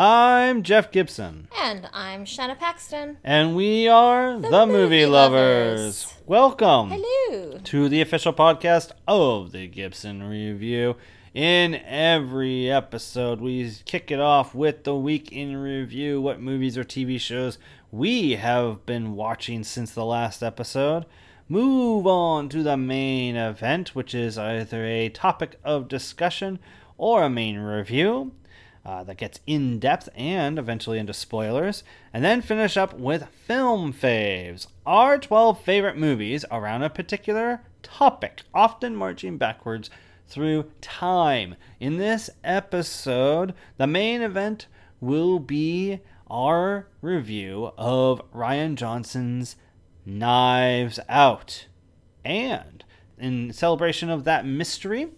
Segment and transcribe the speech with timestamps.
[0.00, 1.48] I'm Jeff Gibson.
[1.60, 3.16] And I'm Shanna Paxton.
[3.24, 6.04] And we are the, the movie, movie lovers.
[6.04, 6.14] lovers.
[6.24, 6.90] Welcome.
[6.92, 7.58] Hello.
[7.58, 10.94] To the official podcast of the Gibson Review.
[11.34, 16.84] In every episode, we kick it off with the week in review what movies or
[16.84, 17.58] TV shows
[17.90, 21.06] we have been watching since the last episode.
[21.48, 26.60] Move on to the main event, which is either a topic of discussion
[26.96, 28.30] or a main review
[28.88, 33.92] uh, that gets in depth and eventually into spoilers, and then finish up with film
[33.92, 39.90] faves, our 12 favorite movies around a particular topic, often marching backwards
[40.26, 41.54] through time.
[41.78, 44.68] In this episode, the main event
[45.02, 49.56] will be our review of Rian Johnson's
[50.06, 51.66] Knives Out.
[52.24, 52.82] And
[53.18, 55.10] in celebration of that mystery,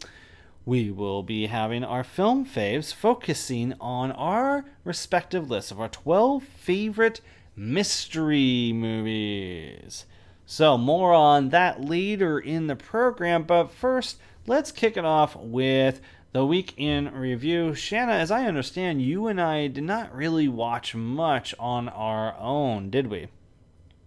[0.65, 6.43] we will be having our film faves focusing on our respective lists of our 12
[6.43, 7.21] favorite
[7.57, 10.07] mystery movies.
[10.47, 16.01] So, more on that later in the program, but first, let's kick it off with
[16.33, 17.75] the week in review.
[17.75, 22.91] Shanna, as I understand, you and I did not really watch much on our own,
[22.91, 23.29] did we?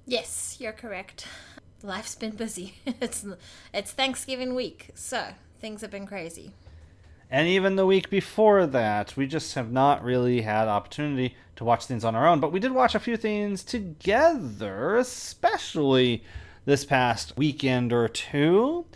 [0.06, 1.28] Yes, you're correct.
[1.82, 2.76] Life's been busy.
[2.86, 3.26] it's
[3.74, 5.30] it's Thanksgiving week, so
[5.64, 6.52] things have been crazy.
[7.32, 11.86] And even the week before that, we just have not really had opportunity to watch
[11.86, 12.42] things on our own.
[12.42, 16.22] But we did watch a few things together, especially
[16.66, 18.88] this past weekend or two.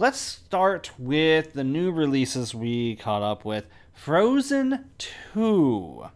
[0.00, 4.86] Let's start with the new releases we caught up with Frozen
[5.32, 6.06] 2.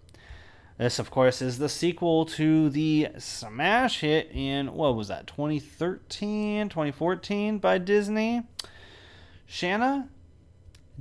[0.77, 6.69] This, of course, is the sequel to the smash hit in, what was that, 2013,
[6.69, 8.43] 2014 by Disney?
[9.47, 10.09] Shanna,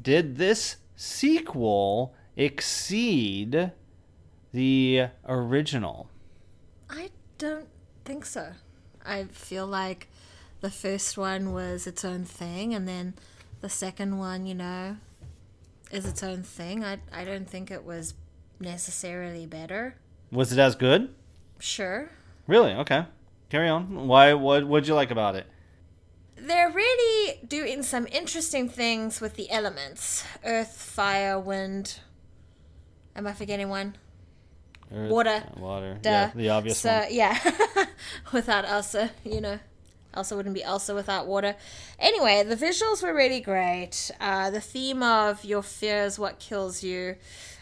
[0.01, 3.71] did this sequel exceed
[4.51, 6.09] the original?
[6.89, 7.67] I don't
[8.05, 8.53] think so.
[9.05, 10.07] I feel like
[10.61, 13.15] the first one was its own thing, and then
[13.61, 14.97] the second one, you know,
[15.91, 16.83] is its own thing.
[16.83, 18.13] I, I don't think it was
[18.59, 19.95] necessarily better.
[20.31, 21.13] Was it as good?
[21.59, 22.09] Sure.
[22.47, 22.71] Really?
[22.73, 23.05] Okay.
[23.49, 24.07] Carry on.
[24.07, 24.33] Why?
[24.33, 24.65] What?
[24.65, 25.45] What'd you like about it?
[26.43, 31.99] They're really doing some interesting things with the elements earth, fire, wind.
[33.15, 33.95] Am I forgetting one?
[34.93, 35.43] Earth, water.
[35.57, 35.97] Water.
[36.01, 36.09] Duh.
[36.09, 37.07] Yeah, the obvious so, one.
[37.09, 37.37] yeah.
[38.33, 39.59] without Elsa, you know.
[40.13, 41.55] Elsa wouldn't be Elsa without water.
[41.97, 44.11] Anyway, the visuals were really great.
[44.19, 47.15] Uh, the theme of your fears, what kills you,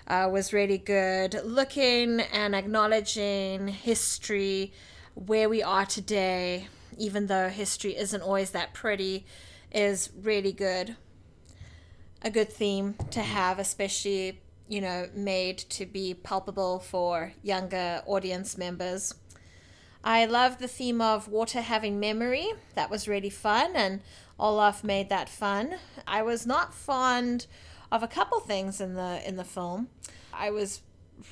[0.08, 1.40] uh, was really good.
[1.46, 4.74] Looking and acknowledging history,
[5.16, 6.68] where we are today,
[7.02, 9.26] even though history isn't always that pretty,
[9.72, 10.96] is really good.
[12.22, 18.56] A good theme to have, especially, you know, made to be palpable for younger audience
[18.56, 19.16] members.
[20.04, 22.54] I love the theme of water having memory.
[22.76, 24.02] That was really fun, and
[24.40, 25.78] Olaf made that fun.
[26.08, 27.48] I was not fond
[27.92, 29.90] of a couple things in the in the film.
[30.32, 30.82] I was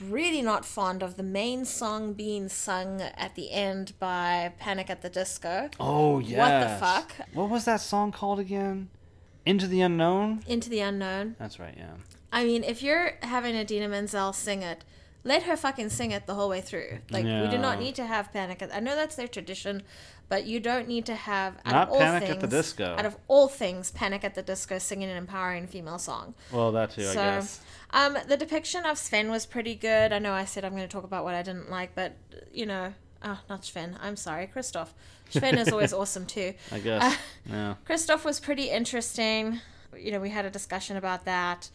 [0.01, 5.01] really not fond of the main song being sung at the end by Panic at
[5.01, 5.69] the Disco.
[5.79, 6.37] Oh yeah.
[6.37, 7.27] What the fuck?
[7.33, 8.89] What was that song called again?
[9.45, 10.43] Into the Unknown?
[10.47, 11.35] Into the Unknown.
[11.39, 11.93] That's right, yeah.
[12.31, 14.83] I mean, if you're having Idina Menzel sing it,
[15.23, 16.99] let her fucking sing it the whole way through.
[17.09, 17.43] Like yeah.
[17.43, 19.83] we do not need to have Panic at I know that's their tradition,
[20.29, 22.95] but you don't need to have not Panic things, at the Disco.
[22.97, 26.35] Out of all things, Panic at the Disco singing an empowering female song.
[26.51, 27.61] Well, that too, so, I guess.
[27.91, 30.13] Um, the depiction of Sven was pretty good.
[30.13, 32.13] I know I said I'm going to talk about what I didn't like, but
[32.53, 33.97] you know, oh, not Sven.
[34.01, 34.89] I'm sorry, Kristoff.
[35.29, 36.53] Sven is always awesome too.
[36.71, 37.03] I guess.
[37.03, 37.17] Uh,
[37.49, 37.75] yeah.
[37.87, 39.61] Kristoff was pretty interesting.
[39.97, 41.69] You know, we had a discussion about that.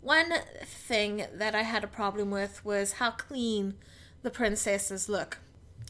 [0.00, 0.32] One
[0.64, 3.74] thing that I had a problem with was how clean
[4.22, 5.38] the princesses look.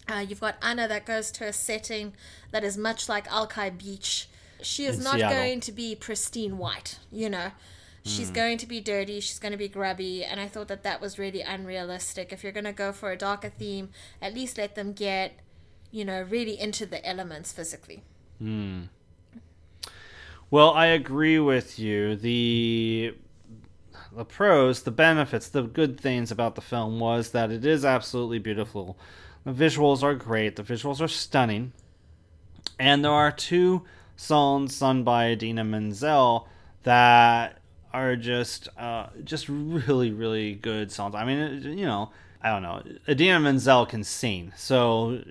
[0.07, 2.13] Uh, you've got Anna that goes to a setting
[2.51, 4.29] that is much like Alki Beach.
[4.61, 5.37] She is In not Seattle.
[5.39, 7.53] going to be pristine white, you know.
[8.05, 8.35] She's Hmm.
[8.35, 11.19] going to be dirty, she's going to be grubby, and I thought that that was
[11.19, 12.33] really unrealistic.
[12.33, 13.91] If you're going to go for a darker theme,
[14.21, 15.39] at least let them get,
[15.91, 18.03] you know, really into the elements physically.
[18.39, 18.83] Hmm.
[20.51, 22.17] Well, I agree with you.
[22.17, 23.15] The
[24.15, 28.39] the pros, the benefits, the good things about the film was that it is absolutely
[28.39, 28.97] beautiful.
[29.45, 30.55] The visuals are great.
[30.57, 31.73] The visuals are stunning.
[32.79, 33.85] And there are two
[34.15, 36.49] songs sung by Idina Menzel
[36.85, 37.59] that
[37.95, 41.15] are just uh, just really really good songs.
[41.15, 42.11] I mean, you know,
[42.43, 42.83] I don't know.
[43.09, 45.23] Idina Menzel can sing, so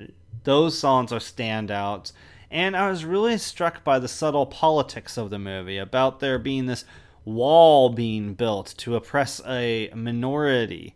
[0.43, 2.13] those songs are standouts.
[2.49, 6.67] And I was really struck by the subtle politics of the movie about there being
[6.67, 6.85] this
[7.25, 10.93] wall being built to oppress a minority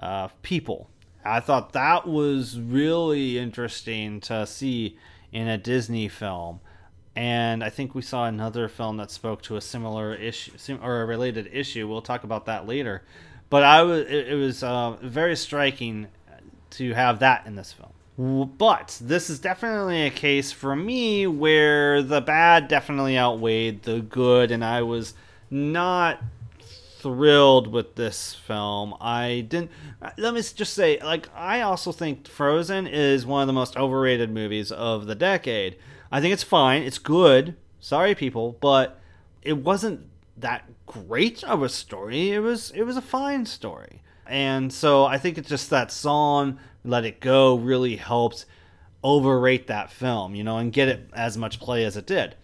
[0.00, 0.90] uh, people.
[1.24, 4.96] I thought that was really interesting to see
[5.30, 6.60] in a Disney film.
[7.18, 11.04] And I think we saw another film that spoke to a similar issue or a
[11.04, 11.88] related issue.
[11.88, 13.02] We'll talk about that later.
[13.50, 16.06] But I was it, was uh, very striking
[16.70, 18.52] to have that in this film.
[18.56, 24.52] But this is definitely a case for me where the bad definitely outweighed the good,
[24.52, 25.14] and I was
[25.50, 26.22] not
[27.00, 28.94] thrilled with this film.
[29.00, 29.72] I didn't.
[30.18, 34.30] Let me just say, like, I also think Frozen is one of the most overrated
[34.32, 35.78] movies of the decade.
[36.10, 36.82] I think it's fine.
[36.82, 37.56] It's good.
[37.80, 38.98] Sorry, people, but
[39.42, 40.06] it wasn't
[40.36, 42.30] that great of a story.
[42.30, 42.70] It was.
[42.72, 47.20] It was a fine story, and so I think it's just that song let It
[47.20, 48.46] Go really helped
[49.04, 52.34] overrate that film, you know, and get it as much play as it did.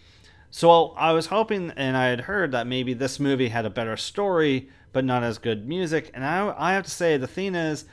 [0.51, 3.97] So I was hoping, and I had heard that maybe this movie had a better
[3.97, 6.13] story, but not as good music.
[6.15, 7.87] And I, I have to say, the thing is,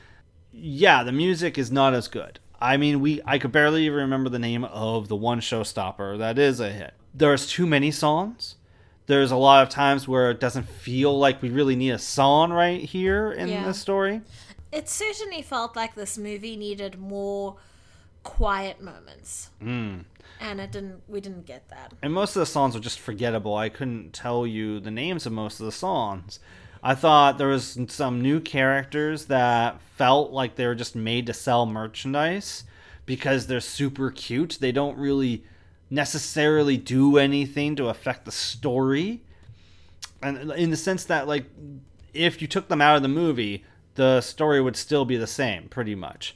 [0.51, 2.39] yeah, the music is not as good.
[2.61, 6.37] I mean, we I could barely even remember the name of the one showstopper that
[6.37, 6.93] is a hit.
[7.13, 8.55] There's too many songs.
[9.07, 12.51] There's a lot of times where it doesn't feel like we really need a song
[12.53, 13.65] right here in Yeah.
[13.65, 14.21] the story.
[14.71, 17.57] It certainly felt like this movie needed more
[18.23, 19.49] quiet moments.
[19.61, 20.05] Mm.
[20.39, 21.93] And it didn't we didn't get that.
[22.01, 23.55] and most of the songs were just forgettable.
[23.55, 26.39] I couldn't tell you the names of most of the songs.
[26.83, 31.33] I thought there was some new characters that felt like they were just made to
[31.33, 32.63] sell merchandise
[33.05, 34.57] because they're super cute.
[34.59, 35.43] They don't really
[35.91, 39.21] necessarily do anything to affect the story.
[40.23, 41.45] And in the sense that like
[42.13, 43.63] if you took them out of the movie,
[43.95, 46.35] the story would still be the same pretty much.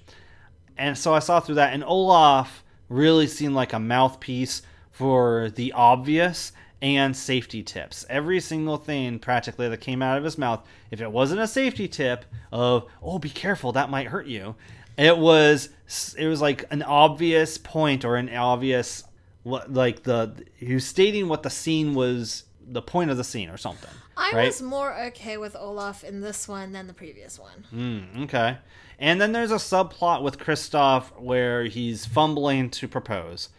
[0.78, 4.62] And so I saw through that and Olaf really seemed like a mouthpiece
[4.92, 6.52] for the obvious
[6.86, 8.06] and safety tips.
[8.12, 11.88] Every single thing practically that came out of his mouth, if it wasn't a safety
[11.88, 14.56] tip of, "Oh, be careful, that might hurt you."
[14.96, 15.70] It was
[16.16, 19.04] it was like an obvious point or an obvious
[19.44, 23.58] like the he was stating what the scene was the point of the scene or
[23.58, 23.90] something.
[24.16, 24.46] I right?
[24.46, 27.66] was more okay with Olaf in this one than the previous one.
[27.74, 28.58] Mm, okay.
[29.00, 33.50] And then there's a subplot with Kristoff where he's fumbling to propose.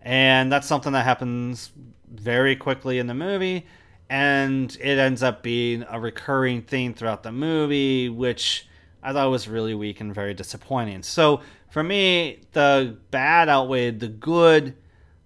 [0.00, 1.72] And that's something that happens
[2.12, 3.66] very quickly in the movie.
[4.10, 8.66] And it ends up being a recurring theme throughout the movie, which
[9.02, 11.02] I thought was really weak and very disappointing.
[11.02, 14.74] So for me, the bad outweighed the good.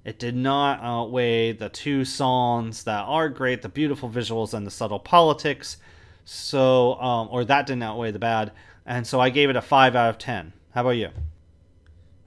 [0.05, 4.71] It did not outweigh the two songs that are great, the beautiful visuals and the
[4.71, 5.77] subtle politics.
[6.25, 8.53] So, um, or that didn't outweigh the bad.
[8.85, 10.53] And so I gave it a 5 out of 10.
[10.75, 11.11] How about you?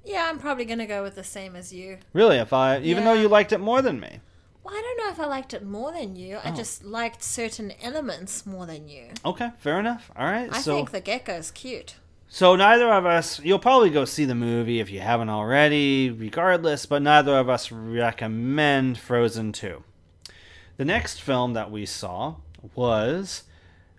[0.05, 1.97] Yeah, I'm probably gonna go with the same as you.
[2.13, 2.85] Really, a 5?
[2.85, 4.19] Even though you liked it more than me.
[4.65, 6.37] Well, I don't know if I liked it more than you.
[6.43, 6.55] I Oh.
[6.55, 9.09] just liked certain elements more than you.
[9.23, 10.09] Okay, fair enough.
[10.17, 10.49] All right.
[10.51, 11.97] I so think the gecko's cute.
[12.27, 16.87] So neither of us, you'll probably go see the movie if you haven't already, regardless,
[16.87, 19.83] but neither of us recommend Frozen 2.
[20.77, 22.37] The next film that we saw
[22.73, 23.43] was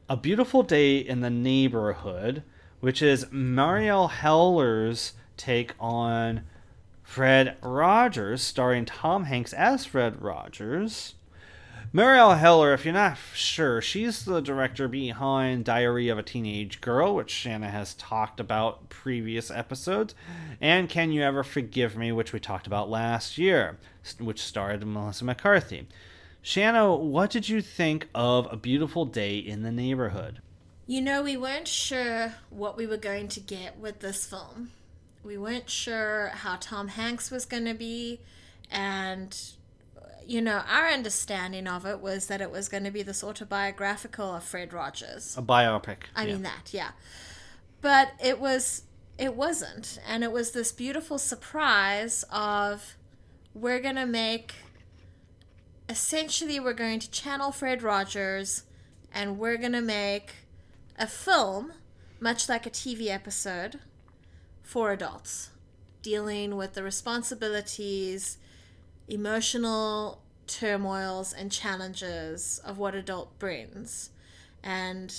[0.09, 2.43] A Beautiful Day in the Neighborhood,
[2.81, 6.43] which is Marielle Heller's take on
[7.07, 11.15] Fred Rogers, starring Tom Hanks as Fred Rogers.
[11.95, 17.15] Marielle Heller, if you're not sure, she's the director behind Diary of a Teenage Girl,
[17.15, 20.15] which Shanna has talked about previous episodes,
[20.61, 23.79] and Can You Ever Forgive Me, which we talked about last year,
[24.19, 25.87] which starred Melissa McCarthy.
[26.43, 30.43] Shanna, what did you think of A Beautiful Day in the Neighborhood?
[30.87, 34.73] You know, we weren't sure what we were going to get with this film.
[35.27, 38.21] We weren't sure how Tom Hanks was going to be,
[38.71, 39.37] and
[40.25, 44.35] you know, our understanding of it was that it was going to be this autobiographical
[44.35, 45.37] of Fred Rogers.
[45.37, 45.99] A biopic.
[46.15, 46.33] I yeah.
[46.33, 46.91] mean that, yeah.
[47.81, 48.85] But it was
[49.19, 52.97] it wasn't, and it was this beautiful surprise of
[53.53, 54.55] we're going to make
[55.89, 58.65] essentially we're going to channel Fred Rogers
[59.13, 60.35] and we're going to make
[60.99, 61.73] a film
[62.21, 63.81] much like a TV episode
[64.67, 65.51] for adults
[66.03, 68.37] dealing with the responsibilities,
[69.09, 74.11] emotional turmoils and challenges of what adult brings.
[74.63, 75.15] And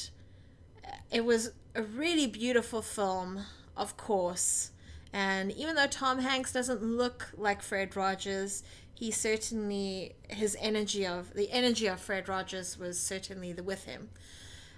[1.10, 4.72] it was a really beautiful film, of course.
[5.14, 8.64] And even though Tom Hanks doesn't look like Fred Rogers,
[8.94, 14.10] he certainly his energy of the energy of Fred Rogers was certainly with him.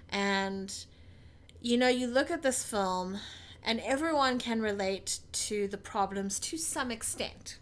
[0.08, 0.72] And
[1.60, 3.18] you know, you look at this film
[3.62, 7.58] and everyone can relate to the problems to some extent.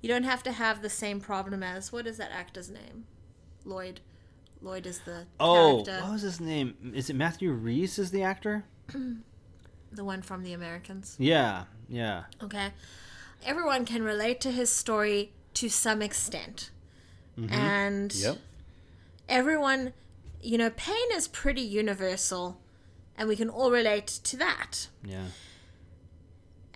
[0.00, 3.04] You don't have to have the same problem as what is that actor's name?
[3.64, 4.00] Lloyd.
[4.60, 6.02] Lloyd is the Oh, character.
[6.04, 6.92] what was his name?
[6.94, 8.64] Is it Matthew Rhys is the actor?
[9.92, 11.16] the one from the Americans.
[11.18, 12.24] Yeah, yeah.
[12.42, 12.68] Okay.
[13.44, 16.70] Everyone can relate to his story to some extent.
[17.38, 17.52] Mm-hmm.
[17.52, 18.38] And Yep.
[19.28, 19.92] everyone,
[20.40, 22.58] you know, pain is pretty universal
[23.16, 24.88] and we can all relate to that.
[25.04, 25.26] Yeah.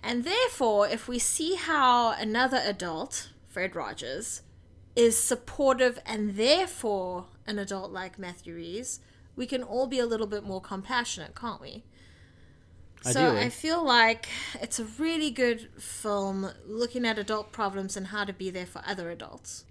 [0.03, 4.41] And therefore, if we see how another adult, Fred Rogers,
[4.95, 8.99] is supportive and therefore an adult like Matthew Rhys,
[9.35, 11.83] we can all be a little bit more compassionate, can't we?
[13.01, 13.45] So Ideally.
[13.45, 14.27] I feel like
[14.59, 18.81] it's a really good film looking at adult problems and how to be there for
[18.87, 19.65] other adults.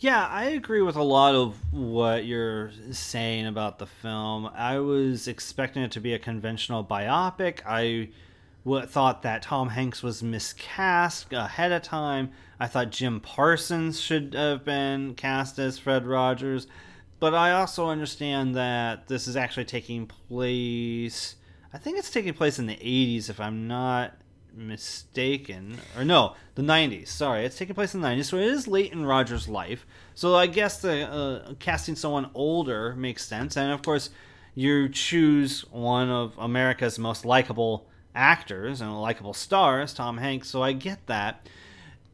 [0.00, 4.48] Yeah, I agree with a lot of what you're saying about the film.
[4.54, 7.62] I was expecting it to be a conventional biopic.
[7.66, 8.10] I
[8.64, 12.30] w- thought that Tom Hanks was miscast ahead of time.
[12.60, 16.68] I thought Jim Parsons should have been cast as Fred Rogers.
[17.18, 21.34] But I also understand that this is actually taking place.
[21.72, 24.14] I think it's taking place in the 80s, if I'm not
[24.58, 25.78] mistaken.
[25.96, 27.08] Or no, the 90s.
[27.08, 28.24] Sorry, it's taking place in the 90s.
[28.26, 29.86] So it is late in Roger's life.
[30.14, 33.56] So I guess the uh, casting someone older makes sense.
[33.56, 34.10] And of course,
[34.54, 40.48] you choose one of America's most likable actors and likable stars, Tom Hanks.
[40.48, 41.48] So I get that.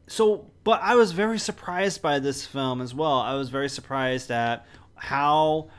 [0.07, 3.19] So, but I was very surprised by this film as well.
[3.19, 5.69] I was very surprised at how,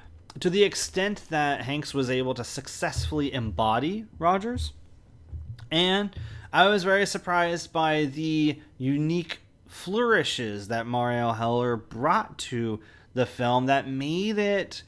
[0.40, 4.72] to the extent that Hanks was able to successfully embody Rogers.
[5.70, 6.10] And
[6.52, 12.80] I was very surprised by the unique flourishes that Marielle Heller brought to
[13.14, 14.82] the film that made it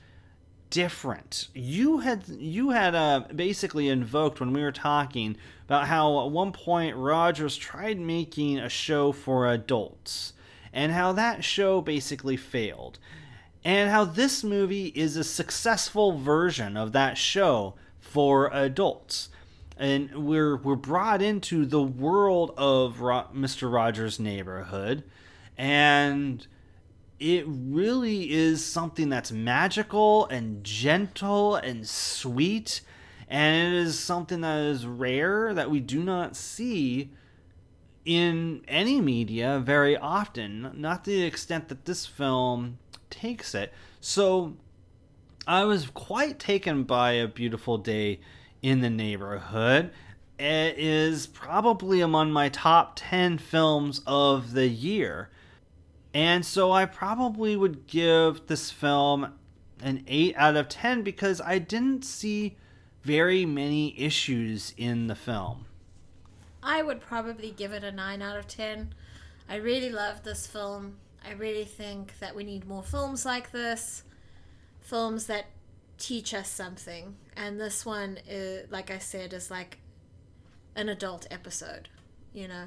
[0.71, 1.49] different.
[1.55, 5.37] You had you had uh, basically invoked when we were talking
[5.67, 10.35] about how at one point Rogers tried making a show for adults
[10.73, 12.99] and how that show basically failed.
[13.65, 19.29] And how this movie is a successful version of that show for adults.
[19.79, 23.73] And we're we're brought into the world of Ro- Mr.
[23.73, 25.05] Rogers' neighborhood
[25.59, 26.47] and
[27.19, 32.81] it really is something that's magical and gentle and sweet
[33.29, 37.11] and it is something that is rare that we do not see
[38.05, 42.79] in any media very often not to the extent that this film
[43.11, 44.57] takes it so
[45.47, 48.21] i was quite taken by a beautiful day
[48.63, 49.91] in the neighborhood
[50.39, 55.31] it is probably among my top 10 films of the year
[56.15, 59.35] and so I probably would give this film
[59.83, 62.57] an 8 out of 10 because I didn't see
[63.03, 65.67] very many issues in the film.
[66.63, 68.95] I would probably give it a 9 out of 10.
[69.49, 70.97] I really love this film.
[71.25, 74.03] I really think that we need more films like this.
[74.81, 75.47] Films that
[75.99, 77.17] teach us something.
[77.41, 79.79] And this one, is, like I said, is like
[80.75, 81.89] an adult episode,
[82.33, 82.65] you know?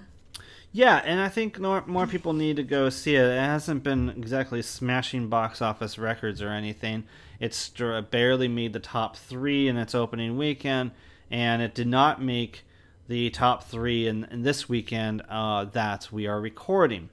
[0.72, 3.26] Yeah, and I think more, more people need to go see it.
[3.26, 7.04] It hasn't been exactly smashing box office records or anything.
[7.42, 7.70] It's
[8.12, 10.92] barely made the top three in its opening weekend,
[11.30, 12.64] and it did not make
[13.10, 17.10] the top three in, in this weekend uh, that we are recording.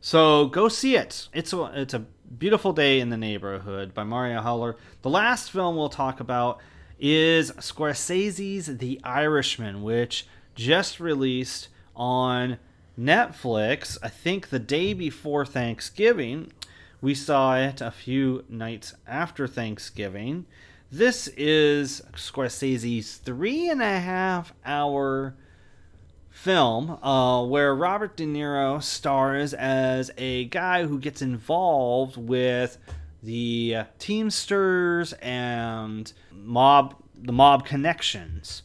[0.00, 1.28] So go see it.
[1.34, 2.04] It's a, it's a
[2.36, 4.76] beautiful day in the neighborhood by Marielle Heller.
[5.02, 6.60] The last film we'll talk about
[6.98, 12.58] is Scorsese's The Irishman, which just released on
[12.98, 16.52] Netflix, I think the day before Thanksgiving.
[17.00, 20.46] We saw it a few nights after Thanksgiving.
[20.92, 25.34] This is Scorsese's three and a half hour
[26.42, 32.78] film uh, where Robert De Niro stars as a guy who gets involved with
[33.22, 38.62] the Teamsters and mob the mob connections.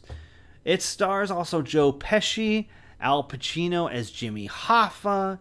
[0.64, 2.68] It stars also Joe Pesci,
[2.98, 5.38] Al Pacino as Jimmy Hoffa,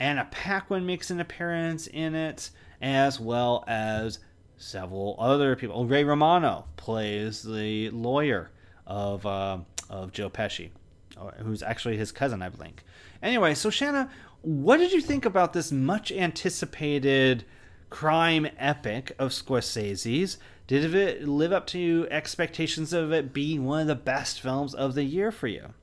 [0.00, 2.50] Anna Paquin makes an appearance in it,
[2.82, 4.18] as well as
[4.56, 5.86] several other people.
[5.86, 8.50] Ray Romano plays the lawyer
[8.84, 9.58] of uh,
[9.88, 10.70] of Joe Pesci,
[11.18, 12.84] Uh, who's actually his cousin, I think.
[13.22, 14.10] Anyway, so Shanna,
[14.42, 17.44] what did you think about this much anticipated
[17.90, 20.38] crime epic of Scorsese's?
[20.66, 24.94] Did it live up to expectations of it being one of the best films of
[24.94, 25.74] the year for you?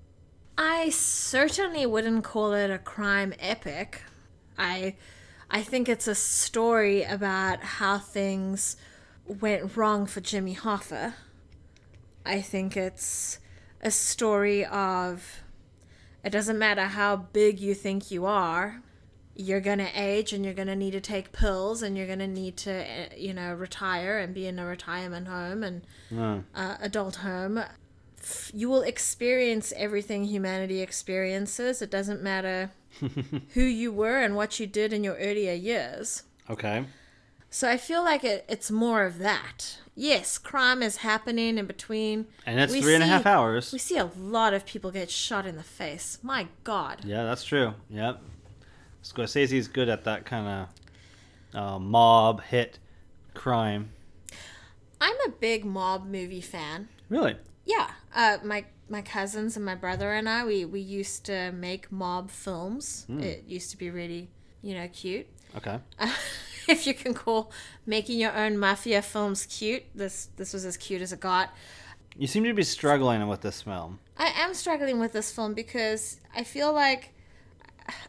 [0.57, 4.03] I certainly wouldn't call it a crime epic.
[4.57, 4.95] I
[5.49, 8.77] I think it's a story about how things
[9.25, 11.13] went wrong for Jimmy Hoffa.
[12.25, 13.39] I think it's
[13.85, 15.41] a story of
[16.23, 18.81] it doesn't matter how big you think you are,
[19.35, 22.19] you're going to age and you're going to need to take pills and you're going
[22.19, 25.81] to need to you know retire and be in a retirement home and
[26.55, 27.61] uh, adult home
[28.53, 31.81] you will experience everything humanity experiences.
[31.81, 32.71] It doesn't matter
[33.53, 36.23] who you were and what you did in your earlier years.
[36.49, 36.85] Okay.
[37.55, 39.77] So I feel like it, it's more of that.
[39.95, 42.25] Yes, crime is happening in between.
[42.45, 43.71] And it's We three and a half hours.
[43.71, 46.17] We see a lot of people get shot in the face.
[46.21, 47.05] My God.
[47.05, 47.73] Yeah, that's true.
[47.89, 48.21] Yep.
[49.05, 50.67] Scorsese's good at that kind
[51.53, 52.77] of uh, mob hit
[53.33, 53.91] crime.
[54.99, 56.89] I'm a big mob movie fan.
[57.07, 57.37] Really?
[57.63, 61.89] Yeah, uh, my my cousins and my brother and I we we used to make
[61.89, 63.05] mob films.
[63.07, 64.27] It used to be really
[64.61, 65.27] you know cute.
[65.55, 65.79] Okay.
[66.69, 67.51] if you can call
[67.85, 71.53] making your own mafia films cute, this this was as cute as it got.
[72.17, 73.99] You seem to be struggling with this film.
[74.17, 77.11] I am struggling with this film because I feel like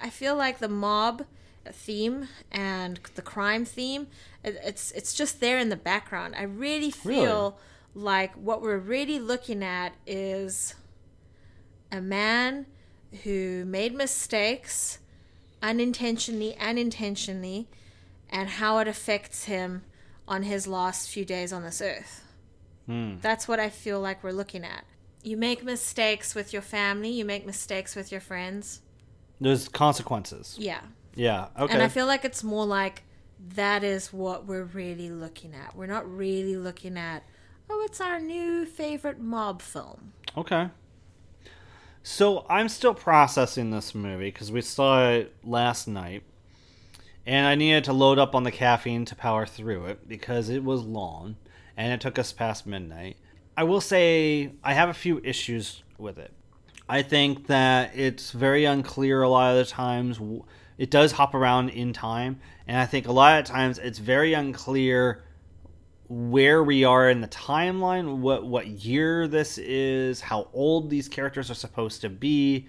[0.01, 1.25] I feel like the mob
[1.73, 4.07] theme and the crime theme
[4.45, 6.35] it, it's it's just there in the background.
[6.37, 7.59] I really feel
[7.95, 10.75] like what we're really looking at is
[11.91, 12.67] a man
[13.25, 14.99] who made mistakes
[15.63, 17.67] unintentionally and intentionally
[18.37, 19.83] and how it affects him
[20.29, 22.23] on his last few days on this earth.
[22.85, 23.15] Hmm.
[23.23, 24.85] That's what I feel like we're looking at.
[25.23, 28.83] You make mistakes with your family, you make mistakes with your friends.
[29.41, 30.55] There's consequences.
[30.59, 30.83] Yeah.
[31.15, 31.47] Yeah.
[31.59, 31.73] Okay.
[31.73, 33.05] And I feel like it's more like
[33.55, 35.75] that is what we're really looking at.
[35.75, 37.23] We're not really looking at,
[37.71, 40.13] oh, it's our new favorite mob film.
[40.37, 40.69] Okay.
[42.03, 46.23] So I'm still processing this movie because we saw it last night,
[47.27, 50.63] and I needed to load up on the caffeine to power through it because it
[50.63, 51.37] was long
[51.77, 53.17] and it took us past midnight.
[53.57, 56.33] I will say I have a few issues with it.
[56.89, 60.21] I think that it's very unclear a lot of the times.
[60.79, 64.35] It does hop around in time, and I think a lot of times it's very
[64.35, 65.25] unclear
[66.09, 71.51] where we are in the timeline, what what year this is, how old these characters
[71.51, 72.69] are supposed to be.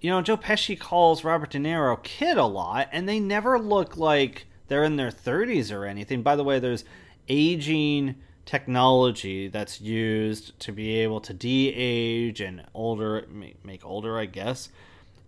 [0.00, 3.96] You know, Joe Pesci calls Robert De Niro kid a lot, and they never look
[3.96, 6.22] like they're in their 30s or anything.
[6.22, 6.84] By the way, there's
[7.28, 8.14] aging
[8.46, 13.26] technology that's used to be able to de-age and older
[13.64, 14.68] make, older, I guess,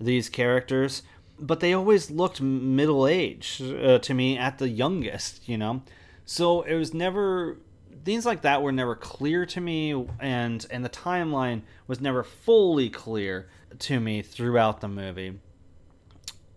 [0.01, 1.03] these characters.
[1.39, 5.83] But they always looked middle aged uh, to me at the youngest, you know.
[6.25, 7.59] So it was never
[8.05, 12.89] things like that were never clear to me, and and the timeline was never fully
[12.89, 15.39] clear to me throughout the movie.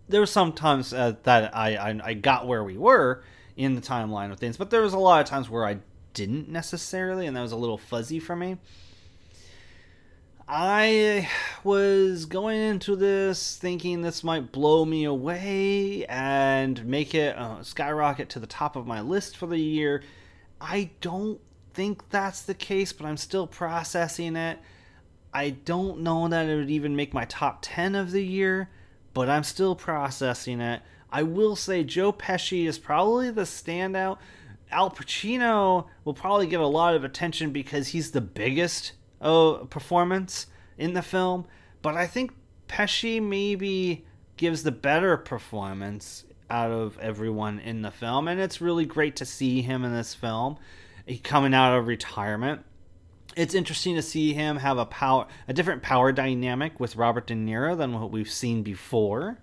[0.08, 3.22] There were some times uh, that I, I I got where we were
[3.56, 5.78] in the timeline of things, but there was a lot of times where I
[6.12, 8.58] didn't necessarily, and that was a little fuzzy for me.
[10.46, 11.28] I
[11.62, 18.28] was going into this thinking this might blow me away and make it uh, skyrocket
[18.30, 20.02] to the top of my list for the year.
[20.60, 21.40] I don't
[21.72, 24.58] think that's the case, but I'm still processing it.
[25.34, 28.70] I don't know that it would even make my top 10 of the year,
[29.12, 30.80] but I'm still processing it.
[31.10, 34.18] I will say Joe Pesci is probably the standout.
[34.70, 40.46] Al Pacino will probably get a lot of attention because he's the biggest uh, performance
[40.78, 41.46] in the film,
[41.82, 42.32] but I think
[42.68, 44.04] Pesci maybe
[44.36, 49.24] gives the better performance out of everyone in the film, and it's really great to
[49.24, 50.58] see him in this film.
[51.06, 52.64] He coming out of retirement.
[53.36, 57.34] It's interesting to see him have a power, a different power dynamic with Robert De
[57.34, 59.38] Niro than what we've seen before.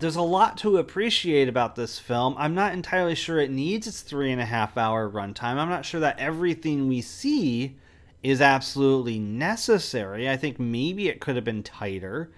[0.00, 2.34] There's a lot to appreciate about this film.
[2.38, 5.56] I'm not entirely sure it needs its three and a half hour runtime.
[5.56, 7.76] I'm not sure that everything we see
[8.22, 10.28] is absolutely necessary.
[10.28, 12.30] I think maybe it could have been tighter.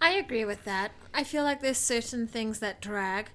[0.00, 0.92] I agree with that.
[1.12, 3.30] I feel like there's certain things that drag,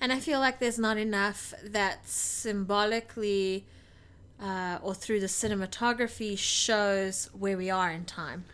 [0.00, 3.64] and I feel like there's not enough that symbolically
[4.40, 8.44] uh, or through the cinematography shows where we are in time,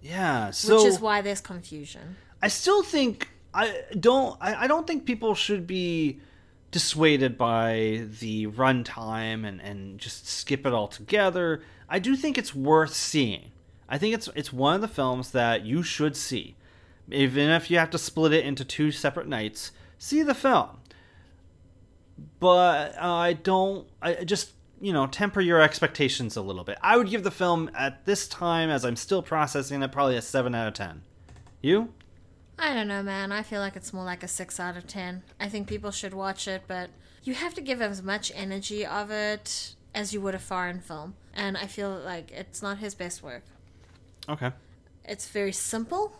[0.00, 2.16] Yeah, so which is why there's confusion.
[2.40, 6.20] I still think I don't I, I don't think people should be
[6.70, 11.62] dissuaded by the runtime and, and just skip it all together.
[11.88, 13.52] I do think it's worth seeing.
[13.88, 16.56] I think it's it's one of the films that you should see.
[17.10, 20.78] Even if you have to split it into two separate nights, see the film.
[22.40, 26.76] But uh, I don't I just you know, temper your expectations a little bit.
[26.82, 30.22] I would give the film at this time as I'm still processing it probably a
[30.22, 31.02] 7 out of 10.
[31.62, 31.94] You?
[32.58, 33.30] I don't know, man.
[33.30, 35.22] I feel like it's more like a 6 out of 10.
[35.38, 36.90] I think people should watch it, but
[37.22, 41.14] you have to give as much energy of it as you would a foreign film.
[41.32, 43.44] And I feel like it's not his best work.
[44.28, 44.50] Okay.
[45.04, 46.12] It's very simple,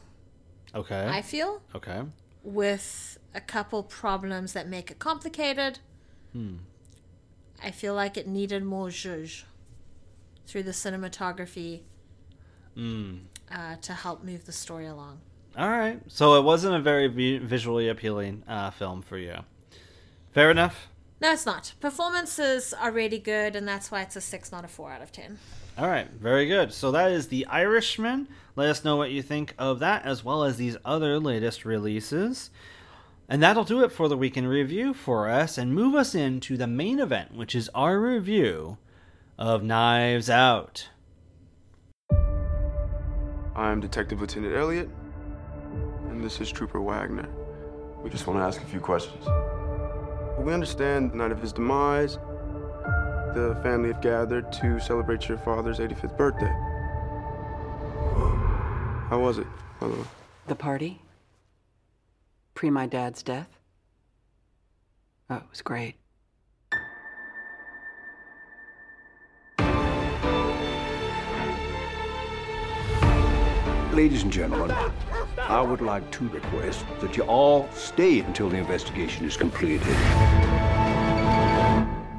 [0.74, 1.06] Okay.
[1.08, 2.02] I feel, okay.
[2.44, 5.80] with a couple problems that make it complicated.
[6.32, 6.56] Hmm.
[7.62, 9.44] I feel like it needed more zhuzh.
[10.46, 11.80] through the cinematography
[12.76, 13.20] Mm.
[13.50, 15.20] uh, to help move the story along.
[15.56, 16.00] All right.
[16.08, 19.36] So it wasn't a very vi- visually appealing uh, film for you.
[20.32, 20.88] Fair enough.
[21.20, 21.74] No, it's not.
[21.80, 25.12] Performances are really good, and that's why it's a six, not a four out of
[25.12, 25.38] ten.
[25.78, 26.10] All right.
[26.10, 26.72] Very good.
[26.72, 28.26] So that is The Irishman.
[28.56, 32.50] Let us know what you think of that, as well as these other latest releases.
[33.32, 36.66] And that'll do it for the weekend review for us, and move us into the
[36.66, 38.76] main event, which is our review
[39.38, 40.90] of Knives Out.
[43.56, 44.90] I'm Detective Lieutenant Elliott,
[46.10, 47.26] and this is Trooper Wagner.
[48.02, 49.24] We just want to ask a few questions.
[50.38, 52.18] We understand the night of his demise,
[53.34, 56.52] the family have gathered to celebrate your father's 85th birthday.
[59.08, 59.46] How was it,
[59.80, 60.04] by the way?
[60.48, 61.01] The party?
[62.54, 63.48] Pre my dad's death?
[65.30, 65.96] Oh, it was great.
[73.92, 74.74] Ladies and gentlemen,
[75.38, 79.86] I would like to request that you all stay until the investigation is completed.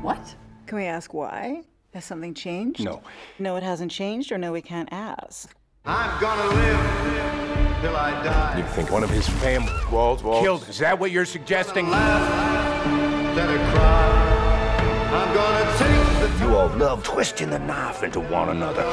[0.04, 0.36] What?
[0.68, 1.64] Can we ask why?
[1.94, 2.84] Has something changed?
[2.84, 3.02] No.
[3.40, 5.56] No, it hasn't changed, or no, we can't ask.
[5.86, 7.53] I'm gonna live
[7.84, 8.58] till I die.
[8.58, 10.42] You think one of his family Walls, walls.
[10.42, 10.70] killed?
[10.70, 11.90] Is that what you're suggesting?
[11.90, 12.00] Then
[13.50, 14.24] I cry.
[15.20, 18.84] I'm gonna take the You all love twisting the knife into one another.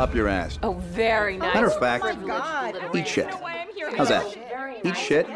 [0.00, 0.58] Up your ass.
[0.62, 1.54] Oh, very nice.
[1.54, 2.04] Matter of fact,
[2.94, 3.28] eat shit.
[3.96, 4.26] How's that?
[4.84, 5.26] Eat shit.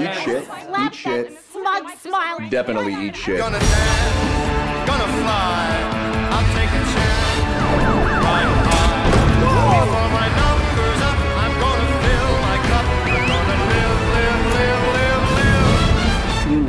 [0.00, 0.48] Eat shit.
[0.80, 1.38] Eat shit.
[1.52, 2.38] Smug smile.
[2.48, 3.38] Definitely eat shit.
[3.38, 5.66] Gonna dance, gonna fly.
[6.32, 8.24] I'll take a chance.
[8.24, 10.13] Ride high.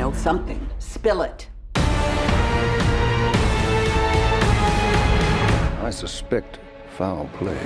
[0.05, 0.69] Know something.
[0.77, 1.49] Spill it.
[5.87, 6.59] I suspect
[6.95, 7.57] foul play.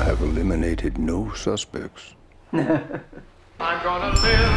[0.00, 2.16] I have eliminated no suspects.
[2.52, 2.64] I'm
[3.60, 4.54] gonna live,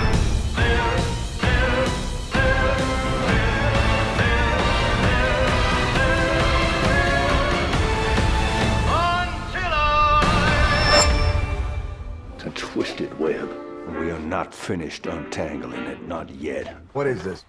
[0.57, 1.01] live,
[1.43, 1.91] live,
[2.33, 3.51] live,
[8.99, 9.85] until I.
[12.35, 13.60] It's a twisted web.
[13.87, 16.75] We are not finished untangling it, not yet.
[16.93, 17.43] What is this?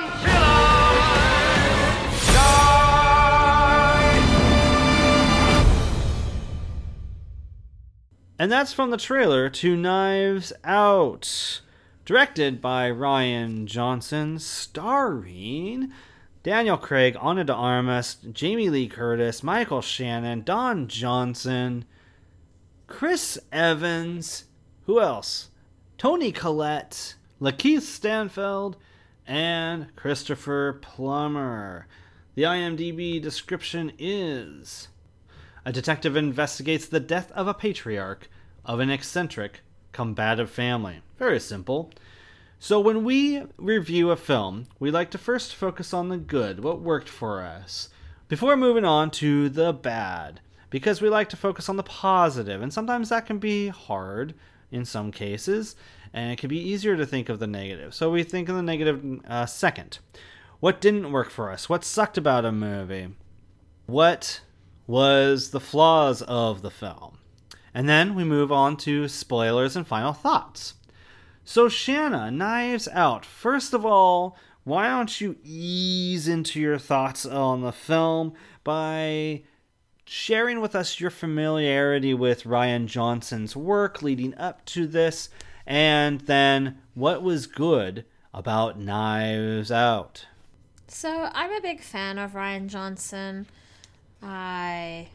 [2.34, 3.12] die.
[8.38, 11.62] And that's from the trailer to Knives Out.
[12.04, 15.92] Directed by Rian Johnson, starring
[16.42, 21.84] Daniel Craig, Ana de Armas, Jamie Lee Curtis, Michael Shannon, Don Johnson,
[22.88, 24.44] Chris Evans,
[24.86, 25.50] who else?
[25.98, 28.76] Toni Collette, Lakeith Stanfield,
[29.24, 31.86] and Christopher Plummer.
[32.34, 34.88] The IMDb description is
[35.64, 38.28] A detective investigates the death of a patriarch
[38.64, 39.60] of an eccentric,
[39.92, 41.02] combative family.
[41.18, 41.92] Very simple.
[42.64, 46.80] So, when we review a film, we like to first focus on the good, what
[46.80, 47.88] worked for us,
[48.28, 50.38] before moving on to the bad,
[50.70, 54.34] because we like to focus on the positive, and sometimes that can be hard
[54.70, 55.74] in some cases,
[56.12, 57.94] and it can be easier to think of the negative.
[57.96, 59.98] So, we think of the negative uh, second.
[60.60, 61.68] What didn't work for us?
[61.68, 63.08] What sucked about a movie?
[63.86, 64.40] What
[64.86, 67.18] was the flaws of the film?
[67.74, 70.74] And then we move on to spoilers and final thoughts.
[71.44, 73.24] So, Shanna, Knives Out.
[73.26, 79.42] First of all, why don't you ease into your thoughts on the film by
[80.04, 85.30] sharing with us your familiarity with Rian Johnson's work leading up to this,
[85.66, 90.26] and then what was good about Knives Out?
[90.86, 93.46] So I'm a big fan of Rian Johnson.
[94.22, 95.08] I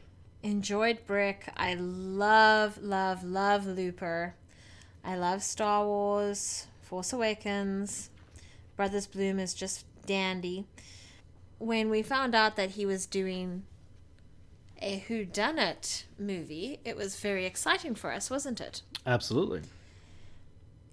[0.44, 1.54] enjoyed Brick.
[1.56, 4.36] I love, love, love Looper.
[5.08, 8.10] I love Star Wars, Force Awakens.
[8.76, 10.66] Brothers Bloom is just dandy.
[11.60, 13.64] When we found out that he was doing
[14.82, 18.82] a Who Done It movie, it was very exciting for us, wasn't it?
[19.06, 19.62] Absolutely.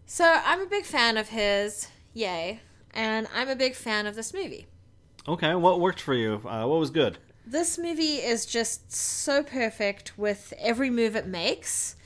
[0.07, 2.61] So I'm a big fan of his, yay,
[2.92, 4.68] and I'm a big fan of this movie.
[5.27, 6.40] Okay, what worked for you?
[6.44, 7.18] Uh, what was good?
[7.44, 11.96] This movie is just so perfect with every move it makes.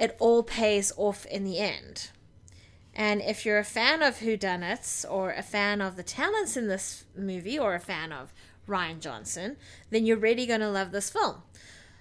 [0.00, 2.08] It all pays off in the end.
[2.94, 7.04] And if you're a fan of whodunits or a fan of the talents in this
[7.14, 8.32] movie or a fan of
[8.66, 9.58] Rian Johnson,
[9.90, 11.42] then you're really going to love this film.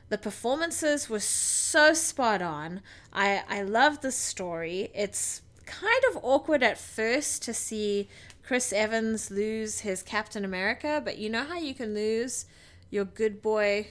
[0.08, 2.82] The performances were so spot on.
[3.12, 4.92] I, I love the story.
[4.96, 8.08] It's kind of awkward at first to see
[8.44, 12.46] Chris Evans lose his Captain America, but you know how you can lose
[12.90, 13.88] your good boy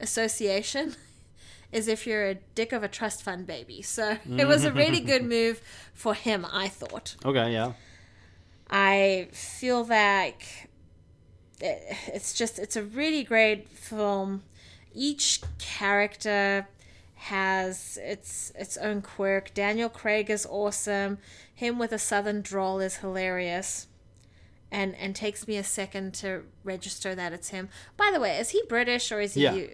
[0.00, 0.96] association?
[1.74, 3.82] Is if you're a dick of a trust fund baby.
[3.82, 5.60] So it was a really good move
[5.92, 7.16] for him, I thought.
[7.24, 7.72] Okay, yeah.
[8.70, 10.68] I feel like
[11.60, 14.42] it- it's just it's a really great film.
[14.94, 16.68] Each character
[17.16, 19.52] has its its own quirk.
[19.54, 21.18] Daniel Craig is awesome.
[21.54, 23.86] Him with a southern drawl is hilarious.
[24.70, 27.68] And and takes me a second to register that it's him.
[27.96, 29.66] By the way, is he British or is he Yeah.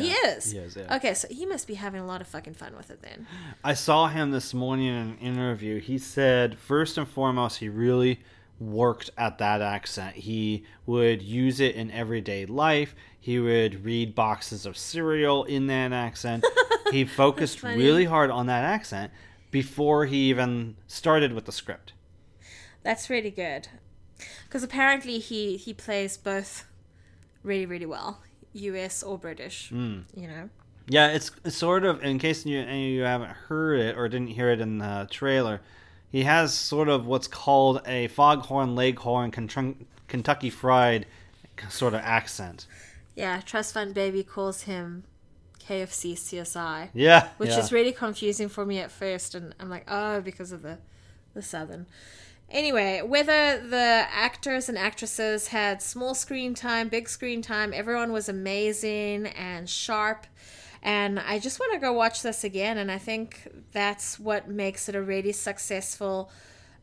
[0.00, 0.52] He is.
[0.52, 0.96] he is, yeah.
[0.96, 3.26] Okay, so he must be having a lot of fucking fun with it then.
[3.62, 5.80] I saw him this morning in an interview.
[5.80, 8.20] He said, first and foremost, he really
[8.58, 10.16] worked at that accent.
[10.16, 12.94] He would use it in everyday life.
[13.18, 16.44] He would read boxes of cereal in that accent.
[16.90, 19.12] he focused really hard on that accent
[19.50, 21.92] before he even started with the script.
[22.82, 23.68] That's really good.
[24.44, 26.64] Because apparently he he plays both
[27.42, 28.20] really really well,
[28.52, 29.02] U.S.
[29.02, 29.70] or British.
[29.72, 30.04] Mm.
[30.14, 30.48] You know.
[30.88, 34.08] Yeah, it's, it's sort of, in case you, any of you haven't heard it or
[34.08, 35.60] didn't hear it in the trailer,
[36.10, 41.06] he has sort of what's called a foghorn leghorn Kentucky Kentucky fried
[41.70, 42.66] sort of accent.
[43.14, 45.04] Yeah, Trust Fund Baby calls him
[45.66, 46.90] KFC CSI.
[46.92, 47.58] Yeah, Which yeah.
[47.58, 50.78] is really confusing for me at first, and I'm like, oh, because of the
[51.34, 51.86] the southern.
[52.52, 58.28] Anyway, whether the actors and actresses had small screen time, big screen time, everyone was
[58.28, 60.26] amazing and sharp.
[60.82, 62.76] And I just want to go watch this again.
[62.76, 66.30] And I think that's what makes it a really successful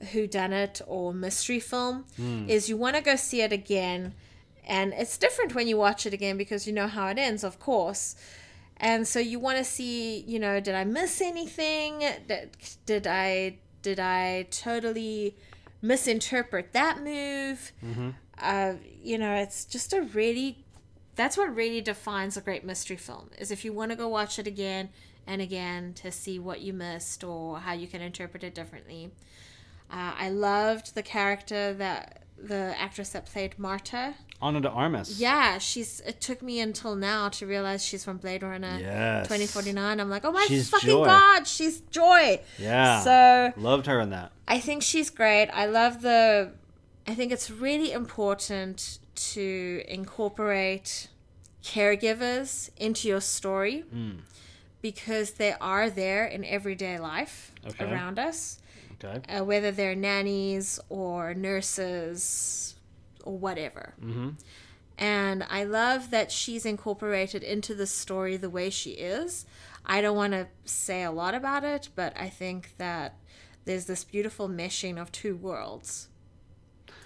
[0.02, 2.50] whodunit or mystery film Hmm.
[2.50, 4.16] is you want to go see it again.
[4.66, 7.60] And it's different when you watch it again because you know how it ends, of
[7.60, 8.16] course.
[8.78, 12.00] And so you want to see, you know, did I miss anything?
[12.28, 15.36] Did, did I did I totally
[15.82, 17.72] misinterpret that move?
[17.84, 18.16] Mhm.
[18.38, 20.66] Uh, you know, it's just a really
[21.16, 24.40] that's what really defines a great mystery film is if you want to go watch
[24.40, 24.88] it again
[25.28, 29.12] and again to see what you missed or how you can interpret it differently.
[29.92, 34.16] Uh, I loved the character that the actress that played Marta.
[34.42, 35.20] Ana de Armas.
[35.20, 36.00] Yeah, she's.
[36.02, 39.28] It took me until now to realize she's from Blade Runner Yes.
[39.28, 40.00] 2049.
[40.00, 41.06] I'm like, oh my She's fucking Joy.
[41.06, 42.40] god, she's Joy.
[42.58, 43.02] Yeah.
[43.02, 44.32] So loved her in that.
[44.48, 45.48] I think she's great.
[45.50, 46.52] I love the.
[47.06, 49.00] I think it's really important
[49.34, 51.10] to incorporate
[51.64, 54.20] caregivers into your story Mm.
[54.82, 57.84] because they are there in everyday life Okay.
[57.86, 58.60] around us.
[59.04, 59.22] Okay.
[59.34, 62.76] Uh, whether they're nannies or nurses
[63.24, 63.94] or whatever.
[64.02, 64.30] Mm-hmm.
[64.98, 69.46] And I love that she's incorporated into the story the way she is.
[69.86, 73.16] I don't want to say a lot about it, but I think that
[73.66, 76.10] there's this beautiful meshing of two worlds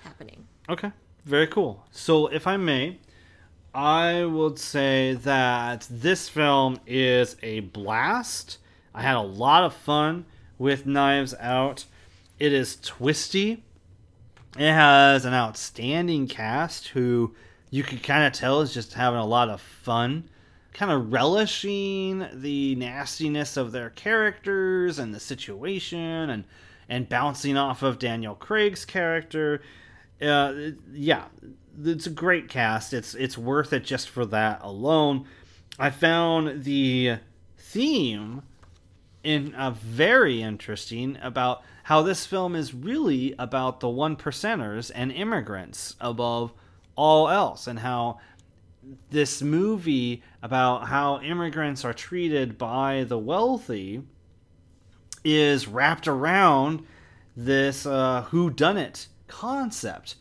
[0.04, 0.48] happening.
[0.68, 0.92] Okay,
[1.24, 1.86] very cool.
[1.92, 3.00] So, if I may,
[3.74, 8.58] I would say that this film is a blast.
[8.94, 10.26] I had a lot of fun
[10.58, 11.86] with Knives Out.
[12.40, 13.64] It is twisty.
[14.58, 17.34] It has an outstanding cast who
[17.72, 20.30] you can kind of tell is just having a lot of fun,
[20.74, 26.44] kind of relishing the nastiness of their characters and the situation and
[26.90, 29.62] and bouncing off of Daniel Craig's character.
[30.22, 30.54] Uh,
[30.92, 31.26] yeah,
[31.84, 32.94] it's a great cast.
[32.94, 35.26] It's it's worth it just for that alone.
[35.80, 37.18] I found the
[37.58, 38.44] theme
[39.24, 45.12] in uh, very interesting about how this film is really about the one percenters and
[45.12, 46.54] immigrants above
[46.96, 48.20] all else, and how
[49.10, 54.02] this movie about how immigrants are treated by the wealthy
[55.24, 56.86] is wrapped around
[57.36, 60.16] this uh, who done it concept.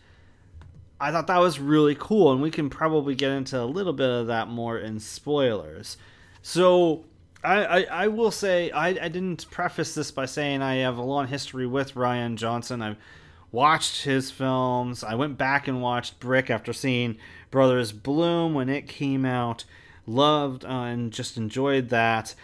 [1.01, 4.09] I thought that was really cool, and we can probably get into a little bit
[4.09, 5.97] of that more in spoilers.
[6.43, 7.05] So,
[7.45, 11.03] I, I, I will say, I, I didn't preface this by saying I have a
[11.03, 12.83] long history with Rian Johnson.
[12.83, 12.99] I've
[13.51, 15.03] watched his films.
[15.05, 17.19] I went back and watched Brick after seeing
[17.51, 19.65] Brothers Bloom when it came out.
[20.07, 22.35] Loved uh, and just enjoyed that.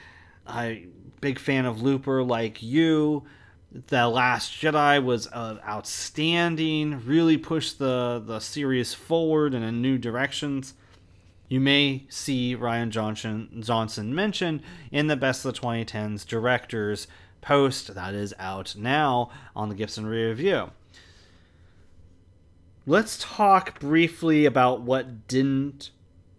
[0.47, 0.87] I
[1.21, 3.25] big fan of Looper like you.
[3.73, 7.05] The Last Jedi was uh, outstanding.
[7.05, 10.75] Really pushed the the series forward in a new directions.
[11.49, 17.07] You may see Rian Johnson Johnson mentioned in the Best of the 2010s directors
[17.41, 20.71] post that is out now on the Gibson Review.
[22.87, 25.91] Let's talk briefly about what didn't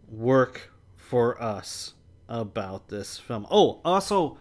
[0.09, 1.93] work for us
[2.27, 3.47] about this film.
[3.49, 4.37] Oh, also,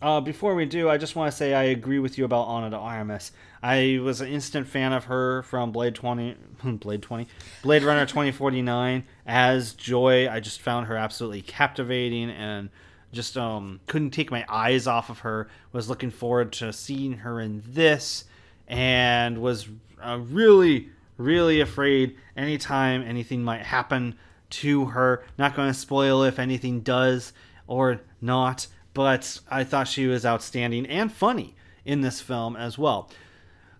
[0.00, 2.70] Uh, before we do, I just want to say I agree with you about Ana
[2.70, 3.32] de Armas.
[3.62, 7.26] I was an instant fan of her from Blade 20, Blade 20,
[7.62, 10.28] Blade Runner 2049 as Joy.
[10.28, 12.70] I just found her absolutely captivating and
[13.10, 15.48] just um couldn't take my eyes off of her.
[15.72, 18.24] Was looking forward to seeing her in this
[18.66, 19.68] and was
[20.02, 24.16] uh, really really afraid anytime anything might happen
[24.50, 25.24] to her.
[25.36, 27.32] Not going to spoil if anything does
[27.66, 33.10] or not, but I thought she was outstanding and funny in this film as well.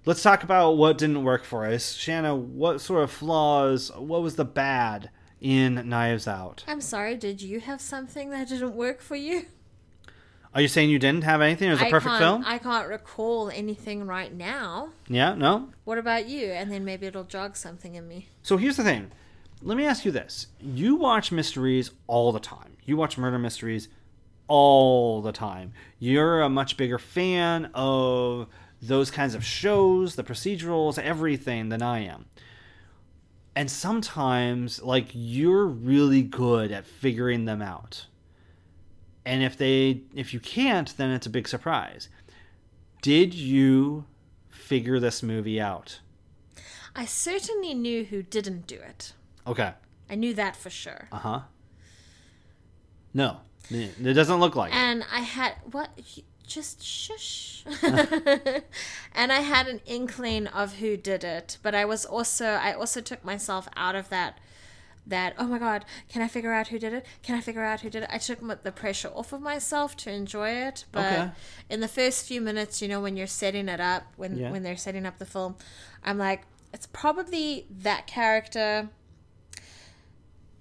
[0.09, 1.93] Let's talk about what didn't work for us.
[1.93, 6.65] Shanna, what sort of flaws, what was the bad in Knives Out?
[6.67, 9.45] I'm sorry, did you have something that didn't work for you?
[10.55, 11.69] Are you saying you didn't have anything?
[11.69, 12.43] It was a I perfect film?
[12.47, 14.93] I can't recall anything right now.
[15.09, 15.69] Yeah, no?
[15.85, 16.53] What about you?
[16.53, 18.29] And then maybe it'll jog something in me.
[18.43, 19.11] So here's the thing.
[19.61, 20.47] Let me ask you this.
[20.59, 22.79] You watch mysteries all the time.
[22.87, 23.91] You watch murder mysteries
[24.47, 25.75] all the time.
[25.99, 28.49] You're a much bigger fan of
[28.81, 32.27] those kinds of shows, the procedurals, everything than I am.
[33.57, 38.07] And sometimes like you're really good at figuring them out.
[39.25, 42.09] And if they if you can't, then it's a big surprise.
[43.03, 44.07] Did you
[44.49, 46.01] figure this movie out?
[46.95, 49.13] I certainly knew who didn't do it.
[49.47, 49.73] Okay.
[50.11, 51.09] I knew that for sure.
[51.13, 51.41] Uh huh.
[53.13, 54.77] No, it doesn't look like it.
[54.77, 55.91] And I had what?
[56.49, 57.63] Just shush.
[57.83, 63.01] and I had an inkling of who did it, but I was also I also
[63.03, 64.39] took myself out of that.
[65.07, 67.05] That oh my god, can I figure out who did it?
[67.23, 68.09] Can I figure out who did it?
[68.13, 71.31] I took the pressure off of myself to enjoy it, but Okay.
[71.71, 74.51] in the first few minutes, you know, when you're setting it up, when Yeah.
[74.51, 75.57] when they're setting up the film,
[76.03, 78.89] I'm like, it's probably that character.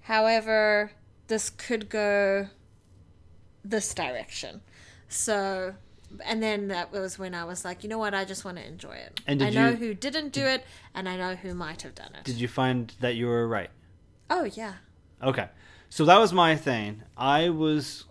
[0.03, 0.91] However,
[1.27, 2.47] this could go
[3.63, 4.61] this direction.
[5.09, 5.75] So,
[6.25, 8.65] and then that was when I was like, you know what, I just want to
[8.67, 9.21] enjoy it.
[9.27, 12.13] And I know you- who didn't do it, and I know who might have done
[12.15, 12.23] it.
[12.23, 13.69] Did you find that you were right?
[14.29, 14.73] oh, yeah.
[15.23, 15.47] Okay.
[15.89, 17.01] So that was my thing.
[17.15, 18.03] I was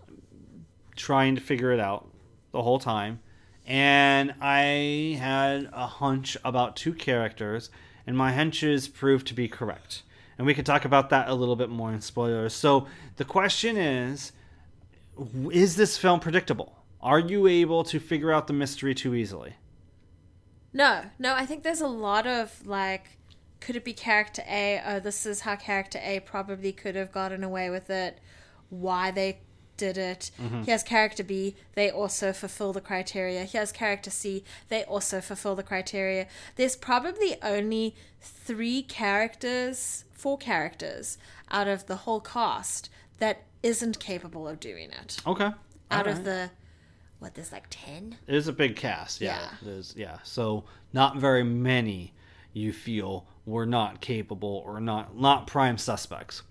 [0.95, 2.09] trying to figure it out
[2.51, 3.19] the whole time.
[3.67, 7.69] And I had a hunch about two characters,
[8.07, 10.01] and my hunches proved to be correct.
[10.37, 12.53] And we could talk about that a little bit more in spoilers.
[12.53, 14.31] So the question is
[15.51, 16.76] Is this film predictable?
[17.01, 19.55] Are you able to figure out the mystery too easily?
[20.73, 23.17] No, no, I think there's a lot of like,
[23.59, 24.81] could it be character A?
[24.85, 28.19] Oh, this is how character A probably could have gotten away with it.
[28.69, 29.39] Why they
[29.77, 30.31] did it.
[30.39, 30.65] Mhm.
[30.65, 31.55] Here's character B.
[31.75, 33.45] They also fulfill the criteria.
[33.45, 34.43] Here's character C.
[34.69, 36.27] They also fulfill the criteria.
[36.55, 41.19] There's probably only three characters, four characters
[41.51, 45.17] out of the whole cast that isn't capable of doing it.
[45.27, 45.51] Okay.
[45.91, 46.49] Out of the,
[47.19, 48.17] what, there's like 10?
[48.27, 49.49] It is a big cast, yeah.
[49.65, 49.81] Yeah.
[49.95, 50.17] Yeah.
[50.23, 52.13] So not very many
[52.53, 56.43] you feel were not capable or not not prime suspects.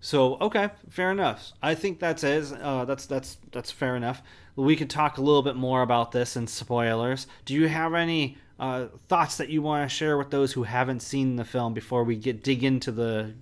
[0.00, 1.52] So okay, fair enough.
[1.62, 4.22] I think that's is uh, that's that's that's fair enough.
[4.56, 7.26] We could talk a little bit more about this in spoilers.
[7.44, 11.00] Do you have any uh, thoughts that you want to share with those who haven't
[11.00, 13.32] seen the film before we get dig into the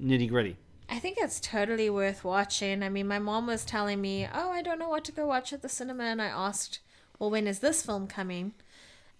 [0.00, 0.56] nitty gritty?
[0.88, 2.82] I think it's totally worth watching.
[2.82, 5.52] I mean, my mom was telling me, "Oh, I don't know what to go watch
[5.52, 6.78] at the cinema," and I asked,
[7.18, 8.52] "Well, when is this film coming?"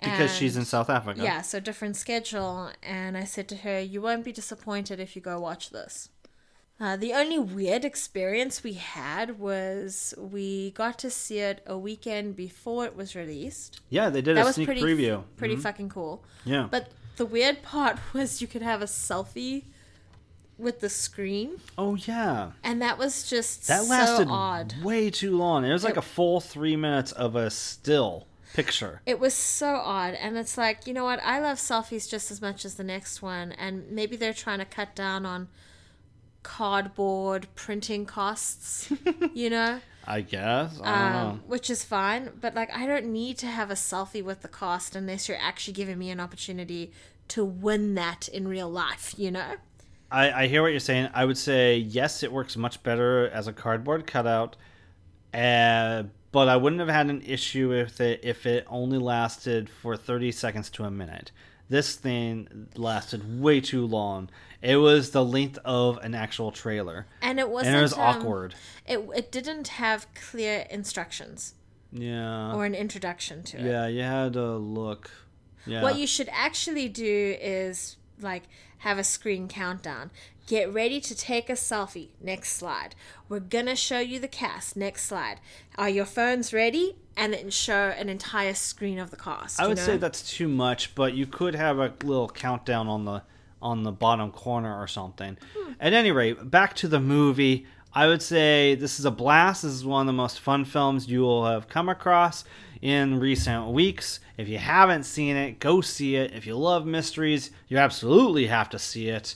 [0.01, 1.23] Because she's in South Africa.
[1.23, 2.71] Yeah, so different schedule.
[2.83, 6.11] And I said to her, "You won't be disappointed if you go watch this."
[6.79, 12.37] Uh, the only weird experience we had was we got to see it a weekend
[12.37, 13.81] before it was released.
[13.89, 15.25] Yeah, they did that a was sneak pretty, preview.
[15.39, 15.63] Pretty Mhm.
[15.63, 16.23] fucking cool.
[16.45, 16.69] Yeah.
[16.71, 19.65] But the weird part was you could have a selfie
[20.59, 21.61] with the screen.
[21.77, 22.53] Oh yeah.
[22.63, 24.75] And that was just That lasted so odd.
[24.83, 25.65] way too long.
[25.65, 29.03] It was like It- a full three minutes of a still picture.
[29.05, 30.15] It was so odd.
[30.15, 31.21] And it's like, you know what?
[31.23, 33.53] I love selfies just as much as the next one.
[33.53, 35.49] And maybe they're trying to cut down on
[36.43, 38.91] cardboard printing costs,
[39.35, 39.81] you know?
[40.07, 40.81] I guess.
[40.83, 41.29] I don't know.
[41.31, 42.31] Um, which is fine.
[42.41, 45.75] But like, I don't need to have a selfie with the cost unless you're actually
[45.75, 46.93] giving me an opportunity
[47.29, 49.55] to win that in real life, you know?
[50.11, 51.09] I, I hear what you're saying.
[51.15, 54.57] I would say yes, it works much better as a cardboard cutout,
[55.35, 59.97] uh, but I wouldn't have had an issue with it if it only lasted for
[59.97, 61.33] 30 seconds to a minute.
[61.69, 64.31] This thing lasted way too long.
[64.63, 67.75] It was the length of an actual trailer, And it wasn't.
[67.75, 68.55] and it was um, awkward.
[68.87, 71.55] It, it didn't have clear instructions
[71.93, 73.65] Yeah, or an introduction to it.
[73.65, 75.11] yeah, you had to look.
[75.67, 78.45] Yeah, What you should actually do is like
[78.79, 80.11] have a screen countdown.
[80.47, 82.09] Get ready to take a selfie.
[82.21, 82.95] Next slide.
[83.29, 84.77] We're gonna show you the cast.
[84.77, 85.41] Next slide.
[85.77, 86.97] Are your phones ready?
[87.17, 89.59] and then show an entire screen of the cast.
[89.59, 89.83] I would know?
[89.83, 93.23] say that's too much, but you could have a little countdown on the
[93.63, 95.39] on the bottom corner or something.
[95.57, 95.73] Hmm.
[95.81, 97.67] At any rate, back to the movie.
[97.93, 99.63] I would say this is a blast.
[99.63, 102.45] This is one of the most fun films you will have come across
[102.83, 104.21] in recent weeks.
[104.37, 106.33] If you haven't seen it, go see it.
[106.35, 109.35] If you love mysteries, you absolutely have to see it.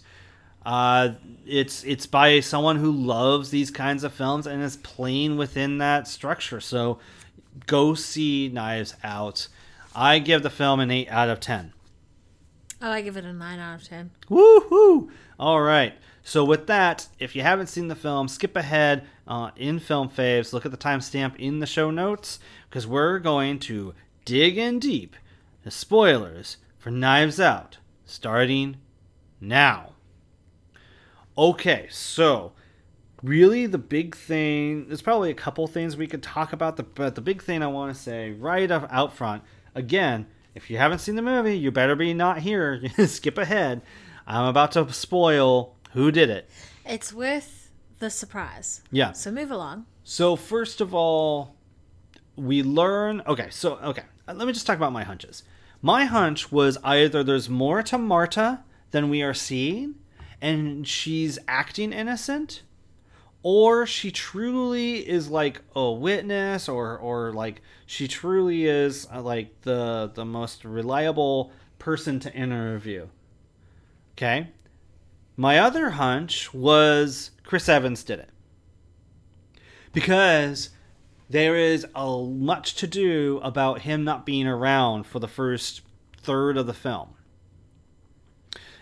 [0.64, 1.12] Uh,
[1.47, 6.07] it's it's by someone who loves these kinds of films and is playing within that
[6.07, 6.61] structure.
[6.61, 6.99] So
[7.66, 9.49] go see Knives Out.
[9.95, 11.72] I give the film an eight out of ten.
[12.82, 14.11] Oh, I give it a nine out of ten.
[14.28, 15.11] Woohoo!
[15.38, 15.95] All right.
[16.22, 20.53] So with that, if you haven't seen the film, skip ahead uh, in Film Faves.
[20.53, 22.38] Look at the timestamp in the show notes
[22.70, 23.92] because we're going to
[24.24, 25.16] dig in deep
[25.64, 28.76] the spoilers for Knives Out, starting
[29.40, 29.90] now.
[31.36, 32.52] Okay, so
[33.22, 37.14] really the big thing there's probably a couple things we could talk about the, but
[37.16, 39.42] the big thing i want to say right up out front
[39.74, 43.82] again if you haven't seen the movie you better be not here skip ahead
[44.26, 46.48] i'm about to spoil who did it
[46.86, 48.80] It's worth the surprise.
[48.90, 49.12] Yeah.
[49.12, 49.84] So move along.
[50.02, 51.56] so first of all
[52.37, 55.43] we learn okay so okay uh, let me just talk about my hunches.
[55.83, 58.61] My hunch was either there's more to marta
[58.91, 59.97] than we are seeing
[60.41, 62.62] and she's acting innocent
[63.43, 69.62] or she truly is like a witness or or like she truly is uh, like
[69.62, 73.09] the the most reliable person to interview.
[74.12, 74.49] Okay?
[75.37, 78.28] My other hunch was chris evans did it.
[79.93, 80.70] Because
[81.31, 85.83] there is a much to do about him not being around for the first
[86.20, 87.14] third of the film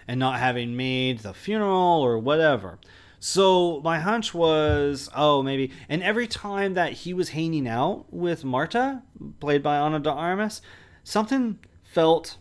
[0.09, 2.79] and not having made the funeral or whatever.
[3.21, 5.73] So my hunch was, oh, maybe.
[5.91, 9.03] And every time that he was hanging out with Marta,
[9.41, 10.63] played by Ana de Armas,
[11.05, 12.39] something felt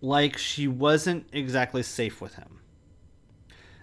[0.00, 2.60] like she wasn't exactly safe with him.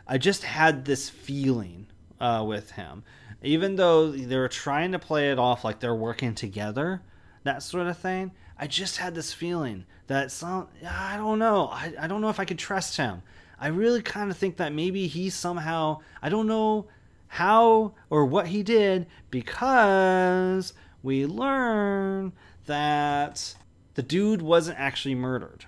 [0.05, 1.87] I just had this feeling
[2.19, 3.03] uh, with him.
[3.45, 7.01] Even though they were trying to play it off like they're working together,
[7.43, 11.67] that sort of thing, I just had this feeling that some, I don't know.
[11.67, 13.21] I, I don't know if I could trust him.
[13.59, 16.87] I really kind of think that maybe he somehow, I don't know
[17.27, 20.73] how or what he did because
[21.03, 22.33] we learn
[22.65, 23.55] that
[23.93, 25.65] the dude wasn't actually murdered,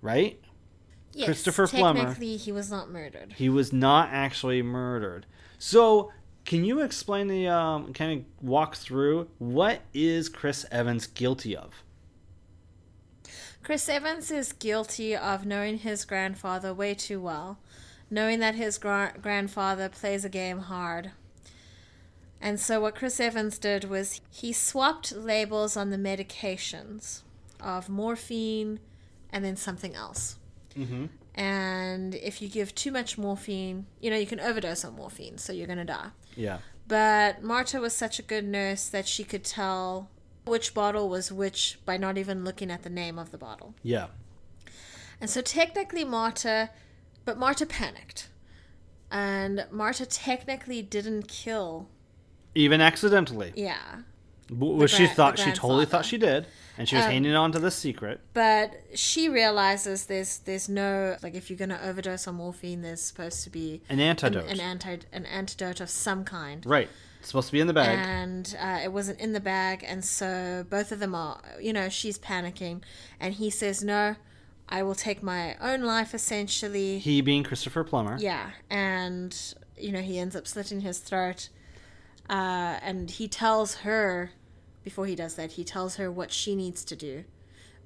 [0.00, 0.40] right?
[1.12, 2.00] Yes, Christopher Plummer.
[2.00, 3.34] Technically, he was not murdered.
[3.36, 5.26] He was not actually murdered.
[5.58, 6.12] So,
[6.46, 11.82] can you explain the um, kind of walk through what is Chris Evans guilty of?
[13.62, 17.58] Chris Evans is guilty of knowing his grandfather way too well,
[18.08, 21.10] knowing that his gra- grandfather plays a game hard.
[22.40, 27.22] And so, what Chris Evans did was he swapped labels on the medications
[27.60, 28.78] of morphine
[29.30, 30.36] and then something else.
[30.78, 31.06] Mm-hmm.
[31.34, 35.52] And if you give too much morphine, you know, you can overdose on morphine, so
[35.52, 36.10] you're going to die.
[36.36, 36.58] Yeah.
[36.86, 40.10] But Marta was such a good nurse that she could tell
[40.44, 43.74] which bottle was which by not even looking at the name of the bottle.
[43.82, 44.06] Yeah.
[45.20, 46.70] And so technically Marta,
[47.24, 48.28] but Marta panicked.
[49.10, 51.88] And Marta technically didn't kill.
[52.54, 53.52] Even accidentally.
[53.56, 54.02] Yeah.
[54.48, 56.46] W- Which she gra- thought she totally thought she did,
[56.78, 58.20] and she was Um, hanging on to the secret.
[58.32, 63.42] But she realizes there's there's no like if you're gonna overdose on morphine, there's supposed
[63.44, 64.44] to be An antidote.
[64.44, 66.64] an, an anti an antidote of some kind.
[66.66, 66.88] Right.
[67.18, 67.98] It's supposed to be in the bag.
[67.98, 71.88] and uh, it wasn't in the bag and so both of them are you know
[71.88, 72.82] she's panicking
[73.18, 74.14] and he says no
[74.68, 78.16] i will take my own life essentially he being Christopher Plummer.
[78.20, 81.48] yeah and you know he ends up slitting his throat
[82.28, 84.30] uh, and he tells her
[84.84, 87.24] before he does that he tells her what she needs to do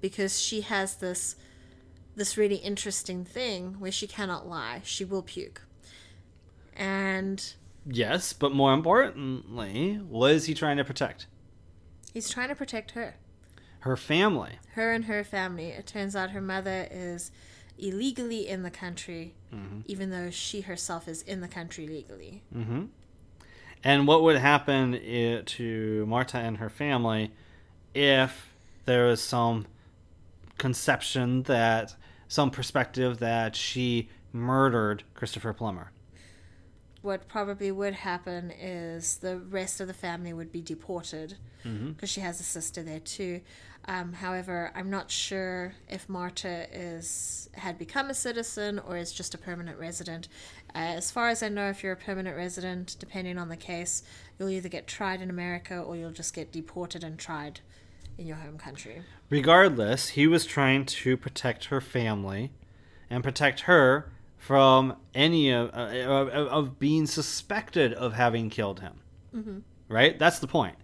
[0.00, 1.36] because she has this
[2.16, 5.62] this really interesting thing where she cannot lie she will puke
[6.76, 7.54] and
[7.86, 11.26] Yes, but more importantly, what is he trying to protect?
[12.12, 13.14] he's trying to protect her
[13.80, 14.58] Her family.
[14.74, 15.68] her and her family.
[15.68, 17.30] It turns out her mother is
[17.78, 19.84] illegally in the country, Mhm.
[19.86, 22.42] even though she herself is in the country legally.
[22.52, 22.86] hmm
[23.82, 27.32] And what would happen to Marta and her family
[27.94, 28.54] if
[28.84, 29.66] there was some
[30.58, 31.96] conception that,
[32.28, 35.92] some perspective that she murdered Christopher Plummer?
[37.02, 41.90] what probably would happen is the rest of the family would be deported mm-hmm.
[41.90, 43.40] because she has a sister there too.
[43.86, 49.34] Um, however, I'm not sure if Marta is had become a citizen or is just
[49.34, 50.28] a permanent resident.
[50.74, 54.02] Uh, as far as I know, if you're a permanent resident, depending on the case,
[54.38, 57.60] you'll either get tried in America or you'll just get deported and tried
[58.18, 59.02] in your home country.
[59.30, 62.52] Regardless, he was trying to protect her family
[63.08, 69.00] and protect her from any of, uh, of, of being suspected of having killed him.
[69.34, 69.58] Mm-hmm.
[69.88, 70.18] Right?
[70.18, 70.76] That's the point.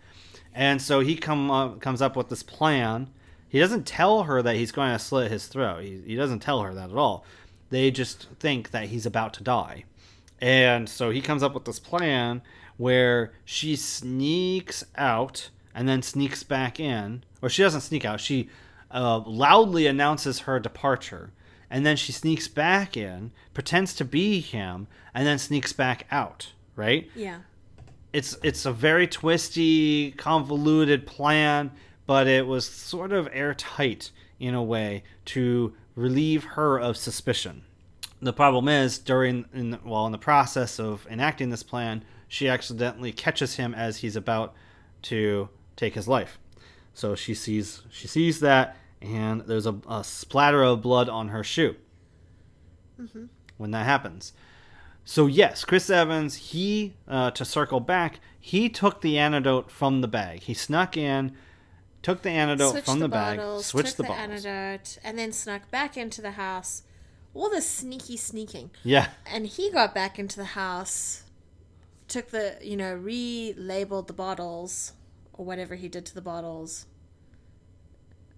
[0.57, 3.11] And so he come up, comes up with this plan.
[3.46, 5.82] He doesn't tell her that he's going to slit his throat.
[5.82, 7.26] He, he doesn't tell her that at all.
[7.68, 9.84] They just think that he's about to die.
[10.40, 12.40] And so he comes up with this plan
[12.78, 17.22] where she sneaks out and then sneaks back in.
[17.42, 18.20] Or she doesn't sneak out.
[18.20, 18.48] She
[18.90, 21.32] uh, loudly announces her departure.
[21.68, 26.52] And then she sneaks back in, pretends to be him, and then sneaks back out.
[26.76, 27.11] Right?
[27.14, 27.40] Yeah.
[28.16, 31.70] It's it's a very twisty, convoluted plan,
[32.06, 34.10] but it was sort of airtight
[34.40, 37.62] in a way to relieve her of suspicion.
[38.22, 42.48] The problem is during in the, well in the process of enacting this plan, she
[42.48, 44.54] accidentally catches him as he's about
[45.02, 46.38] to take his life.
[46.94, 51.44] So she sees she sees that, and there's a, a splatter of blood on her
[51.44, 51.76] shoe
[52.98, 53.26] mm-hmm.
[53.58, 54.32] when that happens.
[55.09, 60.09] So yes, Chris Evans, he uh, to circle back, he took the antidote from the
[60.09, 60.40] bag.
[60.40, 61.36] He snuck in,
[62.02, 64.44] took the antidote Switched from the, bottles, bag, switched the, the, bottles.
[64.44, 66.82] antidote, and then snuck back into the house.
[67.34, 68.72] All the sneaky sneaking.
[68.82, 71.22] Yeah, And he got back into the house,
[72.09, 74.92] took the, you know, relabeled the bottles,
[75.34, 76.86] or whatever he did to the bottles.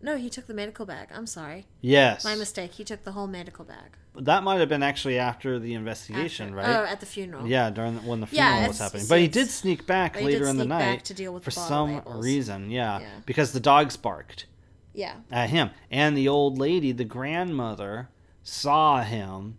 [0.03, 1.09] No, he took the medical bag.
[1.15, 1.67] I'm sorry.
[1.81, 2.25] yes.
[2.25, 2.73] My mistake.
[2.73, 3.97] He took the whole medical bag.
[4.21, 6.69] That might have been actually after the investigation, After- right?
[6.77, 7.47] Oh, at the funeral.
[7.47, 9.07] Yeah, during the, when the Yeah, funeral was it's- happening.
[9.09, 11.15] But he did sneak back but he did later in the sneak back night to
[11.15, 12.25] deal with for some labels.
[12.25, 12.71] reason.
[12.71, 13.09] Yeah, Yeah.
[13.27, 14.47] because the dogs barked
[14.95, 15.15] Yeah.
[15.31, 18.09] at him, and the old lady, the grandmother,
[18.43, 19.59] saw him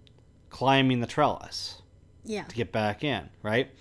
[0.49, 1.81] climbing the trellis.
[2.25, 2.43] Yeah.
[2.43, 3.71] to get back in, right?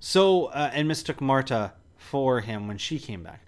[0.00, 3.40] So, uh, and mistook Marta for him when she came back.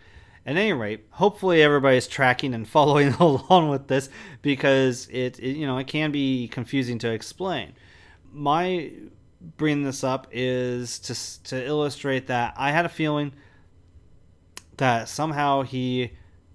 [0.47, 4.09] At any rate, hopefully everybody's tracking and following along with this
[4.43, 7.75] because it, it you know, it can be confusing to explain.
[8.33, 8.93] My
[9.57, 13.33] bringing this up is to to illustrate that I had a feeling
[14.77, 16.13] that somehow he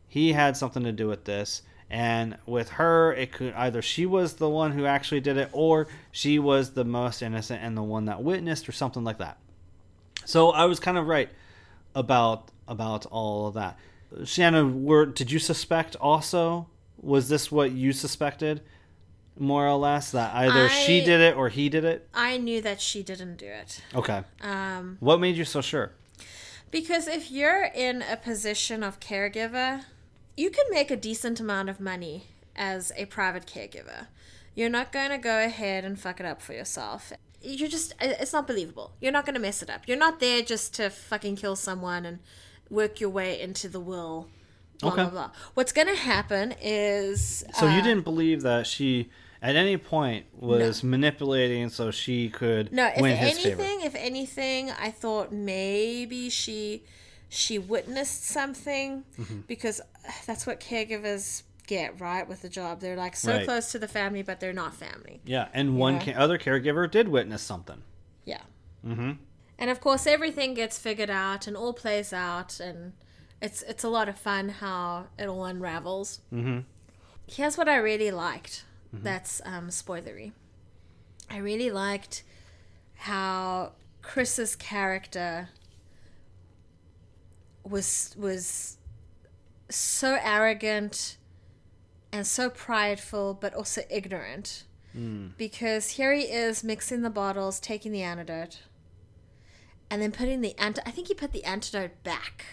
[0.08, 4.34] he had something to do with this and with her it could either she was
[4.34, 8.06] the one who actually did it or she was the most innocent and the one
[8.06, 9.38] that witnessed or something like that
[10.26, 11.30] so i was kind of right
[11.96, 13.78] about about all of that
[14.24, 16.68] Shanna were did you suspect also
[17.02, 18.62] was this what you suspected
[19.38, 22.80] more or less that either she did it or he did it I knew that
[22.82, 23.82] she didn't do it.
[23.96, 25.92] okay Um, what made you so sure
[26.72, 29.86] Because if you're in a position of caregiver,
[30.38, 34.08] you can make a decent amount of money as a private caregiver.
[34.54, 37.12] You're not going to go ahead and fuck it up for yourself.
[37.42, 38.92] You're just, it's not believable.
[39.02, 39.88] You're not going to mess it up.
[39.88, 42.20] You're not there just to fucking kill someone and
[42.70, 44.28] work your way into the will.
[44.82, 45.02] Blah, Okay.
[45.04, 45.32] blah, blah.
[45.56, 47.44] What's going to happen is.
[47.54, 49.10] So you uh, didn't believe that she
[49.42, 53.86] at any point was manipulating so she could No, if win his anything, favor.
[53.88, 56.84] if anything, I thought maybe she
[57.32, 59.42] she witnessed something Mm-hmm.
[59.48, 62.80] because uh, that's what caregivers get right with the job.
[62.82, 63.46] They're like so Right.
[63.46, 65.22] close to the family, but they're not family.
[65.26, 67.84] Yeah, and one ca- other caregiver did witness something.
[68.26, 68.42] Yeah.
[68.86, 69.12] Mm-hmm.
[69.60, 72.94] And of course, everything gets figured out and all plays out, and
[73.42, 76.22] it's it's a lot of fun how it all unravels.
[76.34, 76.60] Mm-hmm.
[77.28, 78.64] Here's what I really liked.
[78.92, 80.32] That's um, spoilery.
[81.30, 82.24] I really liked
[82.96, 85.50] how Chris's character
[87.64, 88.78] was was
[89.70, 91.18] so arrogant
[92.12, 94.64] and so prideful, but also ignorant.
[95.38, 98.62] Because here he is mixing the bottles, taking the antidote,
[99.90, 100.80] and then putting the ant.
[100.86, 102.46] I think he put the antidote back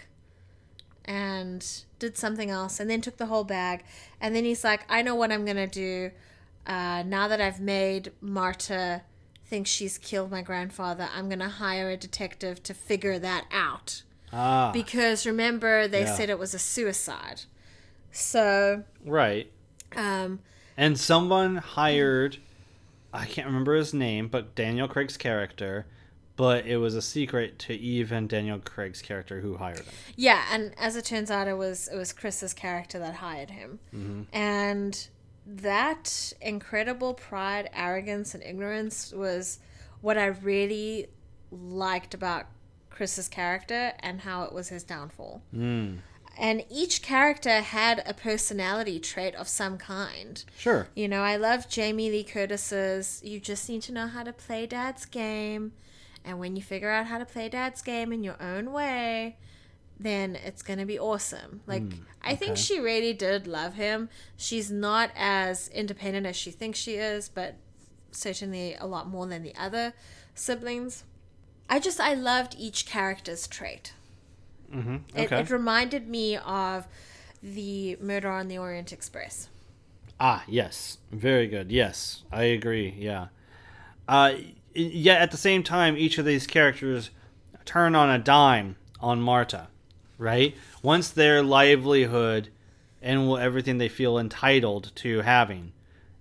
[1.05, 3.85] and did something else and then took the whole bag
[4.21, 6.11] and then he's like i know what i'm gonna do
[6.67, 9.03] uh, now that i've made marta
[9.47, 14.73] think she's killed my grandfather i'm gonna hire a detective to figure that out Ah,
[14.73, 16.17] because remember they Yeah.
[16.17, 17.43] said it was a suicide
[18.11, 19.51] so right.
[19.95, 20.41] um,
[20.77, 22.39] And someone hired,
[23.13, 25.87] I can't remember his name, but Daniel Craig's character,
[26.37, 29.95] but it was a secret to even Daniel Craig's character who hired him.
[30.17, 33.79] yeah and as it turns out it was it was chris's character that hired him
[34.33, 35.09] and
[35.47, 39.61] that incredible pride arrogance and ignorance was
[40.01, 41.07] what I really
[41.51, 42.47] liked about
[42.91, 45.43] Chris's character and how it was his downfall.
[45.55, 45.99] Mm.
[46.39, 50.45] And each character had a personality trait of some kind.
[50.59, 50.89] Sure.
[50.95, 54.67] You know, I love Jamie Lee Curtis's You just need to know how to play
[54.67, 55.73] dad's game.
[56.27, 59.37] And when you figure out how to play dad's game in your own way,
[59.99, 61.61] then it's going to be awesome.
[61.67, 64.09] Like, Mm, I think she really did love him.
[64.37, 67.55] She's not as independent as she thinks she is, but
[68.11, 69.95] certainly a lot more than the other
[70.35, 71.05] siblings.
[71.71, 73.95] I just, I loved each character's trait.
[74.75, 74.97] Mm-hmm.
[75.15, 75.41] It, Okay.
[75.41, 76.87] it reminded me of
[77.43, 79.49] the Murder on the Orient Express.
[80.19, 80.99] Ah, yes.
[81.13, 81.71] Very good.
[81.71, 82.95] Yes, I agree.
[82.99, 83.29] Yeah.
[84.09, 84.35] Uh,
[84.77, 87.11] yet at the same time, each of these characters
[87.65, 89.69] turn on a dime on Marta,
[90.19, 90.55] right?
[90.83, 92.49] Once their livelihood
[93.03, 95.73] and everything they feel entitled to having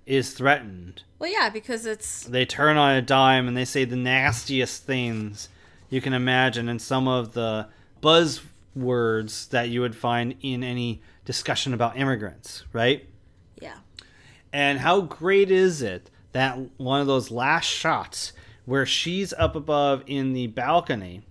[0.06, 3.96] is threatened, Well, yeah, because it's they turn on a dime and they say the
[3.96, 5.50] nastiest things
[5.90, 7.68] you can imagine and some of the
[8.02, 13.08] buzzwords that you would find in any discussion about immigrants, right?
[13.60, 13.78] yeah.
[14.54, 18.32] And how great is it that one of those last shots
[18.66, 21.22] where she's up above in the balcony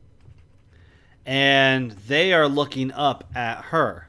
[1.27, 4.09] and they are looking up at her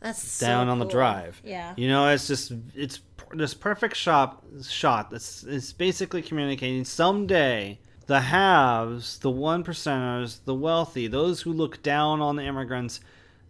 [0.00, 0.92] That's so down on the cool.
[0.92, 1.40] drive.
[1.44, 1.74] Yeah.
[1.76, 3.00] You know, it's just it's
[3.32, 10.54] this perfect shot shot that's it's basically communicating someday the haves, the one percenters, the
[10.54, 13.00] wealthy, those who look down on the immigrants,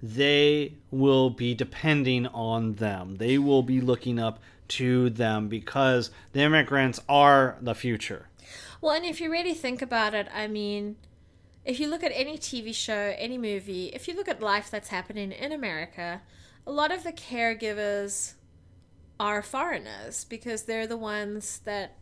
[0.03, 3.16] they will be depending on them.
[3.16, 8.29] They will be looking up to them because the immigrants are the future.
[8.85, 10.97] Well, and if you really think about it, I mean,
[11.64, 14.91] if you look at any TV show, any movie, if you look at life that's
[14.91, 16.20] happening in America,
[16.66, 18.35] a lot of the caregivers
[19.18, 21.97] are foreigners because they're the ones that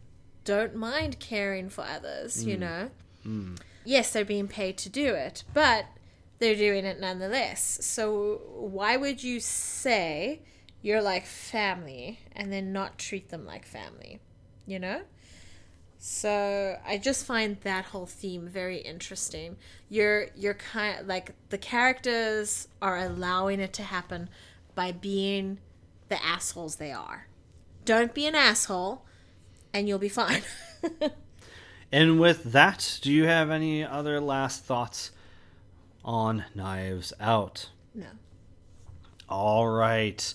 [0.45, 2.59] don't mind caring for others, you Mm.
[2.59, 2.91] know?
[3.25, 3.61] Mm.
[3.85, 5.87] Yes, they're being paid to do it, but
[6.41, 7.79] they're doing it nonetheless.
[7.87, 10.41] So why would you say
[10.81, 14.19] you're like family and then not treat them like family?
[14.67, 15.03] You know?
[16.05, 19.57] So I just find that whole theme very interesting.
[19.89, 24.29] You're you're kind like the characters are allowing it to happen
[24.75, 25.59] by being
[26.09, 27.29] the assholes they are.
[27.85, 29.05] Don't be an asshole
[29.73, 30.43] and you'll be fine.
[31.93, 35.11] And with that, do you have any other last thoughts
[36.03, 37.69] on Knives Out?
[37.95, 38.07] no.
[39.29, 40.35] All right.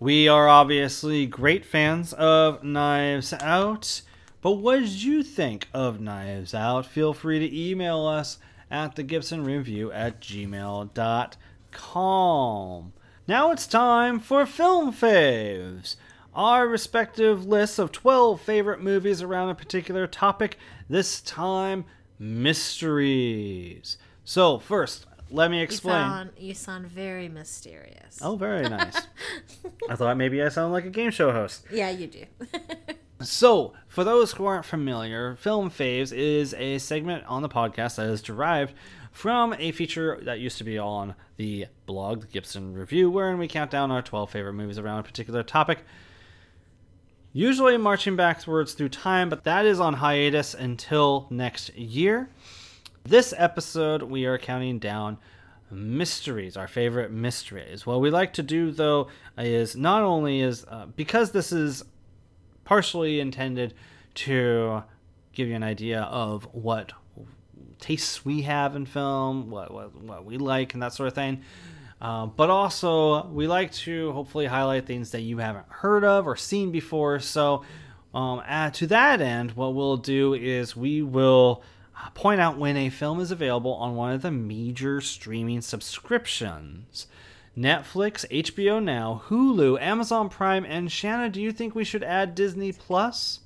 [0.00, 4.02] We are obviously great fans of Knives Out,
[4.42, 6.86] but what did you think of Knives Out?
[6.86, 8.38] Feel free to email us
[8.70, 10.92] at the Gibson Review at gmail.com.
[13.26, 15.96] Now it's time for Film Faves,
[16.34, 20.56] our respective lists of 12 favorite movies around a particular topic,
[20.88, 21.84] this time
[22.18, 23.98] mysteries.
[24.24, 25.96] So, first, let me explain.
[26.04, 28.18] You sound, you sound very mysterious.
[28.20, 28.96] Oh, very nice.
[29.88, 31.64] I thought maybe I sound like a game show host.
[31.72, 32.24] Yeah, you do.
[33.22, 38.06] So, for those who aren't familiar, Film Faves is a segment on the podcast that
[38.06, 38.72] is derived
[39.12, 43.46] from a feature that used to be on the blog, the Gibson Review, wherein we
[43.46, 45.80] count down our 12 favorite movies around a particular topic.
[47.34, 52.30] Usually marching backwards through time, but that is on hiatus until next year.
[53.04, 55.18] This episode, we are counting down
[55.70, 57.84] mysteries, our favorite mysteries.
[57.84, 61.84] What we like to do, though, is not only is uh, because this is
[62.70, 63.74] partially intended
[64.14, 64.80] to
[65.32, 66.92] give you an idea of what
[67.80, 71.42] tastes we have in film, what what, what we like, and that sort of thing.
[72.00, 76.36] Uh, but also, we like to hopefully highlight things that you haven't heard of or
[76.36, 77.18] seen before.
[77.18, 77.64] So,
[78.14, 81.64] um, add to that end, what we'll do is we will
[82.00, 87.08] uh, point out when a film is available on one of the major streaming subscriptions.
[87.56, 92.72] Netflix, HBO Now, Hulu, Amazon Prime, and Shanna, do you think we should add Disney
[92.72, 93.40] Plus?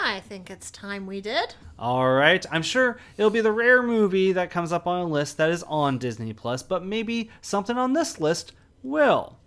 [0.00, 1.54] I think it's time we did.
[1.78, 5.36] All right, I'm sure it'll be the rare movie that comes up on a list
[5.36, 9.38] that is on Disney Plus, but maybe something on this list will.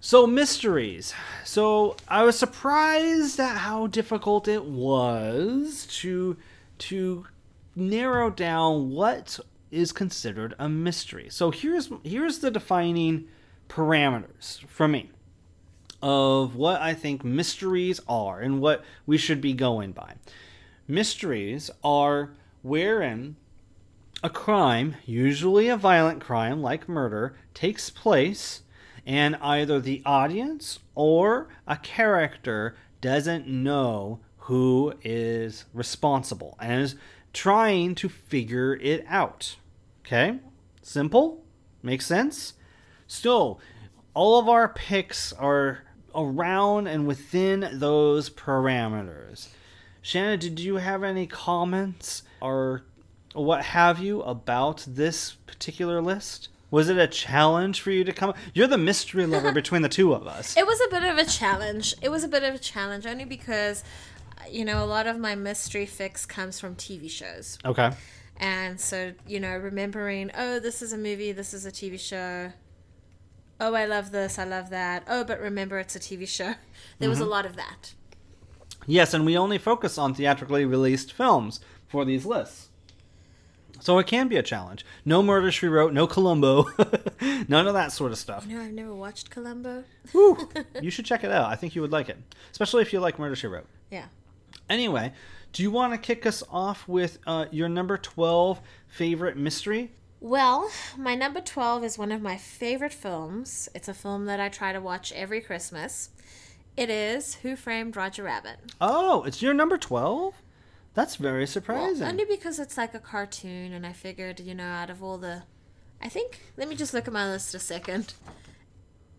[0.00, 1.14] So mysteries.
[1.44, 6.36] So I was surprised at how difficult it was to
[6.78, 7.26] to
[7.74, 11.28] narrow down what is considered a mystery.
[11.30, 13.28] So here's here's the defining
[13.68, 15.10] parameters for me
[16.02, 20.14] of what I think mysteries are and what we should be going by.
[20.86, 22.30] Mysteries are
[22.62, 23.36] wherein
[24.22, 28.62] a crime, usually a violent crime like murder, takes place
[29.06, 36.94] and either the audience or a character doesn't know who is responsible and
[37.36, 39.56] trying to figure it out.
[40.00, 40.38] Okay?
[40.82, 41.44] Simple?
[41.82, 42.54] Makes sense?
[43.06, 43.60] Still,
[44.14, 45.82] all of our picks are
[46.14, 49.48] around and within those parameters.
[50.00, 52.84] Shanna, did you have any comments or
[53.34, 56.48] what have you about this particular list?
[56.70, 58.32] Was it a challenge for you to come?
[58.54, 60.56] You're the mystery lover between the two of us.
[60.56, 61.94] It was a bit of a challenge.
[62.00, 63.84] It was a bit of a challenge only because,
[64.50, 67.58] you know, a lot of my mystery fix comes from TV shows.
[67.64, 67.90] Okay.
[68.38, 72.52] And so, you know, remembering, oh, this is a movie, this is a TV show.
[73.58, 75.04] Oh, I love this, I love that.
[75.08, 76.54] Oh, but remember, it's a TV show.
[76.98, 77.28] There was a Mhm.
[77.30, 77.94] lot of that.
[78.86, 82.68] Yes, and we only focus on theatrically released films for these lists.
[83.80, 84.84] So it can be a challenge.
[85.04, 86.64] No Murder She Wrote, no Columbo,
[87.48, 88.46] none of that sort of stuff.
[88.48, 89.84] You know, I've never watched Columbo.
[90.80, 91.50] You should check it out.
[91.50, 92.16] I think you would like it,
[92.52, 93.66] especially if you like Murder She Wrote.
[93.90, 94.06] Yeah.
[94.68, 95.12] Anyway,
[95.52, 99.92] do you want to kick us off with uh, your number 12 favorite mystery?
[100.20, 103.68] Well, my number 12 is one of my favorite films.
[103.74, 106.10] It's a film that I try to watch every Christmas.
[106.76, 108.56] It is Who Framed Roger Rabbit?
[108.80, 110.34] Oh, it's your number 12?
[110.94, 112.06] That's very Well, surprising.
[112.06, 115.42] only because it's like a cartoon, and I figured, you know, out of all the.
[116.02, 116.40] I think.
[116.56, 118.14] Let me just look at my list a second.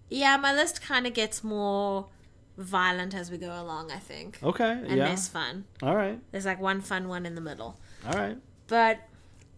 [0.09, 2.07] Yeah, my list kind of gets more
[2.57, 4.39] violent as we go along, I think.
[4.43, 5.05] Okay, And yeah.
[5.09, 5.65] less fun.
[5.81, 6.19] All right.
[6.31, 7.79] There's like one fun one in the middle.
[8.05, 8.37] All right.
[8.67, 8.99] But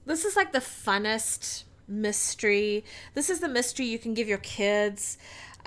[0.06, 2.84] this is like the funnest mystery.
[3.14, 5.18] This is the mystery you can give your kids.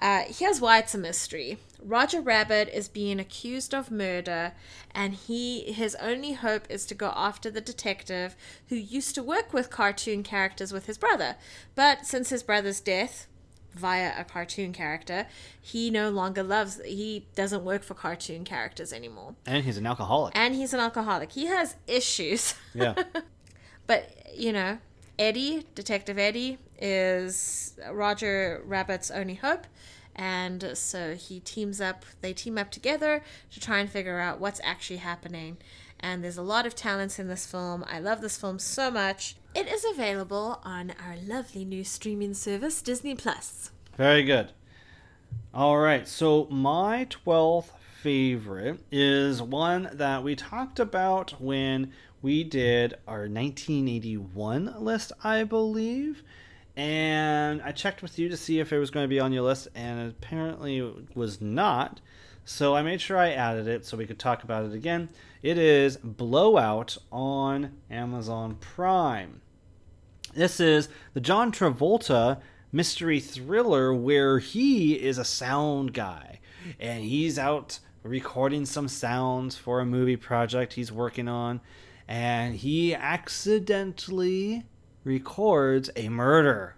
[0.00, 1.58] Uh, here's why it's a mystery.
[1.80, 4.52] Roger Rabbit is being accused of murder,
[4.94, 8.36] and he his only hope is to go after the detective
[8.68, 11.36] who used to work with cartoon characters with his brother.
[11.74, 13.26] But since his brother's death
[13.74, 15.26] via a cartoon character,
[15.60, 19.34] he no longer loves he doesn't work for cartoon characters anymore.
[19.46, 20.36] And he's an alcoholic.
[20.36, 21.32] And he's an alcoholic.
[21.32, 22.54] He has issues.
[22.74, 22.94] Yeah.
[23.86, 24.78] But, you know,
[25.18, 29.66] Eddie, Detective Eddie, is Roger Rabbit's only hope.
[30.14, 34.60] And so he teams up, they team up together to try and figure out what's
[34.64, 35.58] actually happening.
[36.00, 37.84] And there's a lot of talents in this film.
[37.88, 39.36] I love this film so much.
[39.54, 43.70] It is available on our lovely new streaming service, Disney Plus.
[43.98, 44.50] Very good.
[45.52, 47.68] All right, so my 12th
[48.00, 51.92] favorite is one that we talked about when
[52.22, 56.22] we did our 1981 list, I believe.
[56.74, 59.42] And I checked with you to see if it was going to be on your
[59.42, 62.00] list, and apparently it was not.
[62.46, 65.10] So I made sure I added it so we could talk about it again.
[65.42, 69.41] It is Blow Out on Amazon Prime.
[70.34, 72.40] This is the John Travolta
[72.72, 76.40] mystery thriller where he is a sound guy
[76.80, 81.60] and he's out recording some sounds for a movie project he's working on
[82.08, 84.64] and he accidentally
[85.04, 86.76] records a murder.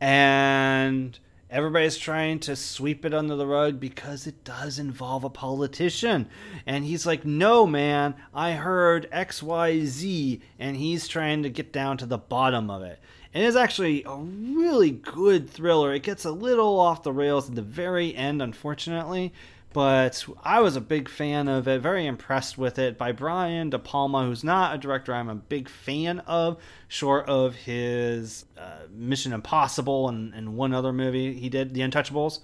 [0.00, 1.16] And
[1.50, 6.28] everybody's trying to sweep it under the rug because it does involve a politician.
[6.66, 10.40] And he's like, no, man, I heard XYZ.
[10.58, 12.98] And he's trying to get down to the bottom of it.
[13.34, 15.92] And it's actually a really good thriller.
[15.92, 19.32] It gets a little off the rails at the very end, unfortunately.
[19.72, 23.78] But I was a big fan of it, very impressed with it by Brian De
[23.78, 26.56] Palma, who's not a director I'm a big fan of,
[26.88, 32.40] short of his uh, Mission Impossible and, and one other movie he did, The Untouchables.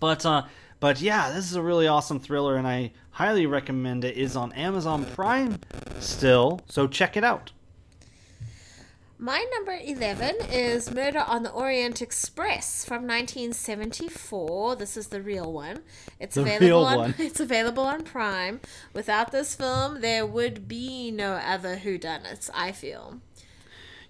[0.00, 0.42] But uh,
[0.80, 4.16] but yeah, this is a really awesome thriller, and I highly recommend it.
[4.16, 5.60] It is on Amazon Prime
[6.00, 7.52] still, so check it out.
[9.22, 14.74] My number 11 is Murder on the Orient Express from 1974.
[14.74, 15.84] This is the real one.
[16.18, 17.14] It's The available on one.
[17.18, 18.60] it's available on Prime.
[18.92, 23.20] Without this film, there would be no other whodunits, I feel.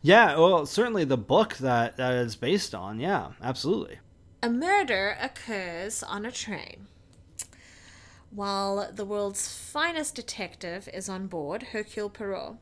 [0.00, 2.98] Yeah, well, certainly the book that that is based on.
[2.98, 3.98] Yeah, absolutely.
[4.42, 6.86] A murder occurs on a train.
[8.30, 12.56] While the world's finest detective is on board, Hercule Poirot,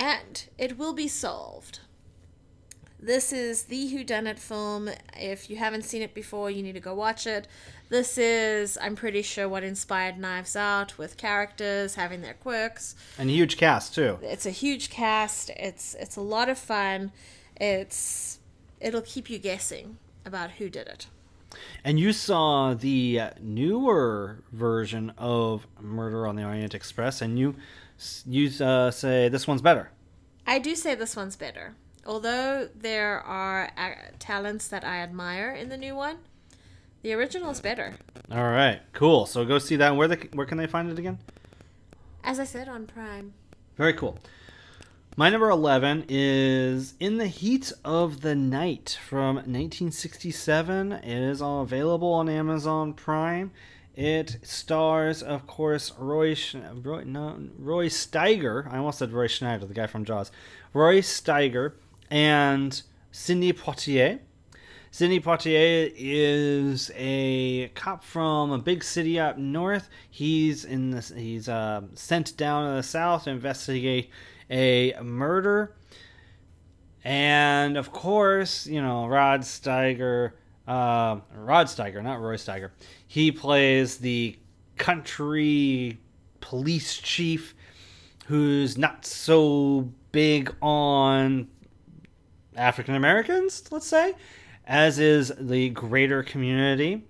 [0.00, 1.80] and it will be solved.
[2.98, 4.90] This is the Whodunit film.
[5.16, 7.46] If you haven't seen it before, you need to go watch it.
[7.88, 12.94] This is, I'm pretty sure, what inspired Knives Out with characters having their quirks.
[13.18, 14.18] And a huge cast too.
[14.22, 15.50] It's a huge cast.
[15.50, 17.12] It's it's a lot of fun.
[17.56, 18.38] It's
[18.80, 21.06] it'll keep you guessing about who did it.
[21.82, 27.56] And you saw the newer version of Murder on the Orient Express, and you
[28.26, 29.90] you uh, say this one's better.
[30.46, 31.74] I do say this one's better.
[32.06, 36.18] Although there are uh, talents that I admire in the new one,
[37.02, 37.94] the original is better.
[38.30, 39.26] All right, cool.
[39.26, 39.96] So go see that.
[39.96, 41.18] Where the where can they find it again?
[42.24, 43.32] As I said on Prime.
[43.76, 44.18] Very cool.
[45.16, 50.92] My number 11 is In the Heat of the Night from 1967.
[50.92, 53.50] It is all available on Amazon Prime.
[53.96, 56.36] It stars, of course, Roy,
[56.82, 58.72] Roy, no, Roy Steiger.
[58.72, 60.30] I almost said Roy Schneider, the guy from Jaws.
[60.72, 61.72] Roy Steiger
[62.10, 62.80] and
[63.10, 64.20] Sidney Poitier.
[64.92, 69.88] Sidney Poitier is a cop from a big city up north.
[70.10, 71.10] He's in this.
[71.10, 74.10] He's uh, sent down to the south to investigate
[74.50, 75.76] a murder,
[77.04, 80.32] and of course, you know Rod Steiger.
[80.70, 82.70] Uh, Rod Steiger, not Roy Steiger.
[83.04, 84.38] He plays the
[84.76, 85.98] country
[86.40, 87.56] police chief
[88.26, 91.48] who's not so big on
[92.54, 94.14] African Americans, let's say,
[94.64, 97.02] as is the greater community.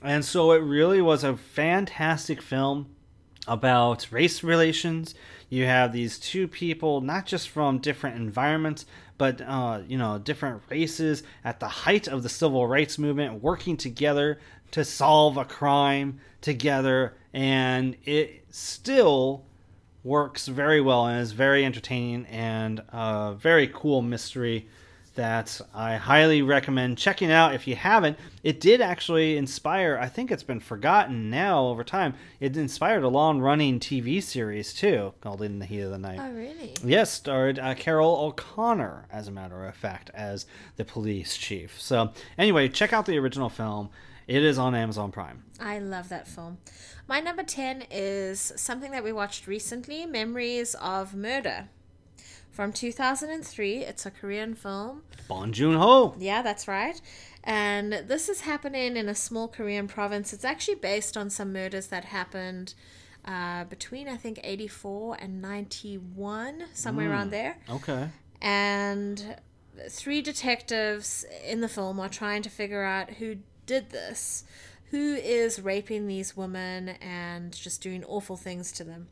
[0.00, 2.86] And so it really was a fantastic film
[3.48, 5.16] about race relations.
[5.48, 8.86] You have these two people, not just from different environments,
[9.18, 13.76] but uh, you know, different races at the height of the civil rights movement, working
[13.76, 14.38] together
[14.70, 19.44] to solve a crime together, and it still
[20.04, 24.68] works very well and is very entertaining and a very cool mystery
[25.18, 28.16] that I highly recommend checking out if you haven't.
[28.44, 33.08] It did actually inspire, I think it's been forgotten now over time, it inspired a
[33.08, 36.20] long running TV series too called In the Heat of the Night.
[36.22, 36.72] Oh, really?
[36.84, 40.46] Yes, starred uh, Carroll O'Connor, as a matter of fact, as
[40.76, 41.80] the police chief.
[41.80, 43.90] So, anyway, check out the original film.
[44.28, 45.42] It is on Amazon Prime.
[45.58, 46.58] I love that film.
[47.08, 51.70] My number 10 is something that we watched recently Memories of Murder
[52.58, 53.84] from 2003.
[53.84, 55.02] It's a Korean film.
[55.28, 56.16] Bong Joon Ho.
[56.18, 57.00] Yeah, that's right.
[57.44, 60.32] And this is happening in a small Korean province.
[60.32, 62.74] It's actually based on some murders that happened
[63.24, 67.10] uh, between, I think, 84 and 91, somewhere Mm.
[67.12, 67.58] around there.
[67.70, 68.08] Okay.
[68.42, 69.36] And
[69.88, 73.36] three detectives in the film are trying to figure out who
[73.66, 74.42] did this,
[74.90, 79.06] who is raping these women and just doing awful things to them.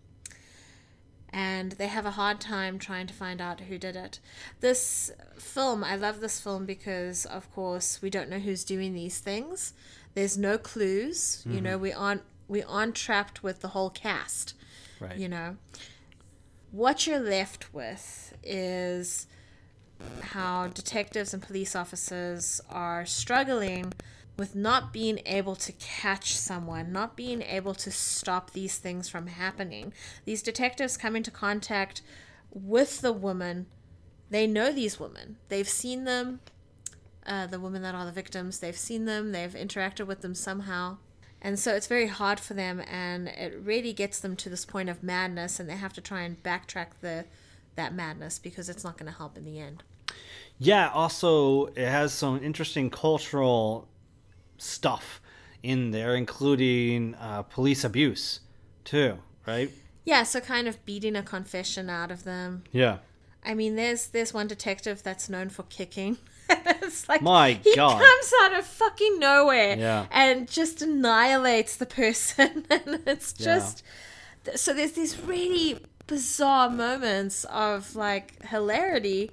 [1.31, 4.21] And they have a hard time trying to find out who did it.
[4.61, 9.19] This film, I love this film because, of course, we don't know who's doing these
[9.19, 9.75] things.
[10.15, 11.43] There's no clues.
[11.45, 11.63] You Mhm.
[11.63, 14.55] know, we aren't we aren't trapped with the whole cast.
[15.01, 15.19] Right.
[15.19, 15.57] You know,
[16.71, 19.27] what you're left with is
[20.21, 23.93] how detectives and police officers are struggling
[24.37, 29.29] with not being able to catch someone, not being able to stop these things from
[29.29, 29.93] happening.
[30.25, 32.03] These detectives come into contact
[32.53, 33.67] with the woman.
[34.31, 35.37] They know these women.
[35.49, 36.41] They've seen them,
[37.27, 38.61] uh, the women that are the victims.
[38.61, 39.33] They've seen them.
[39.33, 40.99] They've interacted with them somehow.
[41.41, 44.89] And so it's very hard for them, and it really gets them to this point
[44.89, 47.27] of madness, and they have to try and backtrack the
[47.77, 49.83] that madness because it's not going to help in the end.
[50.59, 53.87] Yeah, also, it has some interesting cultural
[54.59, 55.21] stuff
[55.63, 58.41] in there, including uh, police abuse,
[58.85, 59.71] too, right?
[60.05, 62.63] Yeah, so kind of beating a confession out of them.
[62.73, 62.99] Yeah.
[63.45, 66.19] I mean, there's there's one detective that's known for kicking.
[66.49, 68.01] it's like My he God.
[68.01, 70.07] comes out of fucking nowhere Yeah.
[70.13, 73.45] and just annihilates the person, and it's Yeah.
[73.45, 73.83] just
[74.55, 79.31] so there's these really bizarre moments of like hilarity,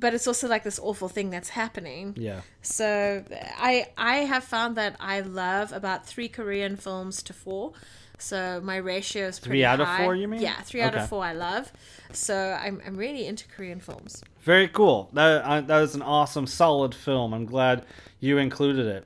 [0.00, 2.16] but it's also like this awful thing that's happening.
[2.18, 2.40] Yeah.
[2.62, 3.22] So
[3.58, 7.72] I I have found that I love about three Korean films to four.
[8.18, 10.42] So my ratio is pretty Three out of four, you mean?
[10.42, 11.72] Yeah, three out of four I love.
[12.12, 14.22] So I'm I'm really into Korean films.
[14.40, 15.10] Very cool.
[15.12, 17.32] That uh, that was an awesome, solid film.
[17.32, 17.84] I'm glad
[18.18, 19.04] you included it.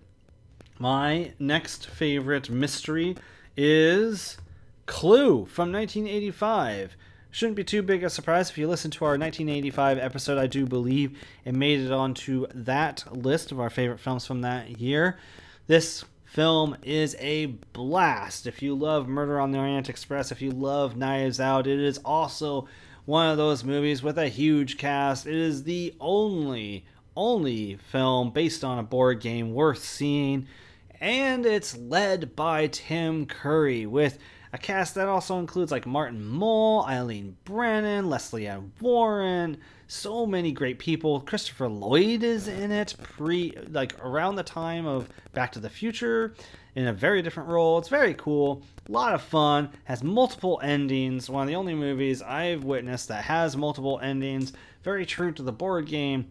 [0.78, 3.16] My next favorite mystery
[3.57, 4.36] is
[4.86, 6.97] Clue from 1985.
[7.35, 10.39] Shouldn't be too big a surprise if you listen to our 1985 episode.
[10.39, 14.78] I do believe it made it onto that list of our favorite films from that
[14.78, 15.18] year.
[15.66, 18.47] This film is a blast.
[18.47, 21.99] If you love Murder on the Orient Express, if you love Knives Out, it is
[22.05, 22.68] also
[23.05, 25.26] one of those movies with a huge cast.
[25.26, 26.85] It is the only,
[27.16, 30.47] only film based on a board game worth seeing.
[31.01, 34.20] And it's led by Tim Curry with
[34.55, 39.57] a cast that also includes like Martin Mull, Eileen Brennan, Lesley Ann Warren,
[39.88, 41.18] so many great people.
[41.22, 46.34] Christopher Lloyd is in it, pre like around the time of Back to the Future,
[46.76, 47.78] in a very different role.
[47.78, 51.28] It's very cool, a lot of fun, has multiple endings.
[51.28, 54.52] One of the only movies I've witnessed that has multiple endings.
[54.84, 56.28] Very true to the board game.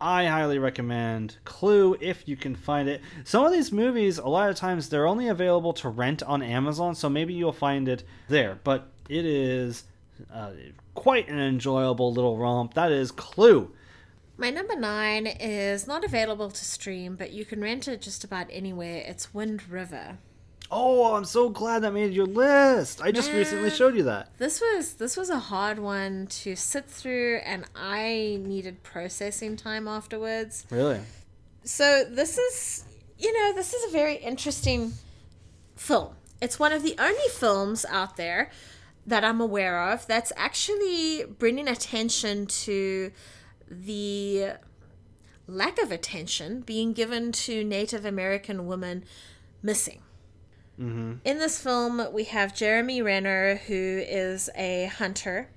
[0.00, 3.02] I highly recommend Clue if you can find it.
[3.24, 6.94] Some of these movies, a lot of times, they're only available to rent on Amazon,
[6.94, 8.58] so maybe you'll find it there.
[8.64, 9.84] But it is
[10.32, 10.52] uh,
[10.94, 12.74] quite an enjoyable little romp.
[12.74, 13.72] That is Clue.
[14.36, 18.46] My number nine is not available to stream, but you can rent it just about
[18.50, 19.04] anywhere.
[19.06, 20.16] It's Wind River.
[20.72, 23.02] Oh, I'm so glad that made your list.
[23.02, 23.76] I just recently mm.
[23.76, 24.30] showed you that.
[24.38, 29.88] This was this was a hard one to sit through, and I needed processing time
[29.88, 30.66] afterwards.
[30.70, 31.00] Really?
[31.64, 32.84] So this is,
[33.18, 34.92] you know, this is a very interesting
[35.74, 36.14] film.
[36.40, 38.50] It's one of the only films out there
[39.06, 43.10] that I'm aware of that's actually bringing attention to
[43.68, 44.52] the
[45.48, 49.04] lack of attention being given to Native American women
[49.62, 50.00] missing.
[50.78, 51.14] Mm-hmm.
[51.24, 55.48] In this film, we have Jeremy Renner, who is a hunter,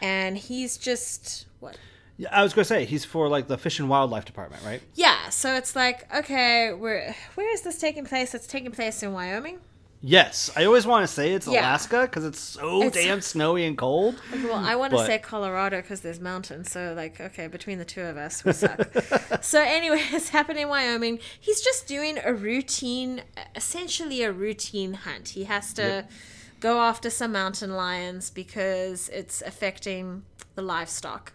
[0.00, 1.78] and he's just what?
[2.16, 4.82] Yeah, I was gonna say he's for like the Fish and Wildlife Department, right?
[4.94, 5.30] Yeah.
[5.30, 8.34] So it's like, okay, where where is this taking place?
[8.34, 9.58] It's taking place in Wyoming.
[10.02, 11.60] Yes, I always want to say it's Yeah.
[11.60, 14.14] Alaska because it's so It's- damn snowy and cold.
[14.32, 16.70] Well, I want to But- say Colorado because there's mountains.
[16.72, 18.80] So, like, okay, between the two of us, we suck.
[19.42, 21.18] so, anyway, it's happened in Wyoming.
[21.38, 23.22] He's just doing a routine,
[23.54, 25.30] essentially a routine hunt.
[25.30, 26.10] He has to Yep.
[26.60, 30.22] go after some mountain lions because it's affecting
[30.54, 31.34] the livestock.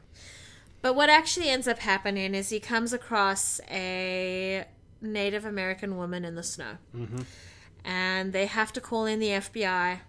[0.82, 4.66] But what actually ends up happening is he comes across a
[5.02, 7.22] Native American woman in the snow Mm-hmm.
[7.86, 10.00] And they have to call in the FBI.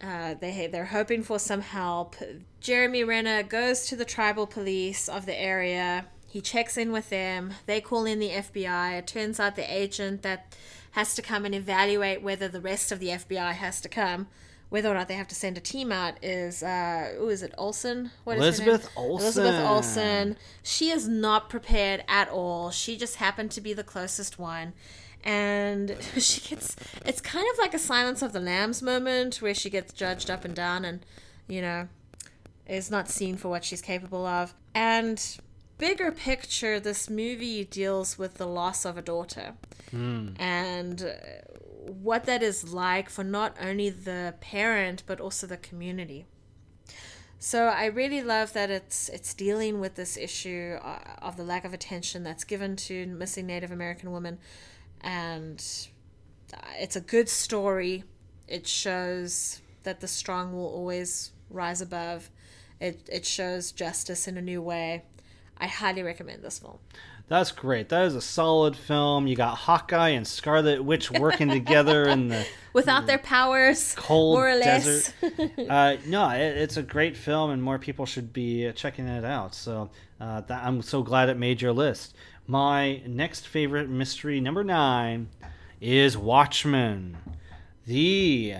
[0.00, 2.16] Uh, they they're hoping for some help.
[2.60, 6.06] Jeremy Renner goes to the tribal police of the area.
[6.26, 7.54] He checks in with them.
[7.66, 8.98] They call in the FBI.
[8.98, 10.54] It turns out the agent that
[10.92, 14.28] has to come and evaluate whether the rest of the FBI has to come,
[14.68, 17.54] whether or not they have to send a team out, is uh, who is it?
[17.56, 18.10] Olsen.
[18.24, 18.70] What is her name?
[18.70, 19.42] Elizabeth Olsen.
[19.42, 19.66] Elizabeth.
[19.66, 20.36] Olsen.
[20.62, 22.70] She is not prepared at all.
[22.70, 24.74] She just happened to be the closest one.
[25.24, 29.70] And she gets, it's kind of like a Silence of the Lambs moment where she
[29.70, 31.04] gets judged up and down and,
[31.46, 31.88] you know,
[32.66, 34.54] is not seen for what she's capable of.
[34.74, 35.38] And
[35.78, 39.54] bigger picture, this movie deals with the loss of a daughter
[40.38, 41.12] and uh,
[41.86, 46.26] what that is like for not only the parent but also the community.
[47.38, 51.64] So I really love that it's it's dealing with this issue uh, of the lack
[51.64, 54.38] of attention that's given to missing Native American women,
[55.00, 55.64] and
[56.78, 58.04] it's a good story.
[58.46, 62.30] It shows that the strong will always rise above.
[62.80, 65.04] It it shows justice in a new way.
[65.58, 66.78] I highly recommend this film.
[67.28, 67.90] That's great.
[67.90, 69.26] That is a solid film.
[69.26, 74.48] You got Hawkeye and Scarlet Witch working together in the Without their powers, cold more
[74.48, 75.12] or less.
[75.20, 75.52] desert.
[75.68, 79.54] uh, no, it, it's a great film, and more people should be checking it out.
[79.54, 79.90] So
[80.20, 82.14] uh, that, I'm so glad it made your list.
[82.50, 85.28] My next favorite mystery, number nine,
[85.82, 87.18] is Watchmen,
[87.84, 88.54] the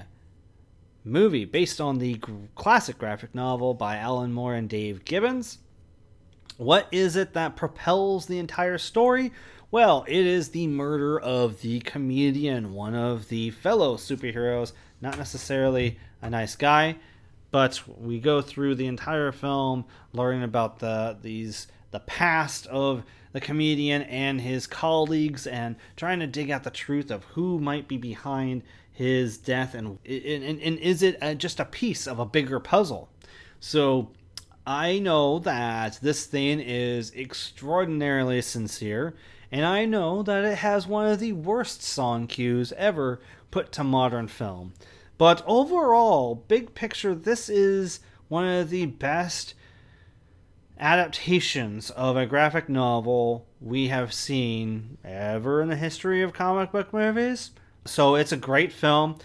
[1.05, 2.20] movie based on the
[2.55, 5.61] classic graphic novel by Alan Moore and Dave Gibbons.
[6.59, 9.32] What is it that propels the entire story?
[9.70, 15.99] Well, it is the murder of the comedian, one of the fellow superheroes, not necessarily
[16.20, 16.97] a nice guy,
[17.51, 23.03] but we go through the entire film learning about the these the past of
[23.33, 27.89] the comedian and his colleagues and trying to dig out the truth of who might
[27.89, 32.18] be behind his death and and, and, and is it uh just a piece of
[32.18, 33.09] a bigger puzzle
[33.61, 34.11] so
[34.68, 39.14] I know that this thing is extraordinarily sincere,
[39.51, 43.18] and I know that it has one of the worst song cues ever
[43.51, 44.74] put to modern film.
[45.16, 49.55] But overall, big picture, this is one of the best
[50.79, 56.93] adaptations of a graphic novel we have seen ever in the history of comic book
[56.93, 57.51] movies.
[57.85, 59.18] So it's a great film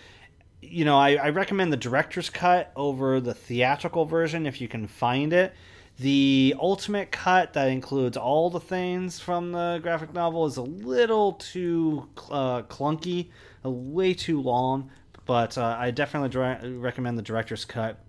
[0.63, 4.87] you know, I, I recommend the director's cut over the theatrical version if you can
[4.87, 5.53] find it.
[5.99, 11.33] The ultimate cut that includes all the things from the graphic novel is a little
[11.33, 13.29] too uh, clunky,
[13.63, 14.89] way too long,
[15.25, 17.99] but uh, I definitely recommend the director's cut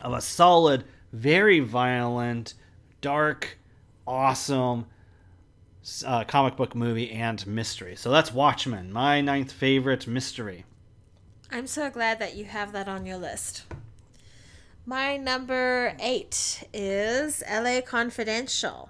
[0.00, 2.54] of a solid, very violent,
[3.02, 3.58] dark,
[4.06, 4.86] awesome
[6.06, 7.94] uh, comic book movie and mystery.
[7.96, 10.64] So that's Watchmen, my ninth favorite mystery.
[11.50, 13.64] I'm so glad that you have that on your list.
[14.86, 18.88] My number eight is LA Confidential.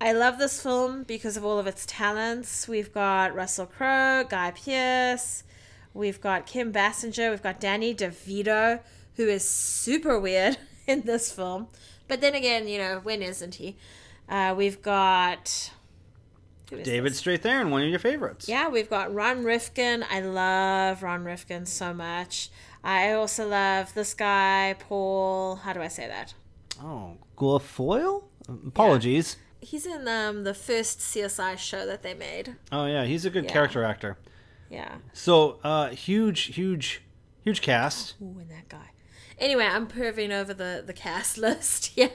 [0.00, 2.68] I love this film because of all of its talents.
[2.68, 5.44] We've got Russell Crowe, Guy Pearce,
[5.94, 8.80] we've got Kim Basinger, we've got Danny DeVito,
[9.16, 11.68] who is super weird in this film.
[12.10, 13.76] But then again, you know, when isn't he?
[14.28, 15.70] Uh, we've got
[16.66, 18.48] David Strathairn, one of your favorites.
[18.48, 20.04] Yeah, we've got Ron Rifkin.
[20.10, 22.50] I love Ron Rifkin so much.
[22.82, 25.54] I also love this guy, Paul.
[25.56, 26.34] How do I say that?
[26.82, 28.24] Oh, Guilfoyle?
[28.48, 29.36] Apologies.
[29.60, 32.56] He's in um, the first CSI show that they made.
[32.72, 33.52] Oh yeah, he's a good Yeah.
[33.52, 34.16] character actor.
[34.68, 34.96] Yeah.
[35.12, 37.02] So, uh, huge, huge,
[37.44, 38.14] huge cast.
[38.20, 38.90] Ooh, and that guy.
[39.40, 42.08] Anyway, I'm perving over the, the cast list yeah,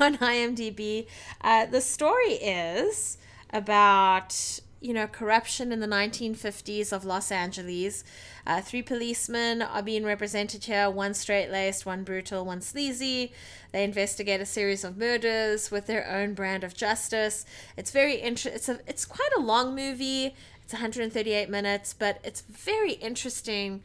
[0.00, 1.06] on IMDb.
[1.42, 3.18] Uh, the story is
[3.50, 8.02] about, you know, corruption in the 1950s of Los Angeles.
[8.46, 13.32] Uh, three policemen are being represented here one straight laced, one brutal, one sleazy.
[13.72, 17.44] They investigate a series of murders with their own brand of justice.
[17.76, 20.34] It's very inter- it's a it's quite a long movie.
[20.62, 23.82] It's 138 minutes, but it's very interesting.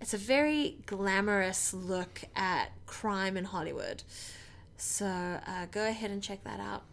[0.00, 4.02] It's a very glamorous look at crime in Hollywood.
[4.76, 6.84] So uh, go ahead and check that out.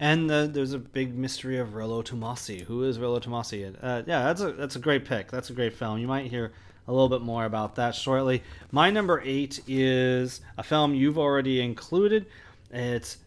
[0.00, 2.62] And uh, there's a big mystery of Rollo Tomasi.
[2.62, 3.76] Who is Rollo Tomasi?
[3.80, 5.30] Uh, yeah, that's a that's a great pick.
[5.30, 5.98] That's a great film.
[5.98, 6.52] You might hear
[6.88, 8.42] a little bit more about that shortly.
[8.72, 12.26] My number eight is a film you've already included.
[12.70, 13.18] It's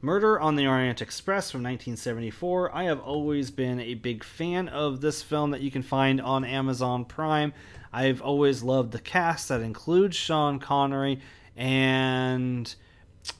[0.00, 2.74] Murder on the Orient Express from 1974.
[2.74, 6.44] I have always been a big fan of this film that you can find on
[6.44, 7.52] Amazon Prime.
[7.92, 11.20] I've always loved the cast that includes Sean Connery
[11.56, 12.74] and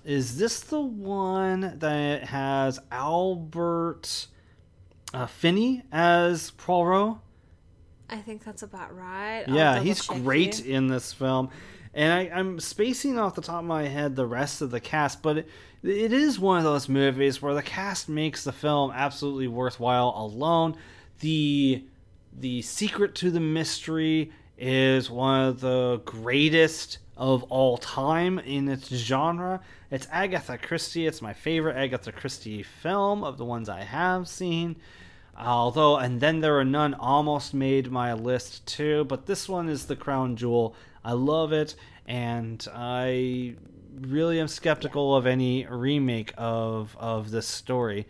[0.04, 4.26] is this the one that has Albert
[5.14, 7.18] uh, Finney as Poirot?
[8.10, 9.44] I think that's about right.
[9.46, 10.74] I'll yeah, he's great you.
[10.74, 11.50] in this film.
[11.94, 15.22] And I, I'm spacing off the top of my head the rest of the cast,
[15.22, 15.48] but it,
[15.82, 20.76] it is one of those movies where the cast makes the film absolutely worthwhile alone.
[21.20, 21.84] The
[22.40, 28.88] the secret to the mystery is one of the greatest of all time in its
[28.88, 29.60] genre.
[29.90, 31.06] It's Agatha Christie.
[31.06, 34.76] It's my favorite Agatha Christie film of the ones I have seen.
[35.36, 39.86] Although, and then there are none almost made my list too, but this one is
[39.86, 40.74] the crown jewel.
[41.04, 41.74] I love it,
[42.06, 43.54] and I
[44.00, 48.06] really am skeptical of any remake of of this story.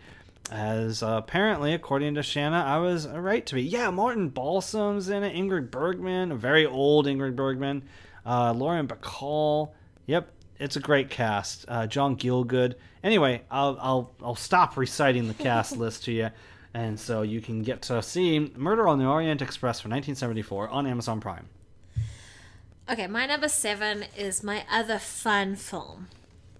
[0.51, 3.61] As uh, apparently, according to Shanna, I was right to be.
[3.61, 7.83] Yeah, Martin Balsam's in it, Ingrid Bergman, a very old Ingrid Bergman,
[8.25, 9.71] uh, Lauren Bacall.
[10.07, 11.65] Yep, it's a great cast.
[11.67, 12.73] Uh, John Gielgud.
[13.03, 16.29] Anyway, I'll, I'll I'll stop reciting the cast list to you,
[16.73, 20.87] and so you can get to see Murder on the Orient Express from 1974 on
[20.87, 21.47] Amazon Prime.
[22.89, 26.07] Okay, my number seven is my other fun film.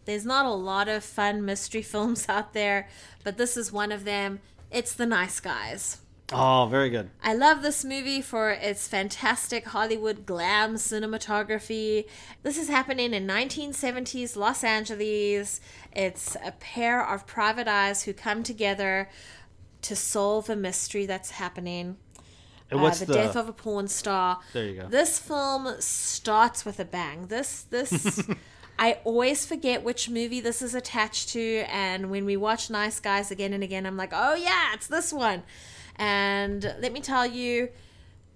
[0.09, 2.87] There's not a lot of fun mystery films out there,
[3.23, 4.39] but this is one of them.
[4.71, 5.99] It's The Nice Guys.
[6.33, 7.11] Oh, very good.
[7.23, 12.05] I love this movie for its fantastic Hollywood glam cinematography.
[12.41, 15.61] This is happening in 1970s Los Angeles.
[15.93, 19.09] It's a pair of private eyes who come together
[19.83, 21.97] to solve a mystery that's happening.
[22.71, 24.39] And Uh, what's the, the- death of a porn star.
[24.53, 24.87] There you go.
[24.87, 27.27] This film starts with a bang.
[27.27, 28.23] This this
[28.79, 33.29] I always forget which movie this is attached to, and when we watch Nice Guys
[33.29, 35.43] again and again, I'm like, oh yeah, it's this one.
[35.97, 37.67] And let me tell you,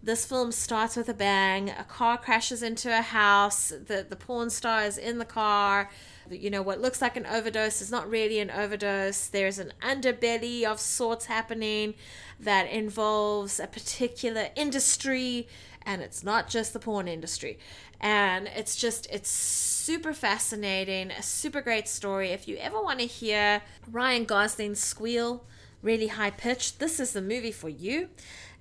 [0.03, 1.69] this film starts with a bang.
[1.69, 3.69] A car crashes into a house.
[3.69, 5.89] The the porn star is in the car.
[6.29, 9.27] You know what looks like an overdose is not really an overdose.
[9.27, 11.93] There's an underbelly of sorts happening
[12.37, 15.47] that involves a particular industry,
[15.86, 17.59] and it's not just the porn industry.
[17.99, 22.29] And it's just it's super fascinating, a super great story.
[22.29, 23.61] If you ever want to hear
[23.91, 25.45] Ryan Gosling squeal
[25.81, 28.09] really high pitched, this is the movie for you.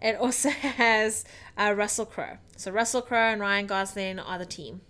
[0.00, 1.24] It also has
[1.56, 2.38] uh, Russell Crowe.
[2.56, 4.80] So Russell Crowe and Ryan Gosling are the team.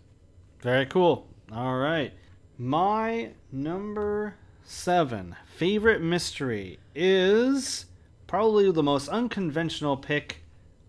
[0.61, 1.28] Very cool.
[1.52, 2.12] All right.
[2.59, 7.86] My number seven favorite mystery is
[8.27, 10.41] probably the most unconventional pick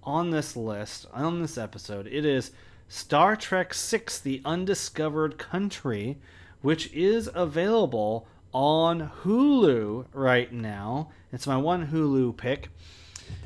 [0.05, 2.07] on this list, on this episode.
[2.07, 2.51] It is
[2.87, 6.17] Star Trek VI The Undiscovered Country,
[6.61, 11.09] which is available on Hulu right now.
[11.31, 12.69] It's my one Hulu pick.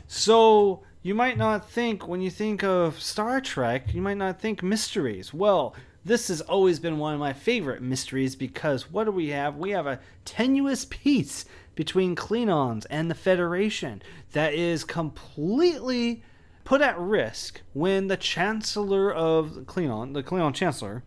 [0.07, 4.61] So you might not think when you think of Star Trek, you might not think
[4.61, 5.33] mysteries.
[5.33, 9.57] Well, this has always been one of my favorite mysteries because what do we have?
[9.57, 14.01] We have a tenuous peace between Klingons and the Federation
[14.31, 16.23] that is completely
[16.67, 21.01] put at risk when the Chancellor of Klingon, the Klingon Chancellor,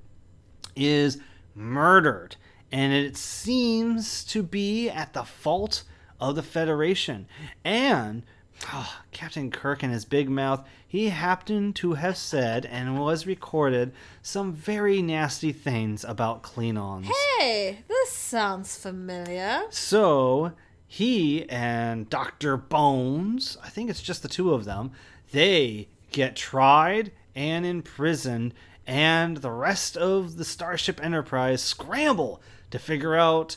[0.74, 1.18] is
[1.54, 2.36] murdered.
[2.72, 5.82] And it seems to be at the fault
[6.18, 7.26] of the Federation.
[7.62, 8.22] And
[8.68, 13.92] ah, Captain Kirk and his big mouth, he happened to have said and was recorded
[14.22, 17.10] some very nasty things about Klingons.
[17.38, 19.64] Hey, this sounds familiar.
[19.68, 20.52] So
[20.86, 22.56] he and Dr.
[22.56, 24.92] Bones, I think it's just the two of them,
[25.32, 28.54] they get tried and imprisoned,
[28.86, 33.56] and the rest of the Starship Enterprise scramble to figure out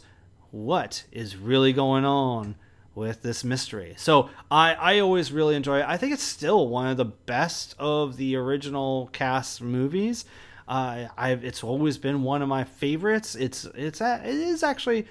[0.52, 2.56] what is really going on
[2.96, 3.96] with this mystery.
[3.98, 5.86] So I, I always really enjoy it.
[5.88, 10.26] I think it's still one of the best of the original cast movies.
[10.68, 13.36] Uh, I've it's always been one of my favorites.
[13.36, 15.08] It's it's it is actually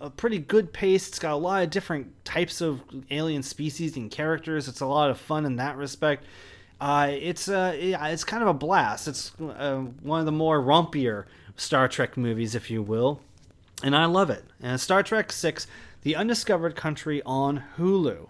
[0.00, 1.08] a pretty good pace.
[1.08, 4.68] It's got a lot of different types of alien species and characters.
[4.68, 6.24] It's a lot of fun in that respect.
[6.80, 9.08] Uh, it's uh, it's kind of a blast.
[9.08, 11.24] It's uh, one of the more rompier
[11.56, 13.20] Star Trek movies, if you will,
[13.82, 14.44] and I love it.
[14.60, 15.66] And Star Trek Six:
[16.02, 18.28] The Undiscovered Country on Hulu.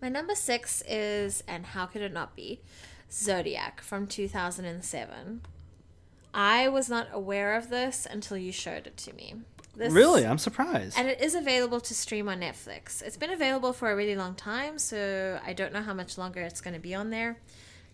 [0.00, 2.60] My number six is, and how could it not be,
[3.12, 5.42] Zodiac from 2007.
[6.34, 9.36] I was not aware of this until you showed it to me.
[9.74, 10.98] This, Really, I'm surprised.
[10.98, 13.02] And it is available to stream on Netflix.
[13.02, 16.42] It's been available for a really long time, so I don't know how much longer
[16.42, 17.38] it's going to be on there.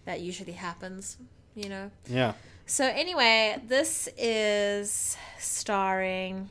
[0.04, 1.18] That usually happens,
[1.54, 1.90] you know.
[2.08, 2.32] Yeah.
[2.66, 6.50] So anyway, this is starring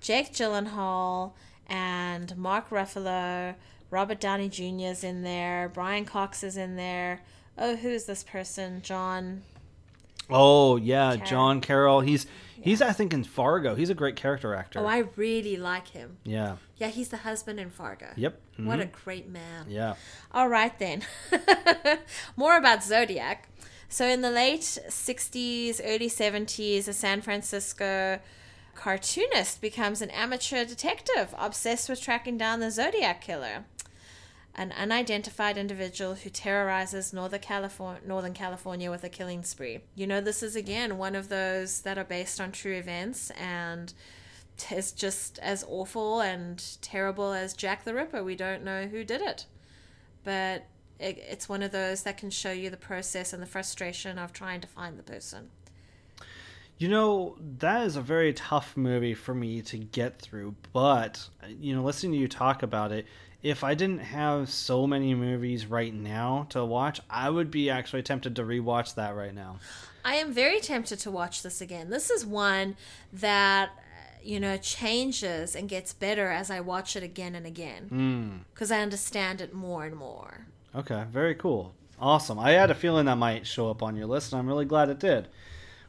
[0.00, 1.32] Jake Gyllenhaal
[1.66, 3.54] and Mark Ruffalo.
[3.90, 4.90] Robert Downey Jr.
[4.90, 5.68] is in there.
[5.68, 7.22] Brian Cox is in there.
[7.58, 8.80] Oh, who is this person?
[8.82, 9.42] John.
[10.32, 11.26] Oh yeah, Carroll.
[11.30, 12.00] John Carroll.
[12.00, 12.26] He's
[12.60, 13.74] he's I think in Fargo.
[13.74, 14.80] He's a great character actor.
[14.80, 16.18] Oh, I really like him.
[16.24, 16.56] yeah.
[16.76, 18.06] Yeah, he's the husband in Fargo.
[18.16, 18.40] Yep.
[18.58, 18.92] What a Mhm.
[19.04, 19.66] great man.
[19.68, 19.94] Yeah.
[20.32, 21.02] All right, then.
[22.36, 23.48] More about Zodiac.
[23.88, 28.18] So, in the late 60s, early 70s, a San Francisco
[28.74, 33.64] cartoonist becomes an amateur detective obsessed with tracking down the Zodiac killer,
[34.54, 39.80] an unidentified individual who terrorizes Northern California, Northern California with a killing spree.
[39.94, 43.92] You know, this is again one of those that are based on true events and
[44.70, 48.22] is just as awful and terrible as Jack the Ripper.
[48.22, 49.46] We don't know who did it
[50.24, 50.66] but
[50.98, 54.32] it, it's one of those that can show you the process and the frustration of
[54.32, 55.50] trying to find the person.
[56.78, 61.74] You know, that is a very tough movie for me to get through, but you
[61.74, 63.06] know, listening to you talk about it,
[63.42, 68.02] if I didn't have so many movies right now to watch, I would be actually
[68.02, 69.58] tempted to rewatch that right now.
[70.04, 71.90] I am very tempted to watch this again.
[71.90, 72.76] This is one
[73.12, 73.70] that
[74.22, 78.44] you know changes and gets better as I watch it again and again Mm.
[78.52, 80.46] because I understand it more and more.
[80.74, 81.74] Okay, very cool.
[81.98, 82.38] Awesome.
[82.38, 84.88] I had a feeling that might show up on your list, and I'm really glad
[84.88, 85.28] it did.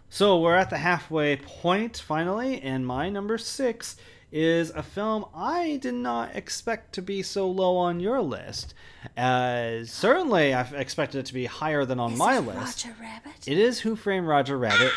[0.10, 3.96] So we're at the halfway point finally, and my number six
[4.32, 8.74] is a film I did not expect to be so low on your list.
[9.18, 12.86] Uh, certainly, I expected it to be higher than on my list.
[12.86, 13.48] Roger Rabbit.
[13.48, 14.92] It is Who Framed Roger Rabbit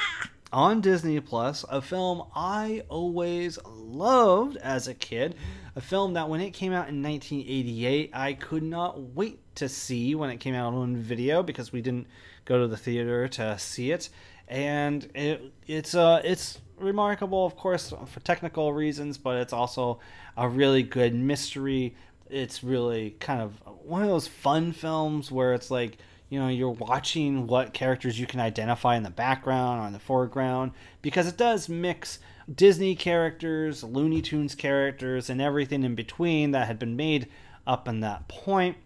[0.53, 5.35] on Disney Plus, a film I always loved as a kid.
[5.77, 10.15] A film that when it came out in 1988, I could not wait to see
[10.15, 12.07] when it came out on video because we didn't
[12.45, 14.09] go to the theater to see it.
[14.47, 19.99] And it, it's uh, it's remarkable, of course, for technical reasons, but it's also
[20.37, 21.97] a really good mystery.
[22.31, 25.99] It's really kind of one of those fun films where it's like
[26.31, 29.99] you know you're watching what characters you can identify in the background or in the
[29.99, 32.19] foreground because it does mix
[32.53, 37.29] Disney characters, Looney Tunes characters, and everything in between that had been made
[37.67, 38.77] up in that point.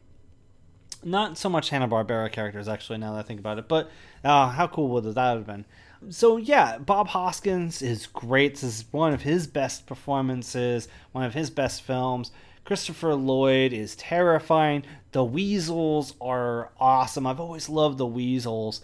[1.05, 3.91] Not so much Hanna Barbera characters actually, now that I think about it, but
[4.25, 5.65] uh, how cool would that have been?
[6.11, 8.55] So yeah, Bob Hoskins is great.
[8.55, 12.31] This is one of his best performances, one of his best films.
[12.65, 14.85] Christopher Lloyd is terrifying.
[15.13, 17.27] The Weasels are awesome.
[17.27, 18.83] I've always loved the Weasels.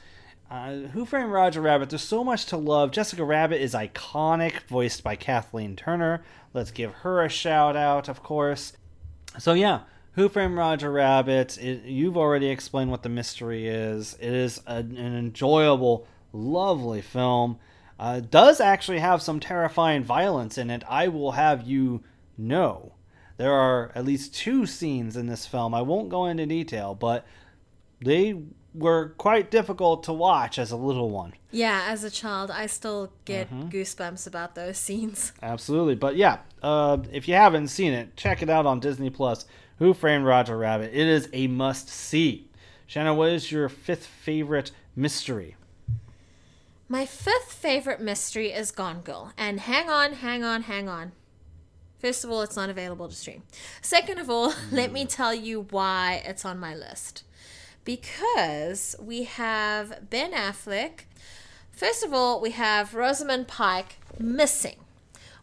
[0.51, 1.91] Uh, Who Framed Roger Rabbit?
[1.91, 2.91] There's so much to love.
[2.93, 6.25] Jessica Rabbit is iconic, voiced by Kathleen Turner.
[6.53, 8.73] Let's give her a shout out, of course.
[9.39, 9.81] So yeah,
[10.13, 11.59] Who Framed Roger Rabbit?
[11.59, 14.15] It, you've already explained what the mystery is.
[14.21, 17.59] It is a, an enjoyable, lovely film.
[17.99, 20.83] Uh, does actually have some terrifying violence in it.
[20.89, 22.03] I will have you
[22.37, 22.93] know.
[23.37, 25.75] There are at least two scenes in this film.
[25.75, 27.25] I won't go into detail, but
[28.01, 28.43] they
[28.75, 31.33] were quite difficult to watch as a little one.
[31.53, 33.71] Yeah, as a child, I still get Mhm.
[33.71, 35.33] goosebumps about those scenes.
[35.43, 35.95] Absolutely.
[35.95, 39.47] But yeah, uh, if you haven't seen it, check it out on Disney Plus.
[39.79, 40.91] Who Framed Roger Rabbit?
[40.93, 42.51] It is a must see.
[42.87, 45.57] Shanna, what is your fifth favorite mystery?
[46.95, 49.33] My fifth favorite mystery is Gone Girl.
[49.37, 51.11] And hang on, hang on, hang on.
[51.99, 53.43] First of all, it's not available to stream.
[53.83, 55.09] Second of all, let me hmm.
[55.09, 57.25] tell you why it's on my list.
[57.85, 61.07] Because we have Ben Affleck.
[61.73, 64.77] First of all, we have Rosamund Pike missing.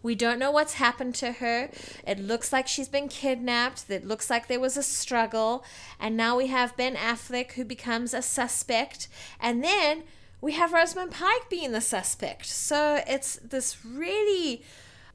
[0.02, 1.70] We don't know what's happened to her.
[2.08, 3.90] It looks like she's been kidnapped.
[3.90, 5.66] It looks like there was a struggle.
[6.00, 9.10] And now we have Ben Affleck who becomes a suspect.
[9.38, 10.04] And then
[10.42, 12.48] we have Rosamund Pike being the suspect.
[12.48, 14.64] So it's this really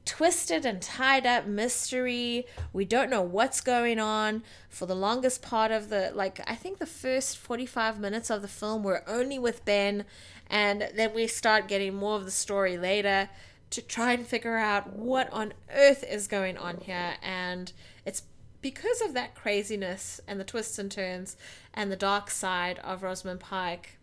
[0.05, 2.47] twisted and tied up mystery.
[2.71, 6.77] We don't know what's going on for the longest part of the like I think
[6.77, 10.05] the first 45 minutes of the film were only with Ben
[10.49, 13.29] and then we start getting more of the story later
[13.71, 17.73] to try and figure out what on earth is going on here and
[18.05, 18.23] it's
[18.61, 21.35] because of that craziness and the twists and turns
[21.73, 23.97] and the dark side of Rosamund Pike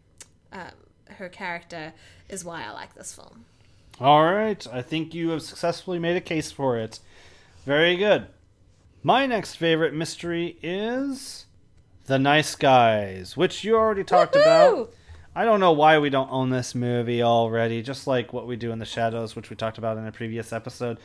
[0.53, 0.71] um,
[1.09, 1.93] her character
[2.29, 3.45] is why I like this film.
[4.01, 6.99] All right, I think you have successfully made a case for it.
[7.65, 8.27] Very good.
[9.03, 11.47] My next favorite mystery is
[12.07, 14.93] The Nice Guys, which you already talked about.
[15.37, 18.73] I don't know why we don't own this movie already, just like what we do
[18.73, 20.99] in the Shadows, which we talked about in a previous episode.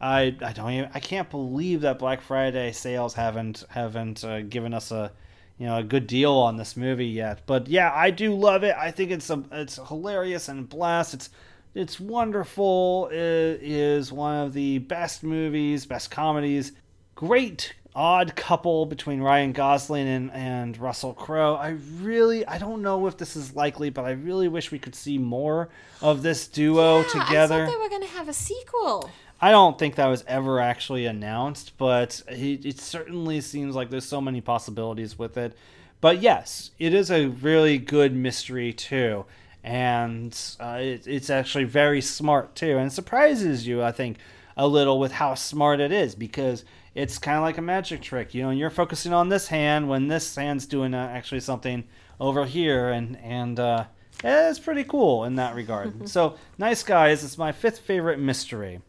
[0.00, 4.74] I I don't even I can't believe that Black Friday sales haven't haven't uh, given
[4.74, 5.12] us a
[5.58, 7.42] you know a good deal on this movie yet.
[7.46, 8.74] But yeah, I do love it.
[8.76, 11.14] I think it's a, it's hilarious and blast.
[11.14, 11.30] It's
[11.74, 13.08] it's wonderful.
[13.12, 16.72] It is one of the best movies, best comedies.
[17.14, 21.54] Great odd couple between Ryan Gosling and, and Russell Crowe.
[21.54, 24.94] I really, I don't know if this is likely, but I really wish we could
[24.94, 25.70] see more
[26.02, 27.62] of this duo Yeah, together.
[27.62, 29.10] I thought they were going to have a sequel.
[29.40, 34.06] I don't think that was ever actually announced, but it, it certainly seems like there's
[34.06, 35.56] so many possibilities with it.
[36.00, 39.26] But yes, it is a really good mystery too,
[39.62, 44.18] and uh, it, it's actually very smart too, and it surprises you, I think,
[44.56, 46.64] a little with how smart it is because
[46.94, 48.50] it's kind of like a magic trick, you know.
[48.50, 51.84] And you're focusing on this hand when this hand's doing uh, actually something
[52.18, 53.84] over here, and and uh,
[54.24, 56.08] it's pretty cool in that regard.
[56.08, 58.80] so, nice guys, it's my fifth favorite mystery.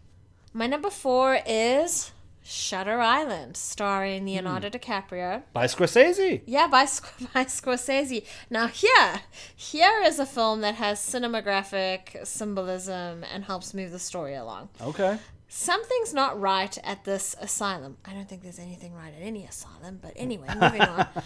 [0.54, 2.12] My number four is
[2.44, 4.26] Shutter Island, starring.
[4.26, 4.76] Leonardo hmm.
[4.76, 5.44] DiCaprio.
[5.52, 6.42] By Scorsese.
[6.46, 6.84] Yeah, by,
[7.34, 8.26] by Scorsese.
[8.50, 9.22] Now, here,
[9.56, 14.70] here is a film that has cinematographic symbolism and helps move the story along.
[14.82, 15.20] Okay.
[15.50, 17.98] Something's not right at this asylum.
[18.06, 21.08] I don't think there's anything right at any asylum, but anyway, moving on.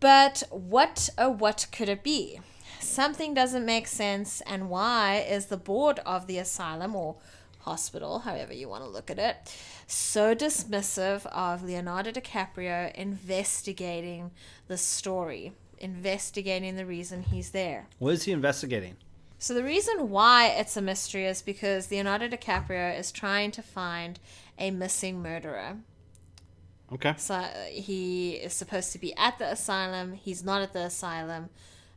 [0.00, 2.40] But what, oh, what could it be?
[2.80, 7.16] Something doesn't make sense, and why is the board of the asylum or
[7.60, 9.54] hospital, however you want to look at it,
[9.86, 14.30] so dismissive of Leonardo DiCaprio investigating
[14.68, 17.86] the story, investigating the reason he's there?
[17.98, 18.96] What is he investigating?
[19.38, 24.18] So the reason why it's a mystery is because Leonardo DiCaprio is trying to find
[24.58, 25.78] a missing murderer.
[26.92, 27.14] Okay.
[27.16, 30.12] So uh, he is supposed to be at the asylum.
[30.12, 31.48] He's not at the asylum.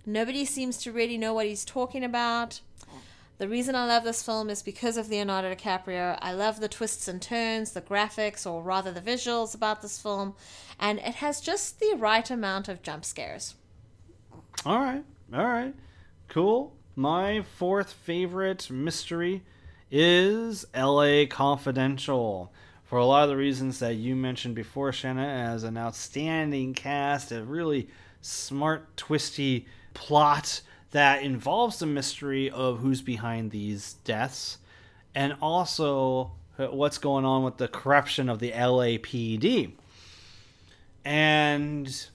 [0.06, 2.62] Nobody seems to really know what he's talking about.
[3.44, 6.18] The reason I love this film is because of Leonardo DiCaprio.
[6.22, 10.36] I love the twists and turns, the graphics, or rather the visuals about this film,
[10.80, 13.56] and it has just the right amount of jump scares.
[14.66, 15.04] All right.
[15.34, 15.74] All right.
[16.30, 16.74] Cool.
[16.96, 19.44] My fourth favorite mystery
[19.92, 22.50] is LA Confidential.
[22.86, 27.34] For a lot of the reasons that you mentioned before, Shanna, as an outstanding cast,
[27.34, 27.90] a really
[28.22, 30.62] smart, twisty plot
[30.94, 34.60] that involves the mystery of who's behind these deaths
[35.16, 39.72] and also what's going on with the corruption of the LAPD.
[41.04, 42.08] And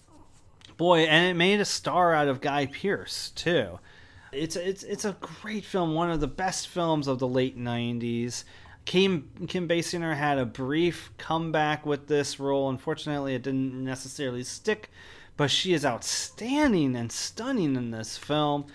[0.77, 3.81] boy, and it made a star out of Guy Pearce too.
[4.31, 8.45] It's it's it's a great film, one of the best films of the late '90s.
[8.85, 12.71] Kim Kim Basinger had a brief comeback with this role.
[12.71, 14.91] Unfortunately, it didn't necessarily stick,
[15.39, 18.67] but she is outstanding and stunning in this film.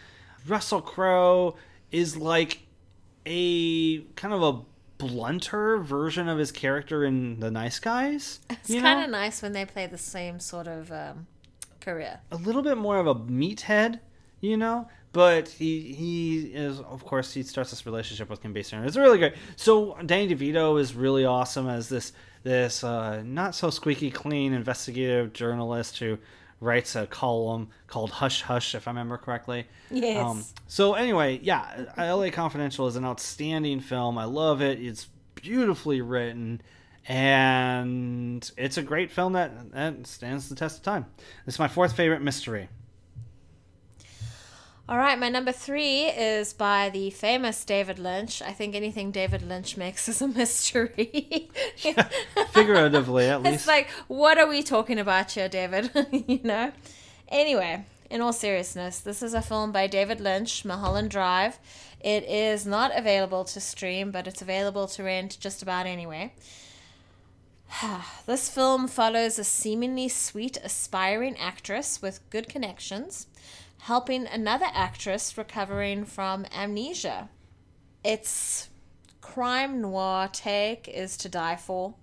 [0.47, 1.55] Russell Crowe
[1.91, 2.61] is like
[3.25, 4.61] a kind of a
[4.97, 8.39] blunter version of his character in The Nice Guys.
[8.49, 11.27] It's kind of nice when they play the same sort of um,
[11.81, 12.21] career.
[12.31, 13.99] a little bit more of a meathead,
[14.39, 14.87] you know.
[15.11, 18.87] But he he is of course he starts this relationship with Kim Basinger.
[18.87, 19.35] It's really great.
[19.57, 25.33] So Danny DeVito is really awesome as this this uh, not so squeaky clean investigative
[25.33, 26.17] journalist who
[26.63, 29.59] writes a column called Hush Hush, if I remember correctly.
[29.91, 30.53] Um, Yes.
[30.67, 32.31] so anyway, yeah, L.A.
[32.31, 34.17] Confidential is an outstanding film.
[34.17, 34.79] I love it.
[34.81, 36.61] It's beautifully written,
[37.07, 41.05] and it's a great film that, that stands the test of time.
[41.45, 42.69] This is my fourth favorite mystery.
[44.93, 48.43] All right, my number three is by the famous David Lynch.
[48.43, 51.49] I think anything David Lynch makes is a mystery.
[52.51, 53.55] Figuratively, at least.
[53.55, 55.89] it's like, what are we talking about here, David?
[56.27, 56.71] you know?
[57.27, 61.57] Anyway, in all seriousness, this is a film by David Lynch, Mulholland Drive.
[61.99, 66.29] It is not available to stream, but it's available to rent just about anywhere.
[68.27, 73.25] this film follows a seemingly sweet, aspiring actress with good connections
[73.83, 77.27] helping another actress recovering from amnesia.
[78.01, 78.69] Its
[79.19, 81.93] crime noir take is to die for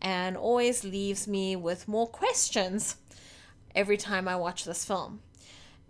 [0.00, 2.96] and always leaves me with more questions
[3.74, 5.22] every time I watch this film.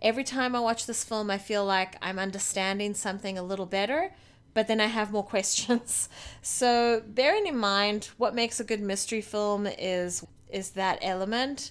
[0.01, 4.12] Every time I watch this film, I feel like I'm understanding something a little better,
[4.55, 6.09] but then I have more questions.
[6.41, 11.71] So, bearing in mind what makes a good mystery film is is that element.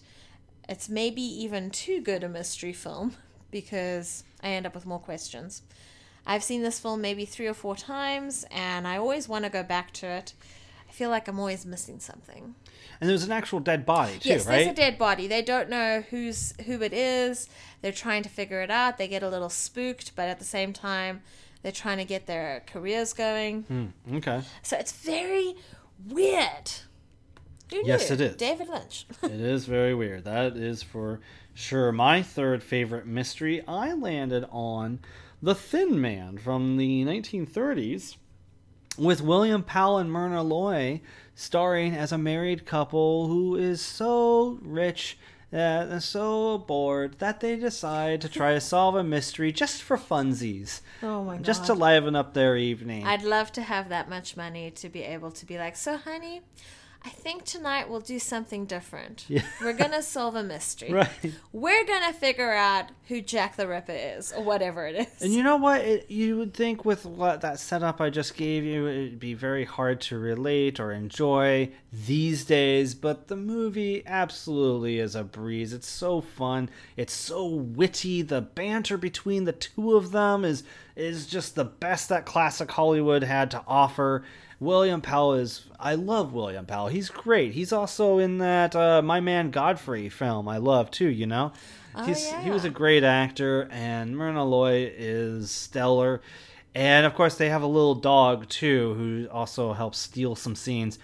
[0.70, 3.16] It's maybe even too good a mystery film
[3.54, 5.62] because I end up with more questions.
[6.26, 9.64] I've seen this film maybe three or four times, and I always want to go
[9.64, 10.34] back to it.
[10.90, 12.56] I feel like I'm always missing something.
[13.00, 14.58] And there's an actual dead body too, yes, right?
[14.58, 15.28] there's a dead body.
[15.28, 17.50] They don't know who's who it is.
[17.82, 18.98] They're trying to figure it out.
[18.98, 21.22] They get a little spooked, but at the same time,
[21.62, 23.64] they're trying to get their careers going.
[23.64, 24.42] Hmm, okay.
[24.62, 25.56] So it's very
[26.08, 26.72] weird.
[27.74, 28.36] Who Yes, it is.
[28.36, 29.06] David Lynch.
[29.24, 30.26] it is very weird.
[30.26, 31.20] That is for
[31.54, 31.91] sure.
[31.91, 35.00] My third favorite mystery, I landed on
[35.41, 38.18] The Thin Man from the 1930s
[38.98, 41.02] with William Powell and Myrna Loy
[41.36, 45.18] starring as a married couple who is so rich
[45.50, 49.98] that they're so bored that they decide to try to solve a mystery just for
[49.98, 50.82] funsies.
[51.04, 53.06] Oh my Just to liven up their evening.
[53.06, 56.41] I'd love to have that much money to be able to be like, so honey,
[57.06, 59.26] I think tonight we'll do something different.
[59.28, 59.42] Yeah.
[59.62, 60.92] We're gonna solve a mystery.
[60.94, 61.10] Right.
[61.52, 65.22] We're gonna figure out who Jack the Ripper is, or whatever it is.
[65.22, 65.82] And you know what?
[65.82, 69.66] It, you would think with what that setup I just gave you, it'd be very
[69.66, 72.94] hard to relate or enjoy these days.
[72.96, 75.74] But the movie absolutely is a breeze.
[75.74, 76.70] It's so fun.
[76.96, 78.22] It's so witty.
[78.22, 80.64] The banter between the two of them is
[80.96, 84.24] is just the best that classic Hollywood had to offer.
[84.64, 85.65] William Powell is.
[85.80, 86.88] I love William Powell.
[86.88, 87.53] He's great.
[87.53, 90.48] He's also in that uh, My Man Godfrey film.
[90.48, 91.10] I love too.
[91.10, 91.53] You know.
[91.95, 96.22] Oh, He's, He was a great actor, and Myrna Loy is stellar.
[96.73, 100.98] And of course, they have a little dog too, who also helps steal some scenes.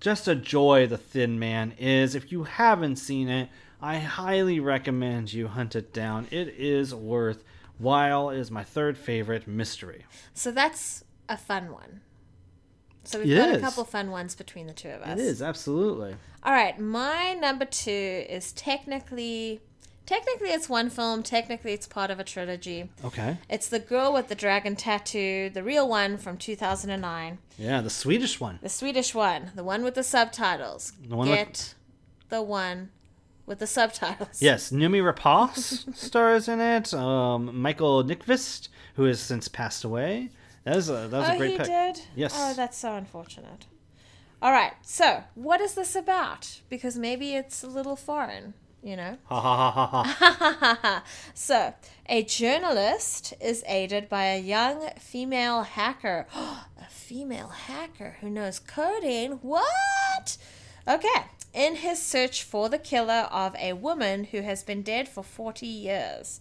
[0.00, 2.16] Just a joy, The Thin Man is.
[2.16, 3.48] If you haven't seen it,
[3.80, 6.26] I highly recommend you hunt it down.
[6.32, 7.44] It is worth
[7.78, 8.30] while.
[8.30, 10.04] Is my third favorite mystery.
[10.34, 12.00] So that's a fun one.
[13.04, 13.56] So we've It got is.
[13.58, 15.18] a couple fun ones between the two of us.
[15.18, 16.16] It is absolutely.
[16.44, 17.90] All right, my number two
[18.28, 19.60] is technically,
[20.06, 21.22] technically it's one film.
[21.22, 22.90] Technically, it's part of a trilogy.
[23.04, 23.38] Okay.
[23.48, 28.40] It's the girl with the dragon tattoo, the real one from 2009, Yeah, the Swedish
[28.40, 28.58] one.
[28.62, 30.92] the Swedish one, the one with the subtitles.
[31.08, 31.74] The one with- Get
[32.28, 32.90] the one
[33.46, 34.40] with the subtitles.
[34.40, 36.94] Yes, Noomi Rapace stars in it.
[36.94, 40.30] Um, Michael Nyqvist, who has since passed away.
[40.64, 41.66] That was a that was oh, a great he pick.
[41.66, 42.00] did.
[42.14, 42.34] Yes.
[42.36, 43.66] Oh, that's so unfortunate.
[44.40, 46.60] All right, so what is this about?
[46.68, 49.16] Because maybe it's a little foreign, you know.
[49.26, 51.04] Ha ha ha ha ha.
[51.34, 51.74] so,
[52.06, 56.26] a journalist is aided by a young female hacker.
[56.34, 59.38] a female hacker who knows coding?
[59.42, 60.36] What?
[60.88, 61.26] Okay.
[61.54, 65.66] In his search for the killer of a woman who has been dead for 40
[65.66, 66.40] years.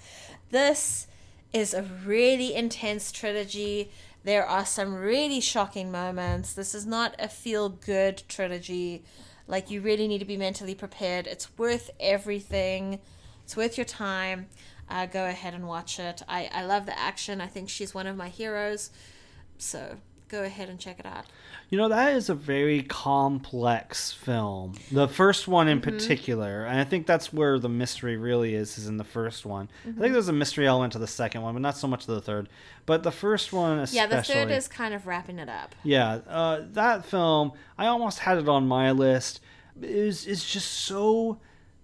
[0.50, 1.06] This
[1.54, 3.92] is a really intense trilogy.
[4.24, 6.54] There are some really shocking moments.
[6.54, 9.04] This is not a feel good trilogy.
[9.48, 11.28] Like, you really need to be mentally prepared.
[11.28, 13.00] It's worth everything.
[13.44, 14.48] It's worth your time.
[14.90, 16.22] Uh, go ahead and watch it.
[16.28, 17.42] I, I love the action.
[17.42, 18.92] I think she's one of my heroes.
[19.58, 19.98] So
[20.32, 21.26] go ahead and check it out.
[21.70, 24.76] You know, that is a very complex film.
[24.92, 25.84] The first one in Mhm.
[25.84, 26.66] particular.
[26.66, 29.70] And I think that's where the mystery really is, is in the first one.
[29.86, 30.00] I Mhm.
[30.00, 32.22] think there's a mystery element to the second one, but not so much to the
[32.22, 32.48] third.
[32.86, 33.98] But the first one especially.
[33.98, 35.76] Yeah, the third is kind of wrapping it up.
[35.84, 39.42] Yeah, uh, that film, I almost had it on my list.
[39.82, 41.40] Is is just so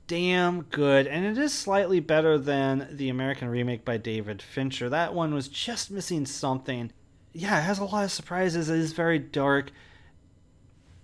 [0.07, 4.89] damn good, and it is slightly better than the American remake by David Fincher.
[4.89, 6.91] That one was just missing something.
[7.39, 8.69] Yeah, it has a lot of surprises.
[8.69, 9.71] It is very dark,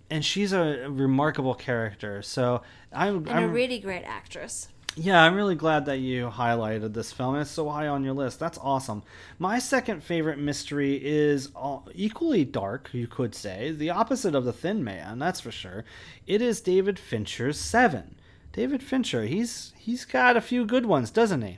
[0.09, 2.21] and she's a remarkable character.
[2.21, 2.61] So
[2.91, 4.67] I'm, And I'm a really great actress.
[4.95, 7.35] yeah, I'm really glad that you highlighted this film.
[7.35, 8.39] It's so high on your list.
[8.39, 9.03] That's awesome.
[9.37, 13.71] My second favorite mystery is uh, equally dark, you could say.
[13.71, 15.83] The opposite of The Thin Man, that's for sure.
[16.27, 18.15] It is David Fincher's Seven.
[18.53, 21.57] David Fincher, he's he's got a few good ones, doesn't he?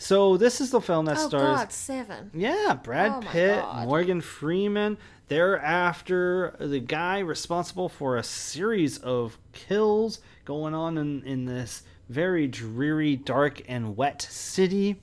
[0.00, 1.34] So this is the film that starts.
[1.34, 2.30] oh stars God, seven.
[2.32, 4.96] yeah, Brad Oh Pitt, Morgan Freeman.
[5.28, 11.82] They're after the guy responsible for a series of kills going on in, in this
[12.08, 15.02] very dreary, dark, and wet city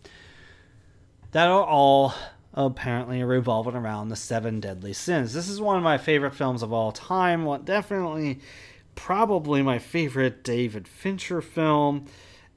[1.31, 2.15] that are all
[2.55, 5.31] apparently revolving around the seven deadly sins.
[5.31, 7.45] This is one of my favorite films of all time.
[7.45, 8.39] Well, definitely,
[8.95, 12.07] probably my favorite David Fincher film.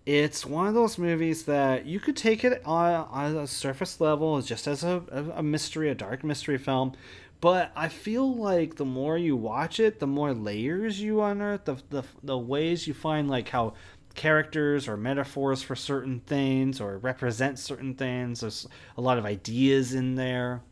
[0.07, 4.41] It's one of those movies that you could take it on, on a surface level,
[4.41, 5.03] just as a,
[5.35, 6.93] a mystery, a dark mystery film.
[7.41, 11.77] But I feel like the more you watch it, the more layers you unearth, the,
[11.89, 13.75] the, the ways you find like how
[14.15, 18.41] characters or metaphors for certain things or represent certain things.
[18.41, 18.67] There's
[18.97, 20.63] a lot of ideas in there.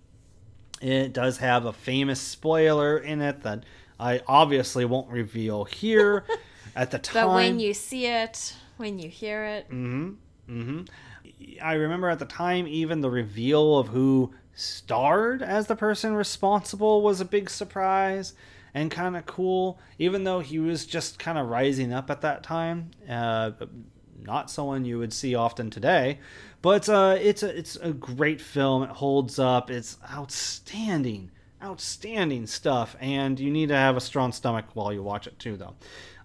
[0.81, 3.65] It does have a famous spoiler in it that
[3.99, 6.25] I obviously won't reveal here.
[6.77, 10.13] At the time, But when you see it, when you hear it, hmm
[10.47, 10.83] hmm
[11.63, 17.03] I remember at the time, even the reveal of who starred as the person responsible
[17.03, 18.35] was a big surprise
[18.75, 19.79] and kind of cool.
[19.99, 23.53] Even though he was just kind of rising up at that time, uh,
[24.21, 26.19] not someone you would see often today.
[26.61, 28.83] But uh, it's a it's a great film.
[28.83, 29.71] It holds up.
[29.71, 31.31] It's outstanding,
[31.63, 32.97] outstanding stuff.
[33.01, 35.75] And you need to have a strong stomach while you watch it too, though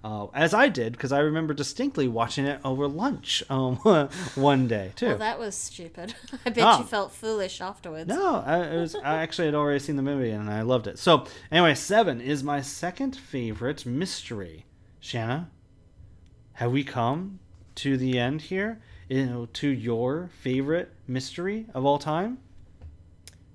[0.04, 3.76] uh, as I did because I remember distinctly watching it over lunch um,
[4.36, 5.08] one day too.
[5.08, 6.14] well, that was stupid.
[6.46, 6.80] I bet Ah.
[6.80, 8.08] you felt foolish afterwards.
[8.10, 11.00] no, I, it was, I actually had already seen the movie and I loved it.
[11.00, 14.66] So anyway, seven is my second favorite mystery.
[15.00, 15.50] Shanna,
[16.54, 17.40] have we come
[17.76, 18.82] to the end here?
[19.10, 22.40] You know, to your favorite mystery of all time?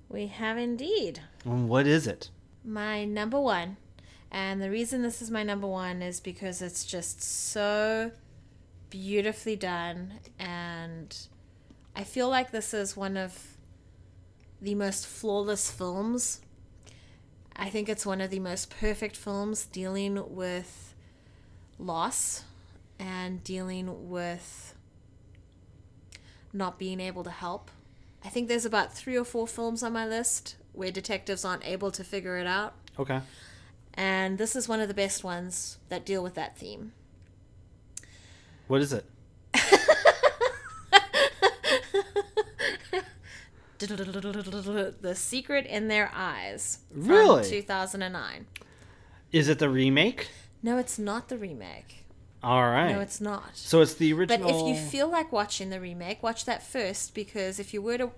[0.07, 1.21] We have indeed.
[1.43, 2.29] And what is it?
[2.63, 3.77] My number one.
[4.31, 8.11] And the reason this is my number one is because it's just so
[8.89, 10.13] beautifully done.
[10.37, 11.15] And
[11.95, 13.57] I feel like this is one of
[14.61, 16.41] the most flawless films.
[17.55, 20.93] I think it's one of the most perfect films dealing with
[21.77, 22.43] loss
[22.99, 24.75] and dealing with
[26.53, 27.71] not being able to help.
[28.23, 31.91] I think there's about three or four films on my list where detectives aren't able
[31.91, 32.73] to figure it out.
[32.97, 33.21] Okay.
[33.99, 36.93] And this is one of the best ones that deal with that theme.
[38.69, 39.03] What is it?
[43.79, 46.79] The Secret in Their Eyes.
[46.93, 47.43] From Really?
[47.43, 48.45] 2009.
[49.33, 50.29] Is it the remake?
[50.63, 52.05] No, it's not the remake.
[52.41, 52.93] All right.
[52.93, 53.57] No, it's not.
[53.57, 54.47] So it's the original.
[54.49, 57.97] But if you feel like watching the remake, watch that first because if you were
[57.97, 58.11] to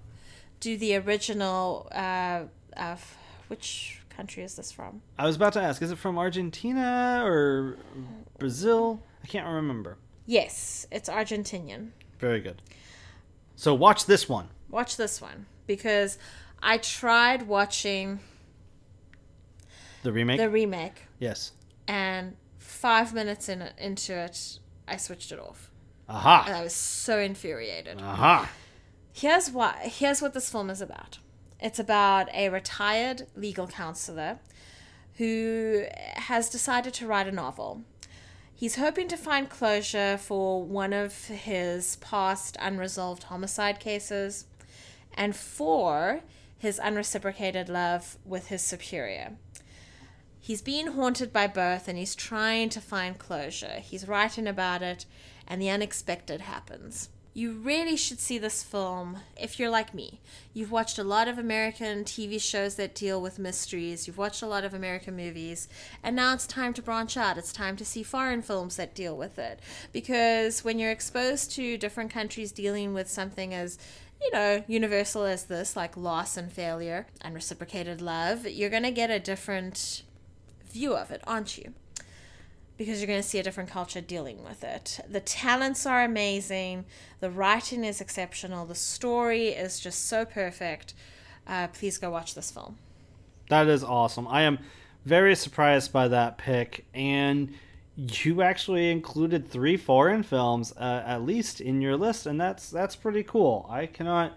[0.59, 2.43] do the original, uh,
[2.77, 3.15] of
[3.47, 5.01] which country is this from?
[5.17, 7.77] I was about to ask, is it from Argentina or
[8.39, 9.01] Brazil?
[9.23, 9.97] I can't remember.
[10.25, 11.89] Yes, it's Argentinian.
[12.19, 12.61] Very good.
[13.55, 14.49] So watch this one.
[14.69, 16.17] Watch this one because
[16.61, 18.19] I tried watching
[20.03, 20.39] The remake?
[20.39, 21.51] the remake yes.
[21.88, 25.69] and five minutes in into it, I switched it off.
[26.09, 26.43] Aha.
[26.47, 27.99] And I was so infuriated.
[28.01, 28.49] Aha.
[29.13, 29.89] Here's why.
[29.91, 31.19] Here's what this film is about.
[31.61, 34.39] It's about a retired legal counselor
[35.17, 35.85] who
[36.15, 37.83] has decided to write a novel.
[38.53, 44.45] He's hoping to find closure for one of his past unresolved homicide cases
[45.13, 46.21] and for
[46.57, 49.33] his unreciprocated love with his superior.
[50.39, 53.79] He's being haunted by both and he's trying to find closure.
[53.79, 55.05] He's writing about it,
[55.47, 57.09] and the unexpected happens.
[57.33, 60.19] You really should see this film if you're like me.
[60.53, 64.47] You've watched a lot of American TV shows that deal with mysteries, you've watched a
[64.47, 65.69] lot of American movies,
[66.03, 67.37] and now it's time to branch out.
[67.37, 69.61] It's time to see foreign films that deal with it.
[69.93, 73.77] Because when you're exposed to different countries dealing with something as
[74.21, 78.91] you know, universal as this, like loss and failure and reciprocated love, you're going to
[78.91, 80.03] get a different
[80.69, 81.73] view of it, aren't you?
[82.81, 84.99] Because you're going to see a different culture dealing with it.
[85.07, 86.85] The talents are amazing,
[87.19, 90.95] the writing is exceptional, the story is just so perfect.
[91.45, 92.79] Uh, please go watch this film.
[93.49, 94.27] That is awesome.
[94.27, 94.57] I am
[95.05, 97.53] very surprised by that pick, and
[97.95, 102.95] you actually included three foreign films uh, at least in your list, and that's that's
[102.95, 103.67] pretty cool.
[103.69, 104.35] I cannot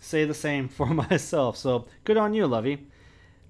[0.00, 2.88] say the same for myself, so good on you, Lovey.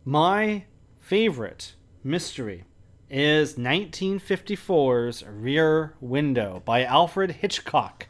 [0.04, 0.64] My
[1.00, 1.72] favorite
[2.04, 2.64] mystery
[3.08, 8.08] is 1954's Rear Window by Alfred Hitchcock,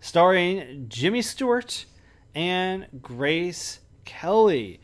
[0.00, 1.86] starring Jimmy Stewart
[2.34, 4.80] and Grace Kelly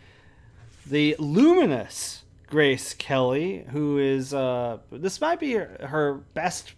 [0.87, 6.75] the luminous Grace Kelly, who is uh, this might be her, her best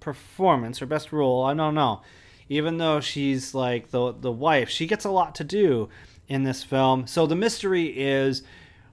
[0.00, 1.44] performance, her best role.
[1.44, 2.02] I don't know
[2.48, 5.88] even though she's like the the wife, she gets a lot to do
[6.28, 7.06] in this film.
[7.06, 8.42] So the mystery is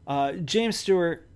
[0.07, 1.27] uh, James Stewart.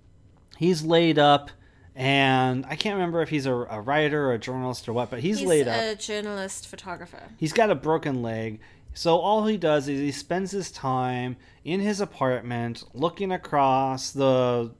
[0.57, 1.51] He's laid up,
[1.97, 5.19] and I can't remember if he's a, a writer or a journalist or what, but
[5.19, 5.81] he's, He's laid up.
[5.81, 7.23] a journalist photographer.
[7.37, 8.59] He's got a broken leg.
[8.93, 14.71] So all he does is he spends his time in his apartment looking across the